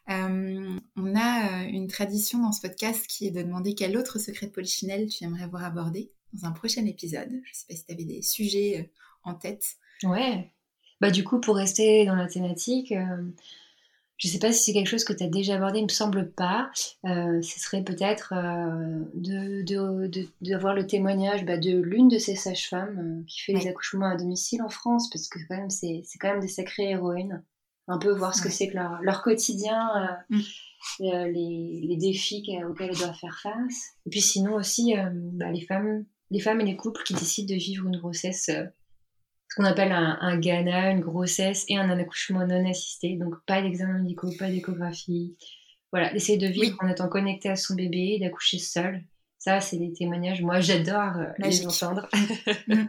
Euh, 0.09 0.77
on 0.95 1.15
a 1.15 1.63
euh, 1.63 1.67
une 1.67 1.87
tradition 1.87 2.43
dans 2.43 2.51
ce 2.51 2.61
podcast 2.61 3.07
qui 3.07 3.25
est 3.25 3.31
de 3.31 3.41
demander 3.41 3.73
quel 3.73 3.97
autre 3.97 4.19
secret 4.19 4.45
de 4.45 4.51
Polichinelle 4.51 5.09
tu 5.09 5.23
aimerais 5.23 5.47
voir 5.47 5.63
abordé 5.63 6.11
dans 6.33 6.47
un 6.47 6.51
prochain 6.51 6.85
épisode. 6.85 7.31
Je 7.43 7.53
sais 7.53 7.65
pas 7.67 7.75
si 7.75 7.85
tu 7.87 7.91
avais 7.91 8.05
des 8.05 8.21
sujets 8.21 8.81
euh, 8.81 8.99
en 9.23 9.33
tête. 9.33 9.65
Ouais. 10.03 10.53
Bah 11.01 11.09
du 11.09 11.23
coup, 11.23 11.41
pour 11.41 11.55
rester 11.55 12.05
dans 12.05 12.15
la 12.15 12.27
thématique, 12.27 12.93
je 14.17 14.27
ne 14.27 14.31
sais 14.31 14.39
pas 14.39 14.53
si 14.53 14.63
c'est 14.63 14.73
quelque 14.73 14.87
chose 14.87 15.03
que 15.03 15.13
tu 15.13 15.23
as 15.23 15.29
déjà 15.29 15.55
abordé, 15.55 15.79
il 15.79 15.83
me 15.83 15.89
semble 15.89 16.31
pas. 16.31 16.71
Euh, 17.05 17.41
ce 17.41 17.59
serait 17.59 17.83
peut-être 17.83 18.33
euh, 18.33 19.03
d'avoir 20.41 20.75
de, 20.75 20.79
le 20.79 20.87
témoignage 20.87 21.45
bah, 21.45 21.57
de 21.57 21.81
l'une 21.81 22.07
de 22.07 22.17
ces 22.17 22.35
sages-femmes 22.35 22.99
euh, 22.99 23.23
qui 23.27 23.41
fait 23.41 23.53
les 23.53 23.67
accouchements 23.67 24.07
à 24.07 24.15
domicile 24.15 24.61
en 24.61 24.69
France, 24.69 25.09
parce 25.09 25.27
que 25.27 25.39
quand 25.47 25.57
même 25.57 25.69
c'est 25.69 26.03
quand 26.19 26.29
même 26.29 26.39
des 26.39 26.47
sacrées 26.47 26.91
héroïnes. 26.91 27.43
Un 27.87 27.99
peu 27.99 28.11
voir 28.11 28.33
ce 28.33 28.41
que 28.41 28.49
c'est 28.49 28.69
que 28.69 28.73
leur, 28.73 28.99
leur 29.03 29.21
quotidien, 29.21 30.09
mm. 30.31 30.39
les, 30.99 31.81
les, 31.83 31.97
défis 31.97 32.43
auxquels 32.67 32.89
elles 32.89 32.97
doivent 32.97 33.19
faire 33.19 33.39
face. 33.43 33.91
Et 34.07 34.09
puis 34.09 34.21
sinon 34.21 34.55
aussi 34.55 34.95
bah, 35.33 35.51
les 35.51 35.61
femmes, 35.61 36.03
les 36.31 36.39
femmes 36.39 36.61
et 36.61 36.65
les 36.65 36.77
couples 36.77 37.03
qui 37.03 37.13
décident 37.13 37.53
de 37.53 37.59
vivre 37.59 37.85
une 37.85 37.99
grossesse 37.99 38.49
ce 39.49 39.55
qu'on 39.55 39.65
appelle 39.65 39.91
un, 39.91 40.17
un 40.21 40.37
GANA, 40.37 40.91
une 40.91 41.01
grossesse 41.01 41.65
et 41.69 41.77
un 41.77 41.89
accouchement 41.97 42.45
non 42.45 42.69
assisté. 42.69 43.15
Donc 43.15 43.35
pas 43.45 43.61
d'examen 43.61 43.99
médicaux, 43.99 44.31
pas 44.37 44.49
d'échographie. 44.49 45.37
Voilà, 45.91 46.11
d'essayer 46.11 46.37
de 46.37 46.47
vivre 46.47 46.77
en 46.81 46.89
étant 46.89 47.07
connecté 47.07 47.49
à 47.49 47.55
son 47.55 47.75
bébé, 47.75 48.17
d'accoucher 48.19 48.59
seul. 48.59 49.03
Ça, 49.37 49.61
c'est 49.61 49.77
des 49.77 49.93
témoignages. 49.93 50.41
Moi, 50.41 50.59
j'adore 50.59 51.17
euh, 51.17 51.27
les 51.39 51.65
entendre. 51.65 52.09
Mm. 52.67 52.87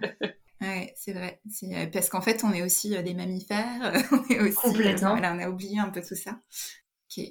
Ouais, 0.62 0.94
c'est 0.96 1.12
vrai. 1.12 1.38
Euh, 1.64 1.86
parce 1.92 2.08
qu'en 2.08 2.22
fait, 2.22 2.42
on 2.42 2.50
est 2.52 2.62
aussi 2.62 2.96
euh, 2.96 3.02
des 3.02 3.12
mammifères. 3.12 3.92
on 4.10 4.34
est 4.34 4.40
aussi, 4.40 4.54
Complètement. 4.54 5.10
voilà, 5.10 5.34
on 5.34 5.38
a 5.38 5.50
oublié 5.50 5.78
un 5.78 5.90
peu 5.90 6.00
tout 6.00 6.14
ça. 6.14 6.40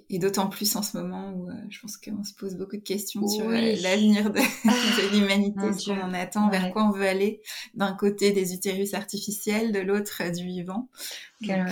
Et 0.09 0.19
d'autant 0.19 0.47
plus 0.47 0.75
en 0.75 0.81
ce 0.81 0.97
moment 0.97 1.33
où 1.33 1.49
euh, 1.49 1.53
je 1.69 1.79
pense 1.79 1.97
qu'on 1.97 2.23
se 2.23 2.33
pose 2.33 2.55
beaucoup 2.55 2.77
de 2.77 2.81
questions 2.81 3.27
sur 3.27 3.49
euh, 3.49 3.75
l'avenir 3.81 4.31
de, 4.31 4.39
ah, 4.39 5.13
l'humanité, 5.13 5.73
ce 5.73 5.91
qu'on 5.91 6.01
en 6.01 6.13
attend, 6.13 6.49
vers 6.49 6.71
quoi 6.71 6.85
on 6.85 6.91
veut 6.91 7.07
aller. 7.07 7.41
D'un 7.73 7.93
côté 7.93 8.31
des 8.31 8.53
utérus 8.53 8.93
artificiels, 8.93 9.71
de 9.71 9.79
l'autre 9.79 10.21
euh, 10.21 10.31
du 10.31 10.45
vivant. 10.45 10.89
Quel, 11.43 11.65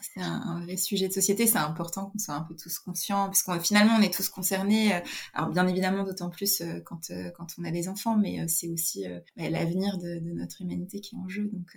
c'est 0.00 0.20
un, 0.20 0.60
vrai 0.64 0.76
sujet 0.76 1.06
de 1.06 1.12
société. 1.12 1.46
C'est 1.46 1.58
important 1.58 2.06
qu'on 2.06 2.18
soit 2.18 2.34
un 2.34 2.42
peu 2.42 2.56
tous 2.56 2.80
conscients, 2.80 3.26
parce 3.26 3.44
qu'on 3.44 3.60
finalement 3.60 3.94
on 4.00 4.02
est 4.02 4.12
tous 4.12 4.28
concernés. 4.28 5.00
Alors 5.32 5.50
bien 5.50 5.68
évidemment, 5.68 6.02
d'autant 6.02 6.28
plus 6.28 6.60
quand 6.84 7.12
quand 7.36 7.46
on 7.58 7.64
a 7.64 7.70
des 7.70 7.88
enfants, 7.88 8.16
mais 8.16 8.48
c'est 8.48 8.68
aussi 8.68 9.04
bah, 9.36 9.48
l'avenir 9.48 9.98
de, 9.98 10.18
de, 10.18 10.32
notre 10.32 10.60
humanité 10.60 11.00
qui 11.00 11.14
est 11.14 11.18
en 11.18 11.28
jeu. 11.28 11.48
Donc 11.52 11.76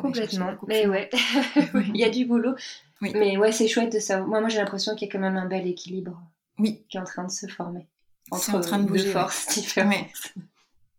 Complètement. 0.00 0.52
Mais 0.66 0.86
ouais, 0.86 1.08
il 1.74 1.96
y 1.96 2.04
a 2.04 2.10
du 2.10 2.26
boulot. 2.26 2.54
Mais 3.00 3.36
ouais, 3.36 3.52
c'est 3.52 3.68
chouette 3.68 3.92
de 3.92 3.98
ça. 3.98 4.20
Moi, 4.20 4.40
moi 4.40 4.48
j'ai 4.48 4.58
l'impression 4.58 4.94
qu'il 4.94 5.06
y 5.06 5.10
a 5.10 5.12
quand 5.12 5.20
même 5.20 5.36
un 5.36 5.46
bel 5.46 5.66
équilibre 5.66 6.20
oui. 6.58 6.84
qui 6.88 6.96
est 6.96 7.00
en 7.00 7.04
train 7.04 7.24
de 7.24 7.30
se 7.30 7.46
former. 7.46 7.86
Entre 8.30 8.54
en 8.54 8.60
train 8.60 8.78
de 8.78 8.86
bouger. 8.86 9.04
Deux 9.04 9.12
forces 9.12 9.46
différentes. 9.54 10.34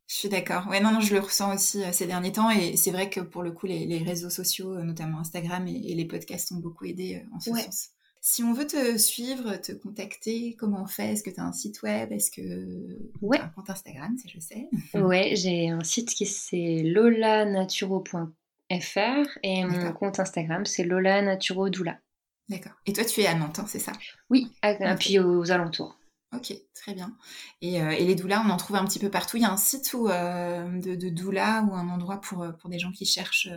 Je 0.07 0.15
suis 0.15 0.29
d'accord. 0.29 0.67
Ouais, 0.67 0.79
non, 0.79 0.91
non, 0.91 1.01
je 1.01 1.13
le 1.13 1.19
ressens 1.19 1.53
aussi 1.53 1.83
euh, 1.83 1.91
ces 1.91 2.07
derniers 2.07 2.31
temps. 2.31 2.49
Et 2.49 2.77
c'est 2.77 2.91
vrai 2.91 3.09
que 3.09 3.19
pour 3.19 3.43
le 3.43 3.51
coup, 3.51 3.67
les, 3.67 3.97
réseaux 3.97 4.29
sociaux, 4.29 4.73
euh, 4.73 4.83
notamment 4.83 5.19
Instagram 5.19 5.67
et, 5.67 5.93
les 5.93 6.05
podcasts, 6.05 6.51
ont 6.53 6.59
beaucoup 6.59 6.85
aidé 6.85 7.15
euh, 7.15 7.35
en 7.35 7.39
ce 7.41 7.51
sens. 7.51 7.89
Si 8.21 8.43
on 8.43 8.53
veut 8.53 8.67
te 8.67 8.97
suivre, 8.97 9.57
te 9.57 9.73
contacter, 9.73 10.55
comment 10.57 10.83
on 10.83 10.87
fait? 10.87 11.13
Est-ce 11.13 11.23
que 11.23 11.29
tu 11.29 11.39
as 11.39 11.43
un 11.43 11.53
site 11.53 11.81
web? 11.81 12.11
Est-ce 12.11 12.31
que 12.31 12.41
ouais. 13.21 13.37
tu 13.37 13.43
as 13.43 13.45
un 13.45 13.49
compte 13.49 13.69
Instagram, 13.69 14.17
ça 14.17 14.29
je 14.33 14.39
sais 14.39 14.69
Ouais, 14.95 15.33
j'ai 15.35 15.69
un 15.69 15.83
site 15.83 16.09
qui 16.09 16.25
c'est 16.25 16.83
lolanaturo.com 16.83 18.33
fr 18.81 19.27
et 19.43 19.63
mon 19.63 19.91
compte 19.93 20.19
Instagram 20.19 20.65
c'est 20.65 20.83
Lola 20.83 21.21
Naturo 21.21 21.69
Doula. 21.69 21.97
D'accord. 22.49 22.73
Et 22.85 22.93
toi 22.93 23.05
tu 23.05 23.21
es 23.21 23.27
à 23.27 23.33
Nantes, 23.33 23.59
hein, 23.59 23.65
c'est 23.67 23.79
ça? 23.79 23.91
Oui, 24.29 24.51
et 24.63 24.95
puis 24.99 25.19
aux 25.19 25.51
alentours. 25.51 25.97
Ok, 26.35 26.53
très 26.75 26.93
bien. 26.93 27.15
Et, 27.61 27.81
euh, 27.81 27.91
et, 27.91 28.03
les 28.03 28.13
doulas, 28.13 28.43
on 28.45 28.49
en 28.49 28.57
trouve 28.57 28.75
un 28.75 28.83
petit 28.83 28.99
peu 28.99 29.09
partout. 29.09 29.37
Il 29.37 29.43
y 29.43 29.45
a 29.45 29.51
un 29.51 29.57
site 29.57 29.93
où, 29.93 30.09
euh, 30.09 30.79
de, 30.81 30.95
de 30.95 31.09
doula 31.09 31.65
ou 31.69 31.73
un 31.73 31.87
endroit 31.87 32.19
pour, 32.19 32.43
euh, 32.43 32.51
pour 32.51 32.69
des 32.69 32.79
gens 32.79 32.91
qui 32.91 33.05
cherchent. 33.05 33.49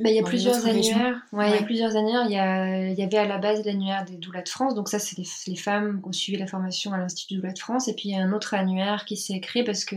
Bah, 0.00 0.08
il 0.08 0.16
y 0.16 0.18
a 0.18 0.22
plusieurs 0.22 0.64
annuaires. 0.64 1.22
Ouais, 1.32 1.50
Il 1.50 1.54
y 1.54 1.58
a 1.58 1.62
plusieurs 1.62 1.96
annuaires. 1.96 2.24
Il 2.24 2.32
y, 2.32 2.38
a, 2.38 2.88
il 2.88 2.98
y 2.98 3.02
avait 3.02 3.18
à 3.18 3.26
la 3.26 3.36
base 3.36 3.62
l'annuaire 3.66 4.06
des 4.06 4.16
doulas 4.16 4.42
de 4.42 4.48
France. 4.48 4.74
Donc 4.74 4.88
ça, 4.88 4.98
c'est 4.98 5.18
les, 5.18 5.26
les, 5.48 5.56
femmes 5.56 6.00
qui 6.00 6.08
ont 6.08 6.12
suivi 6.12 6.38
la 6.38 6.46
formation 6.46 6.94
à 6.94 6.98
l'Institut 6.98 7.34
Doula 7.34 7.52
de 7.52 7.58
France. 7.58 7.88
Et 7.88 7.94
puis 7.94 8.08
il 8.08 8.12
y 8.12 8.18
a 8.18 8.22
un 8.22 8.32
autre 8.32 8.54
annuaire 8.54 9.04
qui 9.04 9.18
s'est 9.18 9.40
créé 9.40 9.62
parce 9.62 9.84
que 9.84 9.96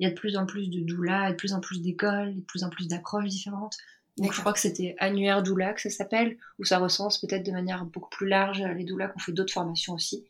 il 0.00 0.04
y 0.04 0.06
a 0.06 0.10
de 0.10 0.14
plus 0.14 0.36
en 0.36 0.46
plus 0.46 0.68
de 0.68 0.80
doulas, 0.80 1.30
de 1.30 1.36
plus 1.36 1.52
en 1.52 1.60
plus 1.60 1.80
d'écoles, 1.80 2.34
de 2.34 2.40
plus 2.40 2.64
en 2.64 2.70
plus 2.70 2.88
d'approches 2.88 3.28
différentes. 3.28 3.76
Donc 4.18 4.32
je 4.32 4.40
crois 4.40 4.52
que 4.52 4.58
c'était 4.58 4.96
annuaire 4.98 5.42
doula 5.42 5.72
que 5.72 5.80
ça 5.80 5.90
s'appelle, 5.90 6.36
où 6.58 6.64
ça 6.64 6.78
recense 6.78 7.18
peut-être 7.18 7.44
de 7.44 7.52
manière 7.52 7.84
beaucoup 7.84 8.10
plus 8.10 8.28
large 8.28 8.62
les 8.62 8.84
doulas 8.84 9.08
qu'on 9.08 9.18
fait 9.18 9.32
d'autres 9.32 9.52
formations 9.52 9.94
aussi. 9.94 10.24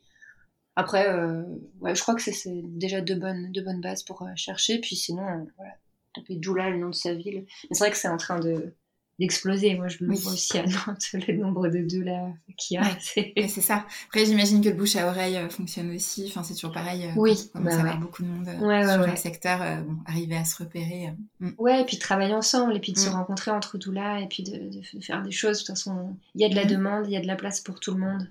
Après, 0.79 1.09
euh, 1.09 1.43
ouais, 1.81 1.93
je 1.93 2.01
crois 2.01 2.15
que 2.15 2.21
c'est 2.21 2.61
déjà 2.63 3.01
de 3.01 3.13
bonnes, 3.13 3.51
de 3.51 3.61
bonnes 3.61 3.81
bases 3.81 4.03
pour 4.03 4.21
euh, 4.21 4.29
chercher. 4.37 4.79
Puis 4.79 4.95
sinon, 4.95 5.27
euh, 5.27 5.43
voilà, 5.57 5.73
taper 6.15 6.35
doula, 6.35 6.69
le 6.69 6.77
nom 6.77 6.87
de 6.87 6.95
sa 6.95 7.13
ville. 7.13 7.45
Mais 7.69 7.75
c'est 7.75 7.83
vrai 7.83 7.91
que 7.91 7.97
c'est 7.97 8.07
en 8.07 8.15
train 8.15 8.39
de, 8.39 8.73
d'exploser. 9.19 9.75
Moi, 9.75 9.87
je 9.87 9.97
le 10.01 10.13
vois 10.15 10.31
aussi 10.31 10.57
à 10.57 10.65
Nantes, 10.65 11.05
le 11.13 11.37
nombre 11.37 11.67
de 11.67 11.79
doulas 11.79 12.31
qu'il 12.57 12.75
y 12.75 12.77
a. 12.77 13.47
C'est 13.47 13.61
ça. 13.61 13.85
Après, 14.07 14.25
j'imagine 14.25 14.61
que 14.61 14.69
le 14.69 14.75
bouche 14.75 14.95
à 14.95 15.07
oreille 15.07 15.37
euh, 15.37 15.49
fonctionne 15.49 15.93
aussi. 15.93 16.25
Enfin, 16.27 16.43
c'est 16.43 16.53
toujours 16.53 16.71
pareil. 16.71 17.05
Euh, 17.05 17.11
oui. 17.17 17.49
Comme 17.53 17.65
bah, 17.65 17.71
ça 17.71 17.95
beaucoup 17.95 18.23
de 18.23 18.27
monde 18.27 18.47
euh, 18.47 18.93
sur 18.93 19.11
le 19.11 19.15
secteur, 19.15 19.59
bon, 19.83 19.97
arriver 20.05 20.37
à 20.37 20.45
se 20.45 20.63
repérer. 20.63 21.13
Mm. 21.39 21.49
Ouais, 21.57 21.81
et 21.81 21.85
puis 21.85 21.99
travailler 21.99 22.33
ensemble, 22.33 22.75
et 22.75 22.79
puis 22.79 22.93
de 22.93 22.97
se 22.97 23.09
mm. 23.09 23.13
rencontrer 23.13 23.51
entre 23.51 23.77
doulas, 23.77 24.21
et 24.21 24.27
puis 24.27 24.43
de, 24.43 24.81
faire 25.01 25.21
des 25.21 25.31
choses. 25.31 25.59
De 25.59 25.65
toute 25.65 25.75
façon, 25.75 26.15
il 26.35 26.41
y 26.41 26.45
a 26.45 26.49
de 26.49 26.55
la 26.55 26.65
mm. 26.65 26.69
demande, 26.69 27.07
il 27.07 27.13
y 27.13 27.17
a 27.17 27.21
de 27.21 27.27
la 27.27 27.35
place 27.35 27.59
pour 27.61 27.79
tout 27.79 27.93
le 27.93 27.99
monde. 27.99 28.27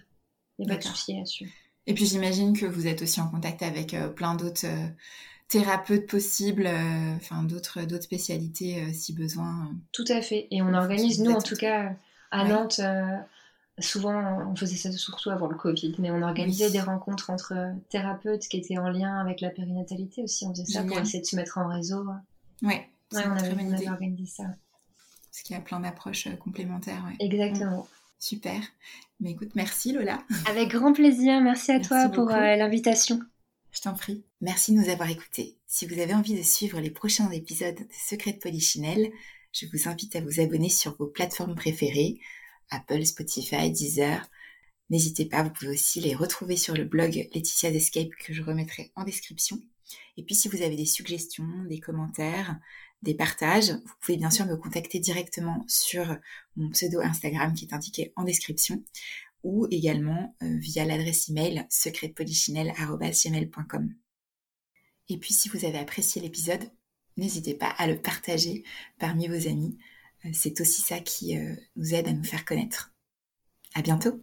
Il 0.58 0.66
n'y 0.66 0.72
a 0.72 0.74
pas 0.74 0.80
de 0.80 0.86
souci 0.86 1.14
là-dessus. 1.14 1.48
Et 1.86 1.94
puis 1.94 2.04
j'imagine 2.04 2.58
que 2.58 2.66
vous 2.66 2.86
êtes 2.86 3.02
aussi 3.02 3.20
en 3.20 3.28
contact 3.28 3.62
avec 3.62 3.96
plein 4.14 4.34
d'autres 4.34 4.66
thérapeutes 5.48 6.06
possibles, 6.06 6.66
euh, 6.66 7.16
enfin 7.16 7.42
d'autres 7.42 7.82
d'autres 7.82 8.04
spécialités 8.04 8.82
euh, 8.82 8.92
si 8.92 9.12
besoin. 9.12 9.70
Tout 9.92 10.04
à 10.08 10.20
fait. 10.20 10.46
Et 10.50 10.62
on 10.62 10.74
organise, 10.74 11.20
nous 11.20 11.32
en 11.32 11.40
tout 11.40 11.56
cas, 11.56 11.94
à 12.30 12.44
Nantes, 12.46 12.80
euh, 12.80 13.16
souvent 13.78 14.48
on 14.50 14.54
faisait 14.56 14.76
ça 14.76 14.92
surtout 14.92 15.30
avant 15.30 15.46
le 15.46 15.56
Covid, 15.56 15.94
mais 15.98 16.10
on 16.10 16.22
organisait 16.22 16.70
des 16.70 16.80
rencontres 16.80 17.30
entre 17.30 17.54
thérapeutes 17.88 18.46
qui 18.48 18.58
étaient 18.58 18.78
en 18.78 18.88
lien 18.88 19.18
avec 19.18 19.40
la 19.40 19.50
périnatalité 19.50 20.22
aussi. 20.22 20.46
On 20.46 20.50
faisait 20.50 20.66
ça 20.66 20.84
pour 20.84 20.98
essayer 20.98 21.20
de 21.20 21.26
se 21.26 21.36
mettre 21.36 21.58
en 21.58 21.68
réseau. 21.68 22.04
Ouais. 22.62 22.88
on, 23.12 23.18
avait, 23.18 23.88
organisé 23.88 24.26
ça. 24.26 24.44
Parce 25.30 25.42
qu'il 25.42 25.56
y 25.56 25.58
a 25.58 25.62
plein 25.62 25.80
d'approches 25.80 26.28
complémentaires. 26.40 27.04
Exactement. 27.20 27.86
Super. 28.18 28.60
Mais 29.20 29.30
écoute, 29.30 29.50
merci 29.54 29.92
Lola. 29.92 30.22
Avec 30.48 30.68
grand 30.70 30.92
plaisir. 30.92 31.40
Merci 31.40 31.72
à 31.72 31.80
toi 31.80 32.08
pour 32.08 32.30
euh, 32.30 32.56
l'invitation. 32.56 33.20
Je 33.70 33.80
t'en 33.80 33.94
prie. 33.94 34.24
Merci 34.40 34.72
de 34.72 34.78
nous 34.78 34.88
avoir 34.88 35.10
écoutés. 35.10 35.56
Si 35.66 35.86
vous 35.86 36.00
avez 36.00 36.14
envie 36.14 36.34
de 36.34 36.42
suivre 36.42 36.80
les 36.80 36.90
prochains 36.90 37.30
épisodes 37.30 37.76
de 37.76 37.86
Secret 37.92 38.32
de 38.32 38.38
Polichinelle, 38.38 39.10
je 39.52 39.66
vous 39.72 39.88
invite 39.88 40.16
à 40.16 40.20
vous 40.20 40.40
abonner 40.40 40.70
sur 40.70 40.96
vos 40.96 41.06
plateformes 41.06 41.54
préférées, 41.54 42.18
Apple, 42.70 43.04
Spotify, 43.04 43.70
Deezer. 43.70 44.28
N'hésitez 44.90 45.26
pas, 45.26 45.42
vous 45.42 45.50
pouvez 45.50 45.72
aussi 45.72 46.00
les 46.00 46.14
retrouver 46.14 46.56
sur 46.56 46.74
le 46.74 46.84
blog 46.84 47.28
Laetitia's 47.34 47.74
Escape 47.74 48.10
que 48.18 48.32
je 48.32 48.42
remettrai 48.42 48.90
en 48.96 49.04
description. 49.04 49.60
Et 50.16 50.24
puis 50.24 50.34
si 50.34 50.48
vous 50.48 50.62
avez 50.62 50.76
des 50.76 50.86
suggestions, 50.86 51.48
des 51.68 51.80
commentaires, 51.80 52.58
des 53.02 53.14
partages, 53.14 53.70
vous 53.70 53.94
pouvez 54.00 54.16
bien 54.16 54.30
sûr 54.30 54.46
me 54.46 54.56
contacter 54.56 54.98
directement 54.98 55.64
sur 55.68 56.16
mon 56.56 56.70
pseudo 56.70 57.00
Instagram 57.00 57.54
qui 57.54 57.66
est 57.66 57.74
indiqué 57.74 58.12
en 58.16 58.24
description 58.24 58.82
ou 59.42 59.66
également 59.70 60.36
euh, 60.42 60.58
via 60.58 60.84
l'adresse 60.84 61.28
email 61.28 61.66
secretpolichinelle.com. 61.70 63.94
Et 65.08 65.18
puis 65.18 65.32
si 65.32 65.48
vous 65.48 65.64
avez 65.64 65.78
apprécié 65.78 66.20
l'épisode, 66.20 66.70
n'hésitez 67.16 67.54
pas 67.54 67.70
à 67.78 67.86
le 67.86 68.00
partager 68.00 68.64
parmi 68.98 69.28
vos 69.28 69.48
amis. 69.48 69.78
Euh, 70.24 70.30
c'est 70.32 70.60
aussi 70.60 70.82
ça 70.82 71.00
qui 71.00 71.38
euh, 71.38 71.54
nous 71.76 71.94
aide 71.94 72.08
à 72.08 72.12
nous 72.12 72.24
faire 72.24 72.44
connaître. 72.44 72.92
À 73.74 73.82
bientôt! 73.82 74.20